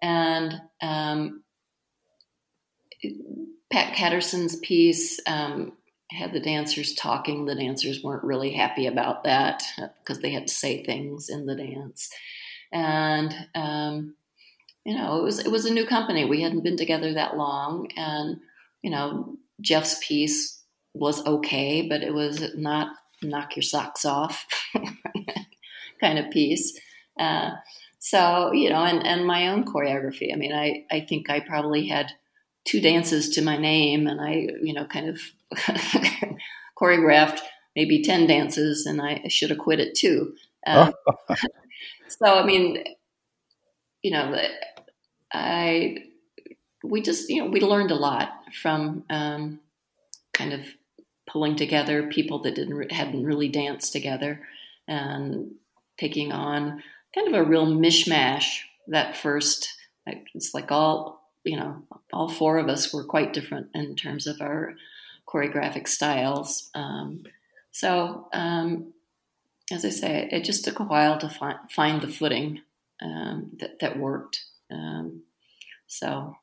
And 0.00 0.54
um, 0.80 1.42
Pat 3.72 3.96
Catterson's 3.96 4.56
piece 4.60 5.18
um, 5.26 5.72
had 6.12 6.32
the 6.32 6.38
dancers 6.40 6.94
talking. 6.94 7.46
The 7.46 7.56
dancers 7.56 8.00
weren't 8.04 8.22
really 8.22 8.52
happy 8.52 8.86
about 8.86 9.24
that 9.24 9.64
because 10.00 10.20
they 10.20 10.30
had 10.30 10.46
to 10.46 10.54
say 10.54 10.84
things 10.84 11.28
in 11.28 11.46
the 11.46 11.56
dance. 11.56 12.08
And 12.72 13.34
um, 13.56 14.14
you 14.84 14.96
know, 14.96 15.18
it 15.18 15.22
was 15.22 15.38
it 15.40 15.50
was 15.50 15.66
a 15.66 15.72
new 15.72 15.86
company. 15.86 16.24
We 16.24 16.42
hadn't 16.42 16.64
been 16.64 16.76
together 16.76 17.12
that 17.14 17.36
long, 17.36 17.88
and 17.96 18.40
you 18.82 18.90
know, 18.90 19.36
Jeff's 19.60 19.98
piece 20.06 20.62
was 20.94 21.24
okay, 21.26 21.86
but 21.88 22.02
it 22.02 22.14
was 22.14 22.54
not 22.56 22.94
knock 23.22 23.56
your 23.56 23.62
socks 23.62 24.04
off 24.04 24.46
kind 26.00 26.18
of 26.18 26.30
piece. 26.30 26.78
Uh, 27.18 27.50
so 27.98 28.52
you 28.52 28.70
know, 28.70 28.82
and 28.84 29.06
and 29.06 29.26
my 29.26 29.48
own 29.48 29.64
choreography. 29.64 30.32
I 30.32 30.36
mean, 30.36 30.52
I 30.52 30.86
I 30.90 31.00
think 31.00 31.28
I 31.28 31.40
probably 31.40 31.86
had 31.86 32.12
two 32.64 32.80
dances 32.80 33.28
to 33.30 33.42
my 33.42 33.58
name, 33.58 34.06
and 34.06 34.20
I 34.20 34.48
you 34.62 34.72
know 34.72 34.86
kind 34.86 35.08
of 35.08 35.20
choreographed 36.80 37.40
maybe 37.76 38.02
ten 38.02 38.26
dances, 38.26 38.86
and 38.86 39.02
I 39.02 39.28
should 39.28 39.50
have 39.50 39.58
quit 39.58 39.80
it 39.80 39.94
too. 39.94 40.34
Um, 40.66 40.94
so 42.08 42.26
I 42.26 42.44
mean, 42.46 42.82
you 44.02 44.12
know, 44.12 44.34
I 45.32 46.04
we 46.82 47.02
just 47.02 47.28
you 47.28 47.42
know 47.42 47.50
we 47.50 47.60
learned 47.60 47.90
a 47.90 47.96
lot 47.96 48.32
from 48.60 49.04
um, 49.10 49.60
kind 50.32 50.52
of 50.52 50.60
pulling 51.28 51.56
together 51.56 52.08
people 52.08 52.40
that 52.42 52.54
didn't 52.54 52.90
hadn't 52.90 53.24
really 53.24 53.48
danced 53.48 53.92
together 53.92 54.40
and 54.88 55.52
taking 55.98 56.32
on 56.32 56.82
kind 57.14 57.28
of 57.28 57.34
a 57.34 57.48
real 57.48 57.66
mishmash 57.66 58.60
that 58.88 59.16
first 59.16 59.68
it's 60.34 60.54
like 60.54 60.72
all 60.72 61.30
you 61.44 61.56
know 61.56 61.82
all 62.12 62.28
four 62.28 62.58
of 62.58 62.68
us 62.68 62.92
were 62.92 63.04
quite 63.04 63.32
different 63.32 63.68
in 63.74 63.94
terms 63.94 64.26
of 64.26 64.40
our 64.40 64.74
choreographic 65.28 65.86
styles. 65.86 66.70
Um, 66.74 67.22
so 67.70 68.26
um, 68.32 68.92
as 69.70 69.84
i 69.84 69.90
say 69.90 70.28
it 70.32 70.42
just 70.42 70.64
took 70.64 70.80
a 70.80 70.84
while 70.84 71.18
to 71.18 71.28
find, 71.28 71.58
find 71.70 72.00
the 72.00 72.08
footing 72.08 72.62
um, 73.00 73.50
that, 73.60 73.78
that 73.78 73.98
worked 73.98 74.44
um, 74.70 75.22
so, 75.86 76.36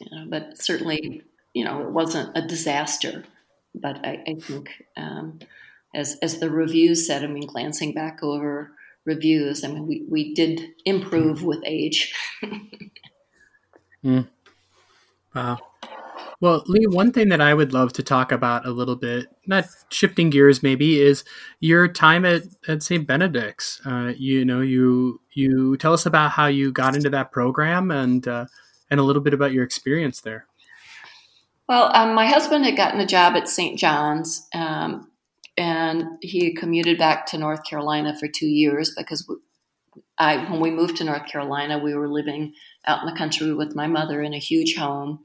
you 0.00 0.06
know, 0.10 0.26
but 0.28 0.58
certainly, 0.62 1.22
you 1.54 1.64
know, 1.64 1.82
it 1.82 1.90
wasn't 1.90 2.36
a 2.36 2.46
disaster. 2.46 3.24
But 3.74 4.04
I, 4.04 4.22
I 4.26 4.34
think, 4.34 4.70
um, 4.96 5.38
as 5.94 6.16
as 6.22 6.40
the 6.40 6.50
reviews 6.50 7.06
said, 7.06 7.24
I 7.24 7.26
mean, 7.28 7.46
glancing 7.46 7.92
back 7.92 8.22
over 8.22 8.72
reviews, 9.04 9.64
I 9.64 9.68
mean, 9.68 9.86
we 9.86 10.04
we 10.08 10.34
did 10.34 10.74
improve 10.84 11.44
with 11.44 11.60
age. 11.64 12.14
mm. 14.04 14.26
Wow. 15.34 15.69
Well, 16.40 16.64
Lee, 16.66 16.86
one 16.86 17.12
thing 17.12 17.28
that 17.28 17.42
I 17.42 17.52
would 17.52 17.74
love 17.74 17.92
to 17.94 18.02
talk 18.02 18.32
about 18.32 18.66
a 18.66 18.70
little 18.70 18.96
bit, 18.96 19.26
not 19.46 19.66
shifting 19.90 20.30
gears 20.30 20.62
maybe, 20.62 20.98
is 20.98 21.22
your 21.60 21.86
time 21.86 22.24
at, 22.24 22.44
at 22.66 22.82
St. 22.82 23.06
Benedict's. 23.06 23.80
Uh, 23.84 24.14
you 24.16 24.44
know, 24.46 24.62
you 24.62 25.20
you 25.34 25.76
tell 25.76 25.92
us 25.92 26.06
about 26.06 26.30
how 26.30 26.46
you 26.46 26.72
got 26.72 26.96
into 26.96 27.10
that 27.10 27.30
program 27.30 27.90
and 27.90 28.26
uh, 28.26 28.46
and 28.90 28.98
a 28.98 29.02
little 29.02 29.20
bit 29.20 29.34
about 29.34 29.52
your 29.52 29.64
experience 29.64 30.22
there. 30.22 30.46
Well, 31.68 31.94
um, 31.94 32.14
my 32.14 32.26
husband 32.26 32.64
had 32.64 32.76
gotten 32.76 33.00
a 33.00 33.06
job 33.06 33.36
at 33.36 33.46
St. 33.46 33.78
John's, 33.78 34.48
um, 34.54 35.10
and 35.56 36.04
he 36.20 36.54
commuted 36.54 36.98
back 36.98 37.26
to 37.26 37.38
North 37.38 37.64
Carolina 37.64 38.16
for 38.18 38.26
two 38.26 38.48
years 38.48 38.92
because 38.96 39.30
I, 40.18 40.50
when 40.50 40.60
we 40.60 40.70
moved 40.70 40.96
to 40.96 41.04
North 41.04 41.26
Carolina, 41.26 41.78
we 41.78 41.94
were 41.94 42.08
living 42.08 42.54
out 42.86 43.02
in 43.02 43.06
the 43.06 43.16
country 43.16 43.54
with 43.54 43.76
my 43.76 43.86
mother 43.86 44.20
in 44.20 44.34
a 44.34 44.38
huge 44.38 44.74
home 44.74 45.20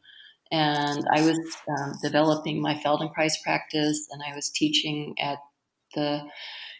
and 0.51 1.05
I 1.11 1.21
was 1.21 1.39
um, 1.67 1.93
developing 2.01 2.61
my 2.61 2.75
Feldenkrais 2.75 3.41
practice, 3.43 4.07
and 4.11 4.21
I 4.21 4.35
was 4.35 4.49
teaching 4.49 5.15
at 5.19 5.39
the 5.95 6.23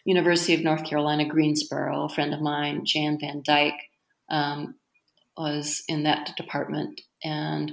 University 0.04 0.54
of 0.54 0.62
North 0.62 0.84
Carolina, 0.84 1.24
Greensboro. 1.24 2.04
A 2.04 2.08
friend 2.08 2.32
of 2.32 2.40
mine, 2.40 2.84
Jan 2.84 3.18
Van 3.20 3.42
Dyke, 3.44 3.80
um, 4.30 4.76
was 5.36 5.82
in 5.88 6.04
that 6.04 6.36
department, 6.36 7.00
and 7.24 7.72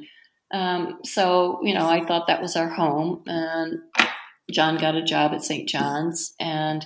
um, 0.52 1.00
so 1.04 1.60
you 1.64 1.74
know, 1.74 1.88
I 1.88 2.06
thought 2.06 2.28
that 2.28 2.42
was 2.42 2.56
our 2.56 2.70
home. 2.70 3.24
And 3.28 3.80
John 4.52 4.78
got 4.78 4.96
a 4.96 5.04
job 5.04 5.32
at 5.34 5.44
St. 5.44 5.70
John's, 5.70 6.34
and 6.40 6.86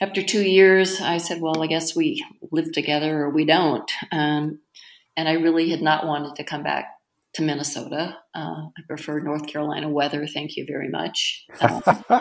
after 0.00 0.20
two 0.20 0.42
years, 0.42 1.00
I 1.00 1.18
said, 1.18 1.40
well, 1.40 1.62
I 1.62 1.68
guess 1.68 1.94
we 1.94 2.24
live 2.50 2.72
together 2.72 3.20
or 3.20 3.30
we 3.30 3.44
don't. 3.44 3.88
Um, 4.10 4.58
and 5.16 5.28
I 5.28 5.34
really 5.34 5.70
had 5.70 5.80
not 5.80 6.06
wanted 6.06 6.34
to 6.36 6.44
come 6.44 6.64
back 6.64 6.86
to 7.34 7.42
Minnesota. 7.42 8.18
Uh, 8.34 8.66
I 8.76 8.82
prefer 8.86 9.20
North 9.20 9.46
Carolina 9.46 9.88
weather. 9.88 10.26
Thank 10.26 10.56
you 10.56 10.66
very 10.66 10.88
much. 10.88 11.46
Uh, 11.60 11.80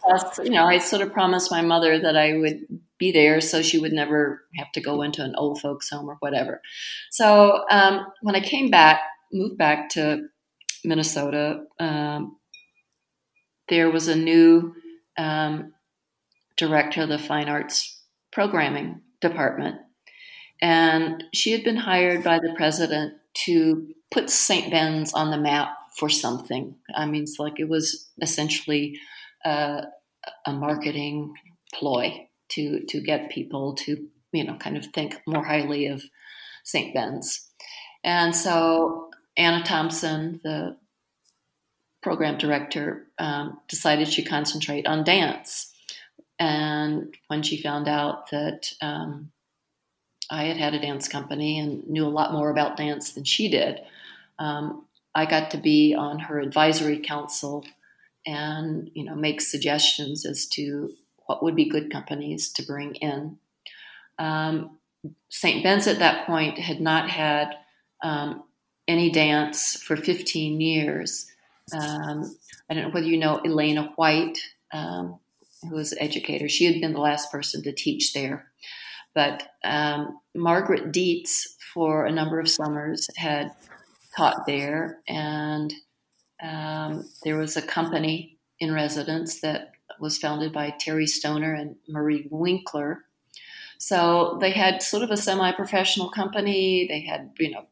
plus, 0.00 0.38
you 0.42 0.50
know, 0.50 0.64
I 0.64 0.78
sort 0.78 1.02
of 1.02 1.12
promised 1.12 1.50
my 1.50 1.62
mother 1.62 1.98
that 1.98 2.16
I 2.16 2.36
would 2.36 2.66
be 2.98 3.12
there 3.12 3.40
so 3.40 3.62
she 3.62 3.78
would 3.78 3.92
never 3.92 4.42
have 4.56 4.70
to 4.72 4.80
go 4.80 5.02
into 5.02 5.24
an 5.24 5.34
old 5.36 5.60
folks 5.60 5.88
home 5.90 6.08
or 6.08 6.16
whatever. 6.20 6.60
So 7.10 7.64
um, 7.70 8.06
when 8.22 8.36
I 8.36 8.40
came 8.40 8.70
back, 8.70 9.00
moved 9.32 9.58
back 9.58 9.88
to 9.90 10.28
Minnesota, 10.84 11.64
um, 11.78 12.36
there 13.68 13.90
was 13.90 14.08
a 14.08 14.16
new 14.16 14.74
um, 15.16 15.72
director 16.56 17.02
of 17.02 17.08
the 17.08 17.18
fine 17.18 17.48
arts 17.48 18.02
programming 18.32 19.00
department. 19.20 19.76
And 20.62 21.24
she 21.32 21.52
had 21.52 21.64
been 21.64 21.76
hired 21.76 22.22
by 22.22 22.38
the 22.38 22.52
president 22.56 23.14
to 23.34 23.88
put 24.10 24.30
St. 24.30 24.70
Ben's 24.70 25.12
on 25.12 25.30
the 25.30 25.38
map 25.38 25.70
for 25.96 26.08
something. 26.08 26.74
I 26.94 27.06
mean, 27.06 27.22
it's 27.22 27.38
like 27.38 27.58
it 27.58 27.68
was 27.68 28.08
essentially 28.20 28.98
uh, 29.44 29.82
a 30.46 30.52
marketing 30.52 31.34
ploy 31.74 32.28
to 32.50 32.84
to 32.86 33.00
get 33.00 33.30
people 33.30 33.74
to 33.74 34.08
you 34.32 34.44
know 34.44 34.56
kind 34.56 34.76
of 34.76 34.86
think 34.86 35.20
more 35.26 35.44
highly 35.44 35.86
of 35.86 36.02
St. 36.64 36.92
Ben's. 36.94 37.48
And 38.02 38.34
so 38.34 39.10
Anna 39.36 39.62
Thompson, 39.64 40.40
the 40.42 40.76
program 42.02 42.38
director, 42.38 43.06
um, 43.18 43.60
decided 43.68 44.08
she'd 44.08 44.28
concentrate 44.28 44.86
on 44.86 45.04
dance. 45.04 45.72
And 46.38 47.14
when 47.28 47.42
she 47.42 47.60
found 47.60 47.88
out 47.88 48.30
that 48.30 48.72
um, 48.80 49.30
I 50.30 50.44
had 50.44 50.56
had 50.56 50.74
a 50.74 50.80
dance 50.80 51.08
company 51.08 51.58
and 51.58 51.86
knew 51.88 52.06
a 52.06 52.08
lot 52.08 52.32
more 52.32 52.50
about 52.50 52.76
dance 52.76 53.12
than 53.12 53.24
she 53.24 53.48
did, 53.48 53.80
um, 54.38 54.84
I 55.14 55.26
got 55.26 55.50
to 55.50 55.58
be 55.58 55.94
on 55.94 56.18
her 56.20 56.40
advisory 56.40 56.98
council 56.98 57.64
and 58.26 58.90
you 58.94 59.04
know 59.04 59.14
make 59.14 59.40
suggestions 59.40 60.26
as 60.26 60.46
to 60.46 60.92
what 61.26 61.42
would 61.42 61.56
be 61.56 61.68
good 61.68 61.90
companies 61.90 62.52
to 62.52 62.62
bring 62.62 62.94
in. 62.96 63.38
Um, 64.18 64.78
St. 65.28 65.62
Ben's 65.62 65.86
at 65.86 66.00
that 66.00 66.26
point 66.26 66.58
had 66.58 66.80
not 66.80 67.08
had 67.08 67.54
um, 68.02 68.42
any 68.86 69.10
dance 69.10 69.80
for 69.80 69.96
15 69.96 70.60
years. 70.60 71.26
Um, 71.72 72.36
I 72.68 72.74
don't 72.74 72.84
know 72.84 72.90
whether 72.90 73.06
you 73.06 73.16
know 73.16 73.40
Elena 73.44 73.92
White, 73.96 74.38
um, 74.72 75.20
who 75.62 75.76
was 75.76 75.92
an 75.92 76.02
educator. 76.02 76.48
She 76.48 76.66
had 76.66 76.80
been 76.80 76.92
the 76.92 77.00
last 77.00 77.30
person 77.30 77.62
to 77.62 77.72
teach 77.72 78.12
there. 78.12 78.49
But 79.14 79.48
um, 79.64 80.20
Margaret 80.34 80.92
Dietz, 80.92 81.56
for 81.74 82.06
a 82.06 82.12
number 82.12 82.38
of 82.38 82.48
summers, 82.48 83.08
had 83.16 83.52
taught 84.16 84.46
there, 84.46 85.00
and 85.08 85.72
um, 86.42 87.04
there 87.24 87.36
was 87.36 87.56
a 87.56 87.62
company 87.62 88.38
in 88.58 88.72
residence 88.72 89.40
that 89.40 89.72
was 90.00 90.18
founded 90.18 90.52
by 90.52 90.74
Terry 90.78 91.06
Stoner 91.06 91.54
and 91.54 91.76
Marie 91.88 92.28
Winkler. 92.30 93.04
So 93.78 94.38
they 94.40 94.50
had 94.50 94.82
sort 94.82 95.02
of 95.02 95.10
a 95.10 95.16
semi-professional 95.16 96.10
company. 96.10 96.86
They 96.88 97.00
had, 97.00 97.32
you 97.38 97.50
know, 97.50 97.66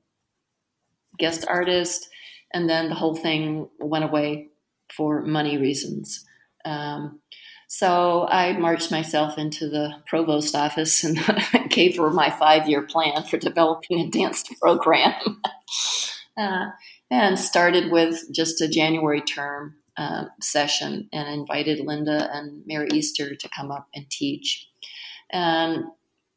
guest 1.18 1.44
artists, 1.48 2.08
and 2.52 2.68
then 2.68 2.88
the 2.88 2.94
whole 2.94 3.14
thing 3.14 3.68
went 3.78 4.04
away 4.04 4.48
for 4.94 5.22
money 5.22 5.58
reasons. 5.58 6.24
Um, 6.64 7.20
so 7.68 8.26
I 8.26 8.54
marched 8.54 8.90
myself 8.90 9.36
into 9.36 9.68
the 9.68 9.92
provost 10.06 10.54
office 10.54 11.04
and 11.04 11.18
gave 11.68 11.98
her 11.98 12.10
my 12.10 12.30
five-year 12.30 12.82
plan 12.82 13.22
for 13.24 13.36
developing 13.36 14.00
a 14.00 14.08
dance 14.08 14.42
program, 14.60 15.12
uh, 16.36 16.70
and 17.10 17.38
started 17.38 17.92
with 17.92 18.24
just 18.34 18.62
a 18.62 18.68
January 18.68 19.20
term 19.20 19.76
uh, 19.98 20.24
session 20.40 21.10
and 21.12 21.28
invited 21.28 21.80
Linda 21.80 22.30
and 22.32 22.62
Mary 22.66 22.88
Easter 22.92 23.34
to 23.34 23.48
come 23.50 23.70
up 23.70 23.86
and 23.94 24.08
teach. 24.08 24.66
And 25.30 25.84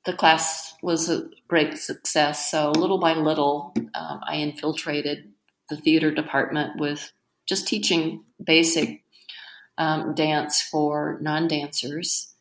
the 0.05 0.13
class 0.13 0.73
was 0.81 1.09
a 1.09 1.29
great 1.47 1.77
success. 1.77 2.51
So 2.51 2.71
little 2.71 2.99
by 2.99 3.13
little, 3.13 3.73
um, 3.93 4.19
I 4.27 4.37
infiltrated 4.37 5.31
the 5.69 5.77
theater 5.77 6.11
department 6.11 6.77
with 6.77 7.13
just 7.47 7.67
teaching 7.67 8.25
basic 8.43 9.03
um, 9.77 10.13
dance 10.13 10.61
for 10.61 11.17
non-dancers. 11.21 12.33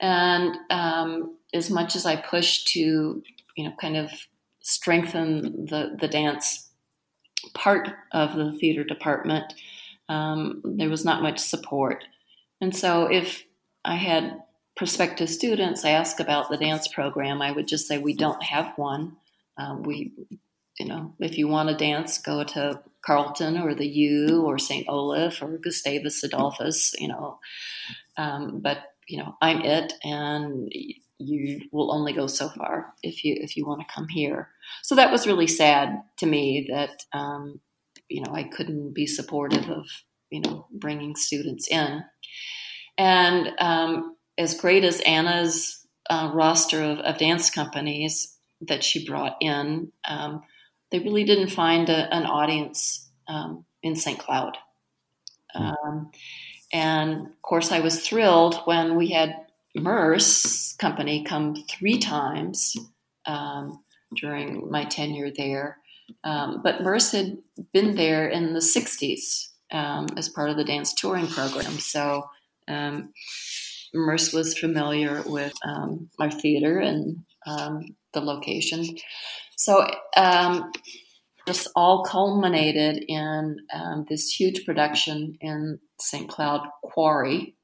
And 0.00 0.56
um, 0.70 1.36
as 1.52 1.70
much 1.70 1.96
as 1.96 2.06
I 2.06 2.16
pushed 2.16 2.68
to, 2.68 3.22
you 3.56 3.64
know, 3.64 3.72
kind 3.80 3.96
of 3.96 4.10
strengthen 4.60 5.66
the, 5.66 5.96
the 6.00 6.08
dance 6.08 6.68
part 7.54 7.88
of 8.12 8.36
the 8.36 8.52
theater 8.52 8.84
department, 8.84 9.54
um, 10.08 10.60
there 10.64 10.88
was 10.88 11.04
not 11.04 11.22
much 11.22 11.38
support. 11.38 12.04
And 12.60 12.74
so 12.74 13.06
if 13.06 13.44
I 13.84 13.96
had 13.96 14.42
prospective 14.76 15.28
students 15.28 15.84
ask 15.84 16.20
about 16.20 16.50
the 16.50 16.56
dance 16.56 16.88
program, 16.88 17.42
I 17.42 17.50
would 17.52 17.66
just 17.66 17.86
say 17.86 17.98
we 17.98 18.14
don't 18.14 18.42
have 18.42 18.72
one. 18.76 19.16
Um, 19.56 19.82
we, 19.82 20.12
you 20.78 20.86
know, 20.86 21.14
if 21.18 21.36
you 21.36 21.48
want 21.48 21.68
to 21.68 21.74
dance, 21.74 22.18
go 22.18 22.44
to 22.44 22.80
Carleton 23.08 23.56
or 23.56 23.74
the 23.74 23.88
U 23.88 24.42
or 24.44 24.58
St. 24.58 24.86
Olaf 24.86 25.40
or 25.42 25.56
Gustavus 25.56 26.22
Adolphus, 26.22 26.92
you 26.98 27.08
know. 27.08 27.38
Um, 28.18 28.60
but 28.60 28.78
you 29.06 29.16
know, 29.16 29.34
I'm 29.40 29.62
it, 29.62 29.94
and 30.04 30.70
you 31.18 31.62
will 31.72 31.90
only 31.90 32.12
go 32.12 32.26
so 32.26 32.50
far 32.50 32.92
if 33.02 33.24
you 33.24 33.34
if 33.40 33.56
you 33.56 33.66
want 33.66 33.80
to 33.80 33.94
come 33.94 34.08
here. 34.08 34.50
So 34.82 34.94
that 34.96 35.10
was 35.10 35.26
really 35.26 35.46
sad 35.46 36.02
to 36.18 36.26
me 36.26 36.68
that 36.70 37.02
um, 37.18 37.60
you 38.10 38.22
know 38.22 38.34
I 38.34 38.42
couldn't 38.42 38.94
be 38.94 39.06
supportive 39.06 39.70
of 39.70 39.86
you 40.28 40.42
know 40.42 40.66
bringing 40.70 41.16
students 41.16 41.66
in, 41.66 42.04
and 42.98 43.52
um, 43.58 44.16
as 44.36 44.60
great 44.60 44.84
as 44.84 45.00
Anna's 45.00 45.86
uh, 46.10 46.30
roster 46.34 46.82
of, 46.82 46.98
of, 46.98 47.18
dance 47.18 47.48
companies 47.50 48.36
that 48.62 48.82
she 48.82 49.06
brought 49.06 49.36
in, 49.40 49.92
um, 50.08 50.42
they 50.90 50.98
really 50.98 51.24
didn't 51.24 51.50
find 51.50 51.88
a, 51.88 52.12
an 52.14 52.24
audience 52.26 53.08
um, 53.28 53.64
in 53.82 53.96
St. 53.96 54.18
Cloud. 54.18 54.56
Hmm. 55.54 55.62
Um, 55.62 56.10
and 56.72 57.26
of 57.26 57.42
course, 57.42 57.72
I 57.72 57.80
was 57.80 58.06
thrilled 58.06 58.56
when 58.64 58.96
we 58.96 59.10
had 59.10 59.46
Merce 59.74 60.74
company 60.74 61.24
come 61.24 61.54
three 61.68 61.98
times 61.98 62.76
um, 63.26 63.82
during 64.16 64.70
my 64.70 64.84
tenure 64.84 65.30
there. 65.36 65.78
Um, 66.24 66.60
but 66.62 66.82
Merce 66.82 67.12
had 67.12 67.38
been 67.72 67.94
there 67.94 68.28
in 68.28 68.54
the 68.54 68.60
60s 68.60 69.48
um, 69.70 70.06
as 70.16 70.28
part 70.28 70.50
of 70.50 70.56
the 70.56 70.64
dance 70.64 70.94
touring 70.94 71.26
program. 71.26 71.72
So 71.78 72.28
um, 72.66 73.12
Merce 73.94 74.32
was 74.32 74.58
familiar 74.58 75.22
with 75.26 75.52
um, 75.64 76.08
our 76.18 76.30
theater 76.30 76.78
and 76.78 77.24
um, 77.46 77.94
the 78.12 78.20
location. 78.20 78.96
So 79.58 79.90
um, 80.16 80.70
this 81.46 81.66
all 81.74 82.04
culminated 82.04 83.04
in 83.08 83.56
um, 83.74 84.06
this 84.08 84.30
huge 84.30 84.64
production 84.64 85.36
in 85.40 85.80
St. 86.00 86.28
Cloud 86.28 86.68
Quarry. 86.84 87.56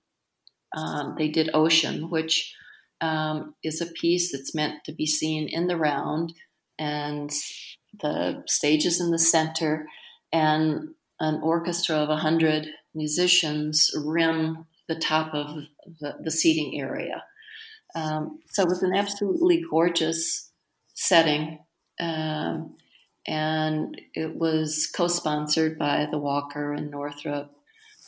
Um, 0.76 1.14
they 1.16 1.28
did 1.28 1.51
Ocean, 1.55 2.11
which 2.11 2.53
um, 3.01 3.55
is 3.62 3.80
a 3.80 3.86
piece 3.86 4.32
that's 4.32 4.57
meant 4.57 4.82
to 4.86 4.92
be 4.92 5.07
seen 5.07 5.49
in 5.49 5.68
the 5.68 5.76
round, 5.76 6.32
and 6.80 7.30
the 8.03 8.42
stage 8.49 8.86
is 8.86 9.01
in 9.01 9.12
the 9.12 9.18
center, 9.18 9.86
and 10.32 10.88
an 11.20 11.40
orchestra 11.45 11.97
of 11.97 12.09
100 12.09 12.66
musicians 12.92 13.88
rim 14.05 14.66
the 14.88 14.97
top 14.97 15.32
of 15.32 15.64
the, 16.01 16.16
the 16.24 16.30
seating 16.32 16.80
area. 16.80 17.22
Um, 17.95 18.40
so 18.49 18.64
it 18.64 18.68
was 18.68 18.82
an 18.82 18.95
absolutely 18.95 19.62
gorgeous 19.70 20.51
setting. 20.95 21.61
Um, 22.01 22.76
and 23.26 24.01
it 24.14 24.34
was 24.34 24.86
co-sponsored 24.95 25.78
by 25.78 26.07
the 26.11 26.18
Walker 26.18 26.72
and 26.72 26.90
Northrop 26.90 27.51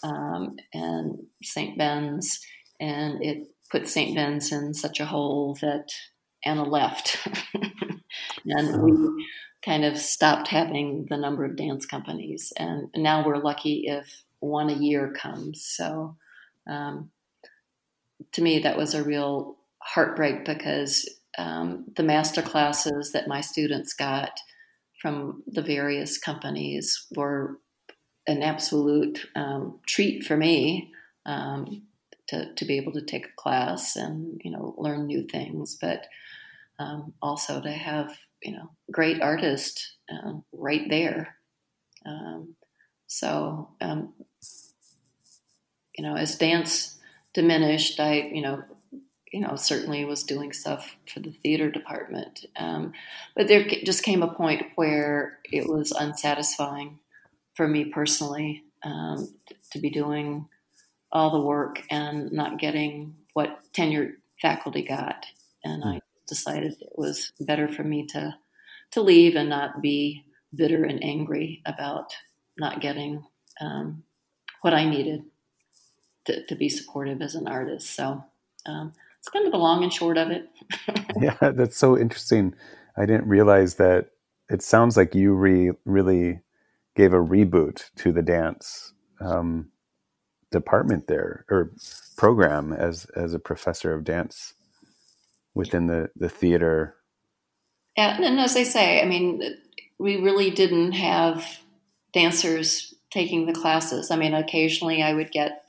um, 0.03 0.57
and 0.75 1.27
St. 1.43 1.77
Ben's, 1.79 2.41
and 2.81 3.23
it 3.23 3.49
put 3.71 3.89
St. 3.89 4.15
Ben's 4.15 4.53
in 4.53 4.75
such 4.75 5.01
a 5.01 5.07
hole 5.07 5.57
that 5.61 5.89
Anna 6.45 6.65
left, 6.65 7.27
and 8.47 8.83
we 8.83 9.27
kind 9.65 9.85
of 9.85 9.99
stopped 9.99 10.49
having 10.49 11.07
the 11.09 11.17
number 11.17 11.45
of 11.45 11.57
dance 11.57 11.87
companies, 11.87 12.53
and 12.59 12.89
now 12.95 13.25
we're 13.27 13.39
lucky 13.39 13.85
if 13.87 14.23
one 14.41 14.71
a 14.71 14.75
year 14.75 15.13
comes. 15.13 15.65
So, 15.65 16.17
um, 16.69 17.11
to 18.33 18.43
me, 18.43 18.61
that 18.61 18.77
was 18.77 18.95
a 18.95 19.03
real 19.03 19.57
heartbreak 19.79 20.45
because 20.45 21.09
um, 21.39 21.87
the 21.97 22.03
master 22.03 22.43
classes 22.43 23.13
that 23.13 23.29
my 23.29 23.41
students 23.41 23.93
got 23.95 24.41
from 25.01 25.43
the 25.47 25.63
various 25.63 26.19
companies 26.19 27.07
were 27.15 27.59
an 28.27 28.43
absolute 28.43 29.27
um, 29.37 29.79
treat 29.87 30.25
for 30.25 30.37
me. 30.37 30.93
Um, 31.27 31.83
to, 32.29 32.53
to 32.55 32.65
be 32.65 32.77
able 32.77 32.93
to 32.93 33.03
take 33.03 33.27
a 33.27 33.37
class 33.37 33.97
and 33.97 34.41
you 34.45 34.51
know 34.51 34.75
learn 34.79 35.07
new 35.07 35.23
things, 35.23 35.77
but 35.81 36.07
um, 36.79 37.13
also 37.23 37.61
to 37.61 37.71
have 37.71 38.17
you 38.43 38.53
know 38.53 38.71
great 38.91 39.23
artists 39.23 39.97
uh, 40.13 40.33
right 40.53 40.89
there. 40.89 41.37
Um, 42.05 42.57
so 43.07 43.71
um, 43.81 44.15
you 45.97 46.05
know, 46.05 46.17
as 46.17 46.37
dance 46.37 46.99
diminished, 47.33 48.01
I 48.01 48.31
you 48.33 48.43
know 48.43 48.63
you 49.33 49.41
know 49.41 49.57
certainly 49.57 50.05
was 50.05 50.23
doing 50.23 50.53
stuff 50.53 50.97
for 51.13 51.21
the 51.21 51.33
theater 51.43 51.71
department, 51.71 52.47
um, 52.57 52.93
but 53.35 53.49
there 53.49 53.67
just 53.85 54.03
came 54.03 54.23
a 54.23 54.35
point 54.35 54.63
where 54.77 55.39
it 55.45 55.67
was 55.69 55.93
unsatisfying 55.93 56.99
for 57.55 57.67
me 57.67 57.87
personally 57.87 58.65
um, 58.83 59.29
to 59.71 59.79
be 59.79 59.91
doing 59.91 60.49
all 61.11 61.31
the 61.31 61.41
work 61.41 61.83
and 61.91 62.31
not 62.33 62.59
getting 62.59 63.15
what 63.33 63.61
tenured 63.73 64.15
faculty 64.41 64.83
got. 64.83 65.25
And 65.65 65.85
I 65.85 66.01
decided 66.29 66.77
it 66.81 66.93
was 66.97 67.33
better 67.41 67.69
for 67.69 67.83
me 67.83 68.07
to 68.09 68.37
to 68.93 69.01
leave 69.01 69.35
and 69.35 69.49
not 69.49 69.83
be 69.83 70.25
bitter 70.55 70.85
and 70.85 71.03
angry 71.03 71.63
about 71.67 72.15
not 72.57 72.81
getting 72.81 73.25
um, 73.61 74.05
what 74.63 74.75
I 74.75 74.89
needed 74.89 75.25
to, 76.27 76.47
to, 76.47 76.55
be 76.55 76.69
supportive 76.69 77.21
as 77.21 77.35
an 77.35 77.49
artist. 77.49 77.95
So 77.95 78.25
um, 78.65 78.93
it's 79.27 79.33
kind 79.33 79.45
of 79.47 79.51
the 79.53 79.59
long 79.59 79.83
and 79.83 79.93
short 79.93 80.19
of 80.19 80.31
it. 80.31 80.49
yeah, 81.21 81.51
that's 81.51 81.77
so 81.77 81.99
interesting. 81.99 82.55
I 82.97 83.07
didn't 83.07 83.27
realize 83.27 83.75
that. 83.75 84.11
It 84.49 84.63
sounds 84.63 84.97
like 84.97 85.17
you 85.17 85.35
re- 85.35 85.73
really 85.85 86.39
gave 86.95 87.13
a 87.13 87.17
reboot 87.17 87.91
to 87.97 88.13
the 88.13 88.23
dance 88.23 88.93
um, 89.21 89.71
department 90.53 91.09
there 91.09 91.45
or 91.51 91.73
program 92.17 92.73
as 92.73 93.07
as 93.17 93.35
a 93.35 93.41
professor 93.41 93.93
of 93.93 94.05
dance 94.05 94.55
within 95.55 95.89
the 95.89 96.11
the 96.15 96.29
theater. 96.29 96.95
Yeah, 97.97 98.23
and 98.23 98.39
as 98.39 98.55
I 98.55 98.63
say, 98.63 99.03
I 99.03 99.07
mean, 99.07 99.43
we 99.99 100.17
really 100.19 100.53
didn't 100.53 100.93
have 100.93 101.45
dancers 102.13 102.95
taking 103.11 103.47
the 103.47 103.53
classes. 103.53 104.13
I 104.13 104.17
mean, 104.17 104.35
occasionally 104.35 105.03
I 105.03 105.13
would 105.15 105.33
get 105.33 105.65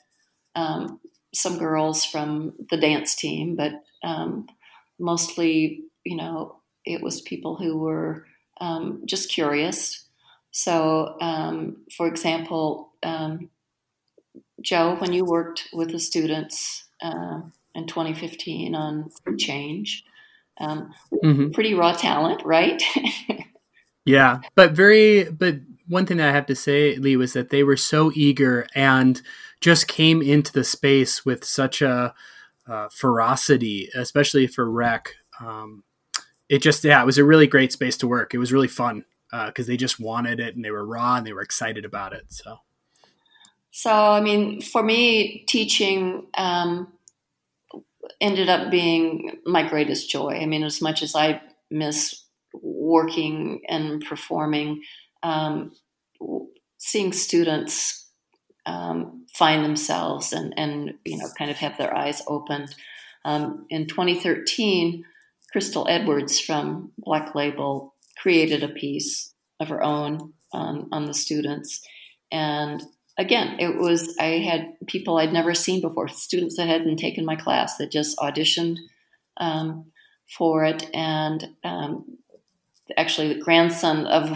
um, 0.54 1.00
some 1.38 1.58
girls 1.58 2.06
from 2.06 2.54
the 2.70 2.78
dance 2.78 3.16
team, 3.16 3.56
but 3.56 3.84
um, 4.04 4.48
mostly, 5.00 5.84
you 6.04 6.16
know, 6.16 6.58
it 6.86 7.02
was 7.02 7.22
people 7.22 7.56
who 7.56 7.78
were 7.78 8.26
um, 8.60 9.02
just 9.06 9.32
curious. 9.32 10.06
So, 10.52 11.18
um, 11.22 11.78
for 11.96 12.08
example, 12.08 12.94
um, 13.04 13.50
Joe, 14.62 14.96
when 14.96 15.14
you 15.14 15.24
worked 15.24 15.68
with 15.72 15.92
the 15.92 16.00
students 16.00 16.86
uh, 17.02 17.42
in 17.76 17.86
2015 17.86 18.74
on 18.74 19.12
Change, 19.38 20.04
um, 20.60 20.94
mm-hmm. 21.14 21.52
pretty 21.52 21.76
raw 21.76 21.94
talent, 21.94 22.42
right? 22.44 22.82
yeah, 24.06 24.40
but 24.56 24.72
very, 24.72 25.26
but 25.26 25.58
one 25.88 26.06
thing 26.06 26.18
that 26.18 26.30
I 26.30 26.34
have 26.34 26.46
to 26.48 26.56
say, 26.56 26.96
Lee, 26.98 27.16
was 27.16 27.34
that 27.34 27.50
they 27.50 27.64
were 27.64 27.78
so 27.78 28.12
eager 28.14 28.68
and 28.76 29.22
just 29.62 29.88
came 29.88 30.22
into 30.22 30.52
the 30.52 30.64
space 30.64 31.26
with 31.26 31.44
such 31.44 31.82
a 31.82 32.14
uh, 32.68 32.90
ferocity, 32.90 33.90
especially 33.96 34.48
for 34.48 34.70
rec. 34.70 35.16
Um, 35.40 35.84
it 36.50 36.62
just, 36.62 36.84
yeah, 36.84 37.02
it 37.02 37.06
was 37.06 37.18
a 37.18 37.24
really 37.26 37.48
great 37.48 37.72
space 37.72 37.98
to 37.98 38.08
work. 38.08 38.34
It 38.34 38.38
was 38.38 38.54
really 38.54 38.68
fun 38.68 39.06
because 39.32 39.66
uh, 39.66 39.72
they 39.72 39.78
just 39.78 40.00
wanted 40.00 40.40
it 40.40 40.56
and 40.56 40.64
they 40.64 40.72
were 40.72 40.86
raw 40.86 41.16
and 41.16 41.26
they 41.26 41.34
were 41.34 41.42
excited 41.42 41.86
about 41.86 42.14
it. 42.14 42.26
So. 42.30 42.58
So, 43.72 43.92
I 43.92 44.22
mean, 44.22 44.62
for 44.62 44.82
me, 44.82 45.44
teaching 45.48 46.28
um, 46.36 46.92
ended 48.20 48.50
up 48.50 48.72
being 48.72 49.38
my 49.46 49.68
greatest 49.68 50.10
joy. 50.10 50.40
I 50.42 50.46
mean, 50.46 50.64
as 50.64 50.82
much 50.82 51.04
as 51.04 51.16
I 51.16 51.42
miss 51.70 52.24
working 52.54 53.62
and 53.68 54.04
performing, 54.04 54.82
um, 55.28 55.72
seeing 56.78 57.12
students 57.12 58.10
um, 58.66 59.26
find 59.34 59.64
themselves 59.64 60.34
and, 60.34 60.54
and, 60.58 60.94
you 61.06 61.18
know, 61.18 61.28
kind 61.38 61.52
of 61.52 61.58
have 61.58 61.78
their 61.78 61.96
eyes 61.96 62.22
opened. 62.28 62.74
Um, 63.26 63.66
in 63.70 63.88
2013, 63.88 65.04
Crystal 65.52 65.86
Edwards 65.90 66.40
from 66.40 66.92
Black 66.98 67.36
Label 67.36 67.94
created 68.22 68.64
a 68.64 68.70
piece 68.70 69.34
of 69.60 69.70
her 69.70 69.84
own 69.84 70.34
on, 70.54 70.88
on 70.92 71.06
the 71.06 71.14
students. 71.14 71.82
And 72.32 72.82
again, 73.18 73.58
it 73.60 73.78
was, 73.78 74.16
I 74.20 74.40
had 74.40 74.76
people 74.88 75.18
I'd 75.18 75.34
never 75.34 75.54
seen 75.54 75.82
before, 75.82 76.08
students 76.08 76.58
that 76.58 76.68
hadn't 76.68 76.98
taken 76.98 77.26
my 77.26 77.36
class 77.36 77.78
that 77.78 77.92
just 77.92 78.18
auditioned 78.18 78.78
um, 79.38 79.92
for 80.38 80.64
it. 80.66 80.90
And 80.94 81.50
um, 81.64 82.18
actually, 82.98 83.34
the 83.34 83.42
grandson 83.42 84.06
of, 84.08 84.30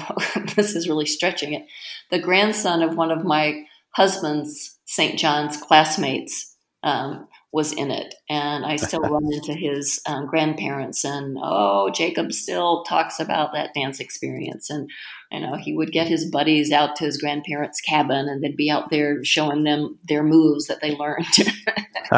this 0.56 0.76
is 0.76 0.88
really 0.88 1.06
stretching 1.06 1.54
it, 1.54 1.66
the 2.10 2.20
grandson 2.20 2.82
of 2.82 2.98
one 2.98 3.12
of 3.12 3.24
my 3.24 3.64
husband's 3.92 4.78
St. 4.86 5.18
John's 5.18 5.58
classmates 5.58 6.56
um, 6.84 7.28
was 7.54 7.74
in 7.74 7.92
it. 7.92 8.16
And 8.30 8.66
I 8.66 8.78
still 8.78 9.02
run 9.02 9.24
into 9.32 9.54
his 9.54 10.02
um, 10.06 10.26
grandparents, 10.26 11.04
and 11.04 11.38
oh, 11.42 11.90
Jacob 11.92 12.32
still 12.32 12.84
talks 12.84 13.20
about 13.20 13.54
that 13.54 13.74
dance 13.74 14.00
experience. 14.00 14.70
And, 14.70 14.90
you 15.32 15.42
know, 15.42 15.56
he 15.56 15.74
would 15.74 15.92
get 15.92 16.08
his 16.08 16.30
buddies 16.30 16.72
out 16.72 16.96
to 16.98 17.06
his 17.06 17.18
grandparents' 17.18 17.82
cabin 17.82 18.28
and 18.28 18.44
they'd 18.44 18.58
be 18.58 18.70
out 18.70 18.90
there 18.90 19.24
showing 19.24 19.64
them 19.64 19.98
their 20.08 20.24
moves 20.24 20.68
that 20.68 20.82
they 20.82 20.96
learned. 20.96 21.26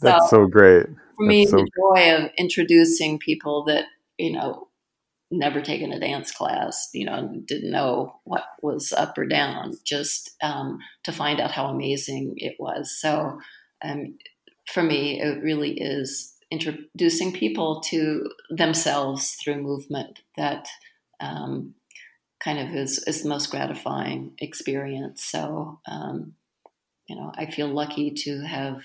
That's 0.00 0.30
so, 0.30 0.44
so 0.44 0.46
great. 0.46 0.86
For 1.16 1.26
me, 1.26 1.46
so 1.46 1.58
the 1.58 1.68
joy 1.76 2.14
of 2.16 2.30
introducing 2.38 3.18
people 3.18 3.64
that, 3.64 3.84
you 4.16 4.32
know, 4.32 4.68
never 5.30 5.60
taken 5.60 5.92
a 5.92 6.00
dance 6.00 6.32
class, 6.32 6.88
you 6.92 7.04
know, 7.04 7.30
didn't 7.46 7.70
know 7.70 8.20
what 8.24 8.44
was 8.62 8.92
up 8.92 9.16
or 9.16 9.26
down, 9.26 9.74
just 9.84 10.30
um, 10.42 10.78
to 11.04 11.12
find 11.12 11.40
out 11.40 11.52
how 11.52 11.66
amazing 11.66 12.34
it 12.36 12.56
was. 12.58 12.98
So, 13.00 13.38
um, 13.82 14.18
for 14.72 14.82
me, 14.82 15.20
it 15.20 15.42
really 15.42 15.72
is 15.78 16.34
introducing 16.50 17.32
people 17.32 17.80
to 17.80 18.28
themselves 18.50 19.36
through 19.42 19.62
movement 19.62 20.20
that 20.36 20.66
um, 21.20 21.74
kind 22.42 22.58
of 22.58 22.74
is, 22.74 22.98
is 23.06 23.22
the 23.22 23.28
most 23.28 23.50
gratifying 23.50 24.32
experience. 24.38 25.24
So, 25.24 25.80
um, 25.86 26.34
you 27.08 27.16
know, 27.16 27.32
I 27.36 27.46
feel 27.46 27.68
lucky 27.68 28.12
to 28.24 28.40
have 28.40 28.82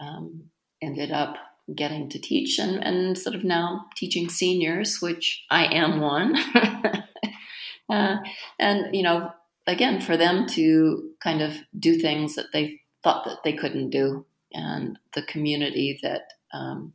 um, 0.00 0.44
ended 0.80 1.10
up 1.10 1.36
getting 1.74 2.08
to 2.10 2.18
teach 2.18 2.58
and, 2.58 2.82
and 2.84 3.16
sort 3.16 3.36
of 3.36 3.44
now 3.44 3.86
teaching 3.96 4.28
seniors, 4.28 5.00
which 5.00 5.44
I 5.50 5.66
am 5.66 6.00
one. 6.00 6.36
uh, 7.88 8.16
and, 8.58 8.94
you 8.94 9.02
know, 9.02 9.32
again, 9.66 10.00
for 10.00 10.16
them 10.16 10.46
to 10.48 11.10
kind 11.22 11.42
of 11.42 11.56
do 11.78 11.98
things 11.98 12.34
that 12.34 12.52
they 12.52 12.80
thought 13.02 13.24
that 13.24 13.42
they 13.44 13.52
couldn't 13.52 13.90
do, 13.90 14.24
and 14.52 14.98
the 15.14 15.22
community 15.22 15.98
that 16.02 16.32
um, 16.52 16.92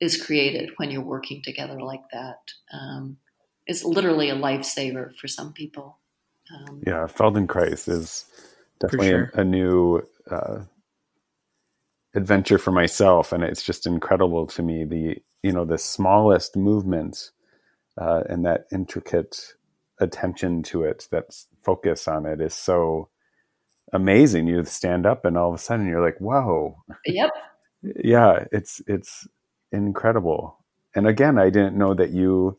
is 0.00 0.22
created 0.22 0.70
when 0.76 0.90
you're 0.90 1.02
working 1.02 1.42
together 1.42 1.80
like 1.80 2.02
that 2.12 2.52
um, 2.72 3.16
is 3.66 3.84
literally 3.84 4.30
a 4.30 4.36
lifesaver 4.36 5.14
for 5.16 5.28
some 5.28 5.52
people. 5.52 5.98
Um, 6.52 6.82
yeah, 6.86 7.06
Feldenkrais 7.06 7.88
is 7.88 8.26
definitely 8.80 9.08
sure. 9.08 9.30
a, 9.34 9.40
a, 9.40 9.44
new 9.44 10.02
uh, 10.30 10.60
adventure 12.14 12.58
for 12.58 12.72
myself, 12.72 13.32
and 13.32 13.42
it's 13.42 13.62
just 13.62 13.86
incredible 13.86 14.46
to 14.48 14.62
me. 14.62 14.84
The 14.84 15.16
you 15.42 15.52
know 15.52 15.64
the 15.64 15.78
smallest 15.78 16.56
movement 16.56 17.30
uh, 17.98 18.22
and 18.28 18.44
that 18.44 18.66
intricate 18.72 19.54
attention 20.00 20.62
to 20.64 20.84
it, 20.84 21.08
that 21.10 21.24
focus 21.62 22.08
on 22.08 22.26
it, 22.26 22.40
is 22.40 22.54
so 22.54 23.08
amazing. 23.92 24.46
You 24.46 24.64
stand 24.64 25.06
up 25.06 25.24
and 25.24 25.36
all 25.36 25.50
of 25.50 25.54
a 25.54 25.58
sudden 25.58 25.86
you're 25.86 26.04
like, 26.04 26.18
whoa. 26.18 26.76
Yep. 27.06 27.30
yeah, 28.04 28.44
it's 28.52 28.80
it's 28.86 29.26
incredible. 29.70 30.58
And 30.94 31.06
again, 31.06 31.38
I 31.38 31.50
didn't 31.50 31.76
know 31.76 31.94
that 31.94 32.10
you 32.10 32.58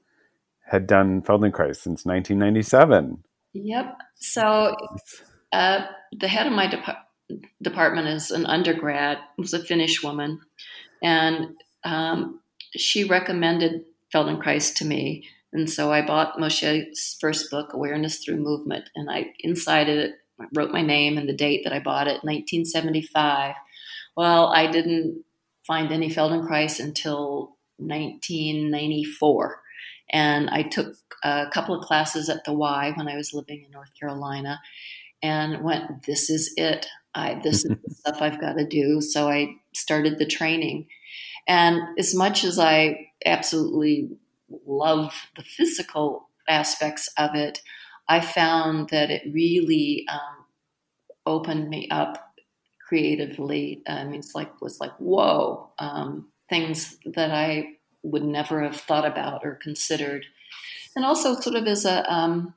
had 0.65 0.87
done 0.87 1.21
Feldenkrais 1.21 1.75
since 1.75 2.05
1997. 2.05 3.23
Yep. 3.53 3.97
So 4.15 4.75
uh, 5.51 5.85
the 6.19 6.27
head 6.27 6.47
of 6.47 6.53
my 6.53 6.67
de- 6.67 6.97
department 7.61 8.07
is 8.07 8.31
an 8.31 8.45
undergrad, 8.45 9.17
was 9.37 9.53
a 9.53 9.63
Finnish 9.63 10.03
woman, 10.03 10.39
and 11.01 11.55
um, 11.83 12.39
she 12.75 13.03
recommended 13.03 13.85
Feldenkrais 14.13 14.73
to 14.75 14.85
me. 14.85 15.27
And 15.51 15.69
so 15.69 15.91
I 15.91 16.05
bought 16.05 16.39
Moshe's 16.39 17.15
first 17.21 17.51
book, 17.51 17.73
Awareness 17.73 18.23
Through 18.23 18.37
Movement, 18.37 18.89
and 18.95 19.09
I 19.09 19.33
inside 19.39 19.87
it 19.89 20.15
wrote 20.53 20.71
my 20.71 20.81
name 20.81 21.17
and 21.17 21.27
the 21.27 21.33
date 21.33 21.61
that 21.63 21.73
I 21.73 21.79
bought 21.79 22.07
it, 22.07 22.23
1975. 22.23 23.55
Well, 24.15 24.47
I 24.47 24.69
didn't 24.69 25.23
find 25.65 25.91
any 25.91 26.09
Feldenkrais 26.09 26.79
until 26.79 27.55
1994. 27.77 29.61
And 30.11 30.49
I 30.49 30.63
took 30.63 30.95
a 31.23 31.47
couple 31.51 31.75
of 31.75 31.85
classes 31.85 32.29
at 32.29 32.43
the 32.45 32.53
Y 32.53 32.93
when 32.95 33.07
I 33.07 33.15
was 33.15 33.33
living 33.33 33.63
in 33.63 33.71
North 33.71 33.91
Carolina 33.99 34.59
and 35.21 35.63
went, 35.63 36.05
this 36.05 36.29
is 36.29 36.53
it. 36.57 36.87
I 37.15 37.39
this 37.43 37.65
is 37.65 37.75
the 37.85 37.93
stuff 37.95 38.21
I've 38.21 38.41
got 38.41 38.53
to 38.53 38.65
do. 38.65 39.01
So 39.01 39.29
I 39.29 39.55
started 39.73 40.17
the 40.17 40.25
training. 40.25 40.87
And 41.47 41.81
as 41.97 42.15
much 42.15 42.43
as 42.43 42.57
I 42.57 43.07
absolutely 43.25 44.09
love 44.65 45.13
the 45.35 45.43
physical 45.43 46.29
aspects 46.47 47.09
of 47.17 47.35
it, 47.35 47.59
I 48.07 48.21
found 48.21 48.89
that 48.89 49.09
it 49.09 49.23
really 49.33 50.05
um, 50.11 50.45
opened 51.25 51.69
me 51.69 51.87
up 51.89 52.33
creatively. 52.87 53.81
I 53.87 54.03
mean, 54.03 54.19
it's 54.19 54.35
like 54.35 54.61
was 54.61 54.79
like 54.79 54.93
whoa, 54.97 55.71
um, 55.79 56.29
things 56.49 56.97
that 57.05 57.31
I 57.31 57.77
would 58.03 58.23
never 58.23 58.61
have 58.61 58.75
thought 58.75 59.05
about 59.05 59.45
or 59.45 59.59
considered, 59.61 60.25
and 60.95 61.05
also 61.05 61.39
sort 61.39 61.55
of 61.55 61.67
as 61.67 61.85
a 61.85 62.11
um, 62.13 62.53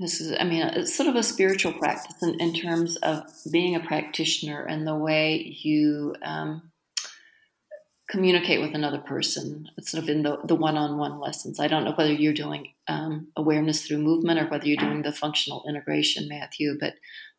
this 0.00 0.20
is, 0.20 0.36
I 0.38 0.44
mean, 0.44 0.62
it's 0.62 0.94
sort 0.94 1.08
of 1.08 1.14
a 1.14 1.22
spiritual 1.22 1.72
practice 1.72 2.22
in, 2.22 2.40
in 2.40 2.52
terms 2.52 2.96
of 2.96 3.24
being 3.50 3.76
a 3.76 3.80
practitioner 3.80 4.64
and 4.64 4.86
the 4.86 4.96
way 4.96 5.56
you 5.62 6.16
um, 6.22 6.70
communicate 8.10 8.60
with 8.60 8.74
another 8.74 8.98
person. 8.98 9.68
It's 9.78 9.90
sort 9.90 10.02
of 10.02 10.10
in 10.10 10.22
the, 10.22 10.38
the 10.44 10.56
one-on-one 10.56 11.20
lessons. 11.20 11.60
I 11.60 11.68
don't 11.68 11.84
know 11.84 11.92
whether 11.92 12.12
you're 12.12 12.32
doing 12.32 12.72
um, 12.88 13.28
awareness 13.36 13.86
through 13.86 13.98
movement 13.98 14.40
or 14.40 14.46
whether 14.46 14.66
you're 14.66 14.76
doing 14.76 15.02
the 15.02 15.12
functional 15.12 15.64
integration, 15.68 16.28
Matthew. 16.28 16.76
But 16.78 16.94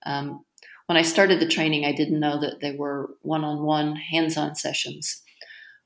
um, 0.06 0.46
when 0.86 0.98
I 0.98 1.02
started 1.02 1.40
the 1.40 1.48
training, 1.48 1.86
I 1.86 1.92
didn't 1.92 2.20
know 2.20 2.40
that 2.40 2.62
they 2.62 2.72
were 2.72 3.12
one-on-one, 3.22 3.96
hands-on 3.96 4.56
sessions. 4.56 5.22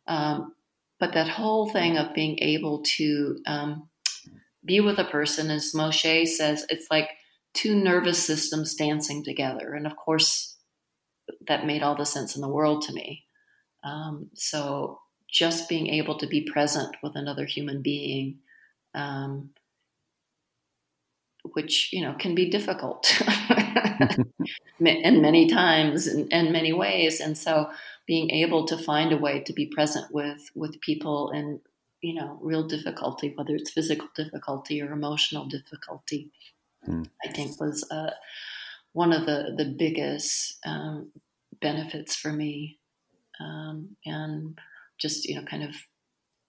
Um, 0.07 0.53
but 0.99 1.13
that 1.13 1.30
whole 1.30 1.70
thing 1.70 1.97
of 1.97 2.13
being 2.13 2.39
able 2.39 2.84
to 2.97 3.39
um, 3.47 3.88
be 4.64 4.80
with 4.80 4.99
a 4.99 5.05
person, 5.05 5.49
as 5.49 5.72
Moshe 5.74 6.28
says, 6.28 6.66
it's 6.70 6.88
like 6.91 7.10
two 7.53 7.76
nervous 7.76 8.24
systems 8.24 8.76
dancing 8.76 9.24
together. 9.24 9.74
And 9.74 9.88
of 9.88 9.95
course, 9.95 10.57
that 11.47 11.66
made 11.66 11.84
all 11.84 11.95
the 11.95 12.05
sense 12.05 12.36
in 12.36 12.41
the 12.41 12.47
world 12.47 12.84
to 12.84 12.93
me. 12.93 13.26
Um, 13.84 14.30
so 14.34 14.99
just 15.32 15.70
being 15.70 15.88
able 15.88 16.18
to 16.18 16.28
be 16.28 16.41
present 16.41 16.95
with 17.03 17.16
another 17.16 17.45
human 17.45 17.82
being, 17.82 18.39
um, 18.93 19.51
which 21.53 21.89
you 21.93 22.01
know 22.01 22.14
can 22.20 22.36
be 22.36 22.49
difficult, 22.49 23.22
and 24.80 25.22
many 25.22 25.47
times 25.47 26.07
and 26.07 26.32
in 26.32 26.51
many 26.51 26.74
ways, 26.74 27.20
and 27.20 27.38
so 27.38 27.70
being 28.05 28.32
able 28.32 28.66
to 28.66 28.78
find 28.78 29.14
a 29.14 29.18
way 29.18 29.41
to 29.41 29.53
be 29.53 29.68
present 29.68 30.12
with 30.12 30.49
with 30.55 30.82
people 30.82 31.30
in 31.32 31.62
you 32.02 32.14
know 32.14 32.38
real 32.41 32.68
difficulty, 32.68 33.34
whether 33.36 33.56
it's 33.56 33.72
physical 33.72 34.08
difficulty 34.16 34.82
or 34.82 34.91
emotional 34.91 35.45
difficulty, 35.45 36.32
hmm. 36.86 37.04
I 37.24 37.30
think 37.32 37.60
was 37.60 37.89
uh, 37.91 38.12
one 38.93 39.14
of 39.14 39.26
the 39.26 39.54
the 39.58 39.66
biggest 39.66 40.58
um, 40.66 41.12
benefits 41.62 42.16
for 42.16 42.32
me 42.32 42.80
um, 43.39 43.95
and 44.06 44.60
just 44.97 45.26
you 45.26 45.36
know 45.36 45.43
kind 45.43 45.64
of 45.64 45.76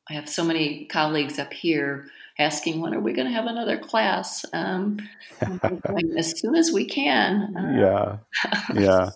I 0.08 0.14
have 0.14 0.28
so 0.28 0.44
many 0.44 0.86
colleagues 0.86 1.38
up 1.38 1.52
here 1.52 2.06
asking 2.38 2.80
when 2.80 2.94
are 2.94 3.00
we 3.00 3.12
going 3.12 3.28
to 3.28 3.34
have 3.34 3.46
another 3.46 3.78
class 3.78 4.44
um, 4.52 4.98
as 6.18 6.38
soon 6.40 6.56
as 6.56 6.72
we 6.72 6.84
can. 6.84 7.54
Uh, 7.56 8.18
yeah, 8.74 8.80
yeah. 8.80 9.10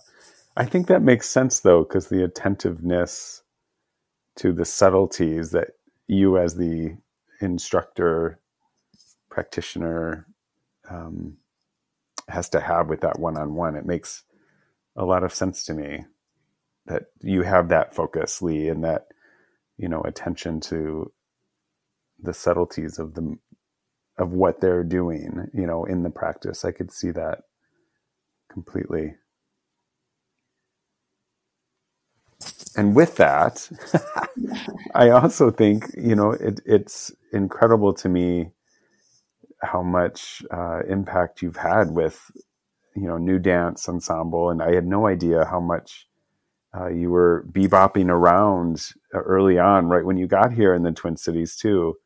I 0.57 0.65
think 0.67 0.87
that 0.87 1.03
makes 1.03 1.29
sense 1.29 1.61
though, 1.61 1.83
because 1.83 2.09
the 2.09 2.23
attentiveness 2.23 3.43
to 4.37 4.53
the 4.53 4.65
subtleties 4.65 5.51
that 5.51 5.71
you, 6.09 6.39
as 6.39 6.57
the 6.57 6.97
instructor, 7.41 8.41
practitioner, 9.31 10.27
um, 10.91 11.39
has 12.29 12.49
to 12.51 12.61
have 12.61 12.89
with 12.89 13.03
that 13.03 13.19
one-on-one. 13.21 13.77
It 13.77 13.87
makes 13.87 14.25
a 14.97 15.05
lot 15.05 15.25
of 15.25 15.35
sense 15.35 15.65
to 15.65 15.75
me 15.75 16.05
that 16.87 17.05
you 17.23 17.43
have 17.43 17.69
that 17.71 17.95
focus, 17.95 18.43
Lee, 18.43 18.69
and 18.69 18.85
that 18.85 19.09
you 19.79 19.89
know 19.89 20.03
attention 20.03 20.61
to 20.61 21.13
the 22.23 22.35
subtleties 22.35 22.99
of 22.99 23.15
the 23.15 23.37
of 24.19 24.33
what 24.33 24.61
they're 24.61 24.85
doing, 24.85 25.49
you 25.55 25.67
know, 25.67 25.85
in 25.85 26.03
the 26.03 26.11
practice. 26.11 26.65
I 26.65 26.73
could 26.73 26.93
see 26.93 27.11
that 27.13 27.41
completely. 28.53 29.15
And 32.77 32.97
with 32.97 33.17
that, 33.17 33.69
I 34.95 35.11
also 35.11 35.51
think 35.51 35.87
you 35.97 36.15
know 36.17 36.33
it, 36.33 36.61
it's 36.67 37.13
incredible 37.33 37.95
to 37.95 38.09
me 38.09 38.51
how 39.63 39.83
much 39.83 40.43
uh, 40.51 40.81
impact 40.89 41.43
you've 41.43 41.57
had 41.57 41.91
with 41.91 42.31
you 42.97 43.07
know 43.07 43.19
new 43.19 43.39
dance 43.39 43.89
ensemble, 43.89 44.51
and 44.51 44.63
I 44.63 44.75
had 44.75 44.87
no 44.87 45.07
idea 45.07 45.45
how 45.45 45.61
much 45.61 46.09
uh, 46.77 46.89
you 46.89 47.11
were 47.11 47.47
bebopping 47.51 48.09
around 48.09 48.89
uh, 49.15 49.21
early 49.21 49.59
on, 49.59 49.87
right 49.87 50.05
when 50.05 50.17
you 50.17 50.27
got 50.27 50.53
here 50.53 50.75
in 50.75 50.83
the 50.83 50.93
Twin 50.93 51.17
Cities 51.17 51.57
too. 51.57 51.97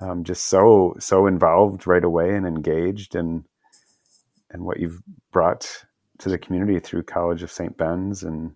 Um, 0.00 0.24
just 0.24 0.46
so 0.46 0.94
so 0.98 1.26
involved 1.26 1.86
right 1.86 2.04
away 2.04 2.34
and 2.34 2.46
engaged, 2.46 3.14
and 3.14 3.44
and 4.50 4.64
what 4.64 4.80
you've 4.80 5.02
brought 5.32 5.84
to 6.18 6.28
the 6.28 6.38
community 6.38 6.80
through 6.80 7.02
College 7.02 7.42
of 7.42 7.50
St. 7.52 7.76
Ben's 7.76 8.22
and 8.22 8.52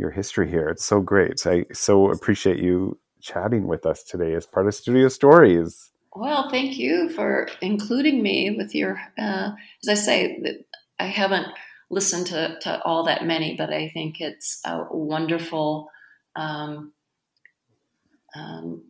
your 0.00 0.10
history 0.10 0.50
here. 0.50 0.68
It's 0.68 0.84
so 0.84 1.00
great. 1.00 1.46
I 1.46 1.66
so 1.72 2.10
appreciate 2.10 2.58
you 2.58 2.98
chatting 3.20 3.66
with 3.66 3.86
us 3.86 4.02
today 4.02 4.34
as 4.34 4.46
part 4.46 4.66
of 4.66 4.74
Studio 4.74 5.08
Stories. 5.08 5.90
Well, 6.16 6.50
thank 6.50 6.76
you 6.76 7.10
for 7.10 7.48
including 7.60 8.22
me 8.22 8.56
with 8.56 8.74
your. 8.74 9.00
Uh, 9.16 9.52
as 9.82 9.88
I 9.88 9.94
say, 9.94 10.64
I 10.98 11.04
haven't 11.04 11.46
listened 11.90 12.26
to, 12.28 12.58
to 12.62 12.82
all 12.82 13.04
that 13.04 13.24
many, 13.24 13.56
but 13.56 13.72
I 13.72 13.90
think 13.90 14.20
it's 14.20 14.60
a 14.64 14.86
wonderful 14.90 15.90
um, 16.34 16.92
um, 18.34 18.82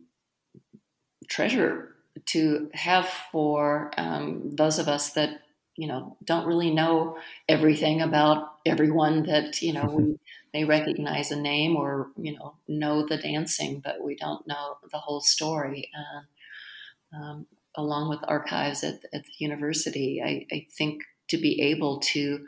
treasure 1.27 1.95
to 2.27 2.69
have 2.73 3.07
for 3.31 3.91
um, 3.97 4.51
those 4.55 4.79
of 4.79 4.87
us 4.87 5.11
that 5.11 5.41
you 5.81 5.87
know 5.87 6.15
don't 6.23 6.45
really 6.45 6.69
know 6.69 7.17
everything 7.49 8.01
about 8.01 8.53
everyone 8.67 9.23
that 9.23 9.63
you 9.63 9.73
know 9.73 9.85
we 9.85 10.19
may 10.53 10.63
recognize 10.63 11.31
a 11.31 11.35
name 11.35 11.75
or 11.75 12.11
you 12.17 12.37
know 12.37 12.53
know 12.67 13.07
the 13.07 13.17
dancing, 13.17 13.81
but 13.83 13.95
we 14.03 14.15
don't 14.15 14.45
know 14.45 14.77
the 14.91 14.99
whole 14.99 15.21
story. 15.21 15.89
And 15.93 17.23
um, 17.23 17.47
along 17.75 18.09
with 18.09 18.19
archives 18.27 18.83
at, 18.83 18.99
at 19.11 19.23
the 19.23 19.33
university, 19.39 20.21
I, 20.23 20.45
I 20.55 20.67
think 20.77 21.01
to 21.29 21.37
be 21.37 21.59
able 21.71 21.99
to 22.13 22.45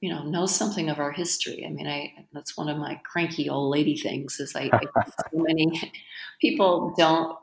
you 0.00 0.12
know 0.12 0.24
know 0.24 0.46
something 0.46 0.90
of 0.90 0.98
our 0.98 1.12
history. 1.12 1.64
I 1.64 1.70
mean, 1.70 1.86
I 1.86 2.26
that's 2.32 2.56
one 2.56 2.68
of 2.68 2.76
my 2.76 3.00
cranky 3.04 3.48
old 3.48 3.70
lady 3.70 3.96
things 3.96 4.40
is 4.40 4.56
I, 4.56 4.68
I 4.72 4.80
so 5.06 5.24
many 5.32 5.80
people 6.40 6.92
don't 6.98 7.38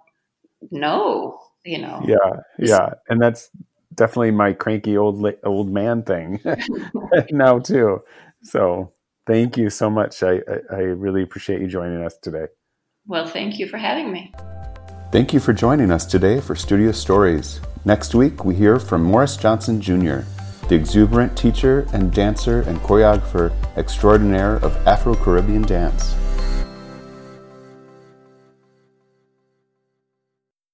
know. 0.71 1.39
You 1.63 1.79
know. 1.79 2.03
Yeah, 2.05 2.41
yeah, 2.59 2.89
and 3.07 3.21
that's 3.21 3.49
definitely 3.97 4.31
my 4.31 4.53
cranky 4.53 4.97
old 4.97 5.25
old 5.43 5.69
man 5.69 6.03
thing 6.03 6.39
now 7.31 7.59
too. 7.59 8.01
So 8.43 8.93
thank 9.25 9.57
you 9.57 9.69
so 9.69 9.89
much. 9.89 10.23
I, 10.23 10.35
I, 10.35 10.75
I 10.75 10.79
really 10.79 11.23
appreciate 11.23 11.59
you 11.61 11.67
joining 11.67 12.03
us 12.03 12.17
today. 12.21 12.45
Well, 13.05 13.27
thank 13.27 13.59
you 13.59 13.67
for 13.67 13.77
having 13.77 14.11
me. 14.11 14.33
Thank 15.11 15.33
you 15.33 15.39
for 15.39 15.53
joining 15.53 15.91
us 15.91 16.05
today 16.05 16.39
for 16.39 16.55
Studio 16.55 16.91
Stories. 16.91 17.61
Next 17.85 18.13
week, 18.13 18.43
we 18.45 18.55
hear 18.55 18.79
from 18.79 19.03
Morris 19.03 19.37
Johnson 19.37 19.81
Jr 19.81 20.21
the 20.67 20.75
exuberant 20.75 21.37
teacher 21.37 21.87
and 21.93 22.13
dancer 22.13 22.61
and 22.61 22.77
choreographer 22.79 23.53
extraordinaire 23.77 24.57
of 24.57 24.75
Afro 24.85 25.15
Caribbean 25.15 25.61
dance. 25.61 26.15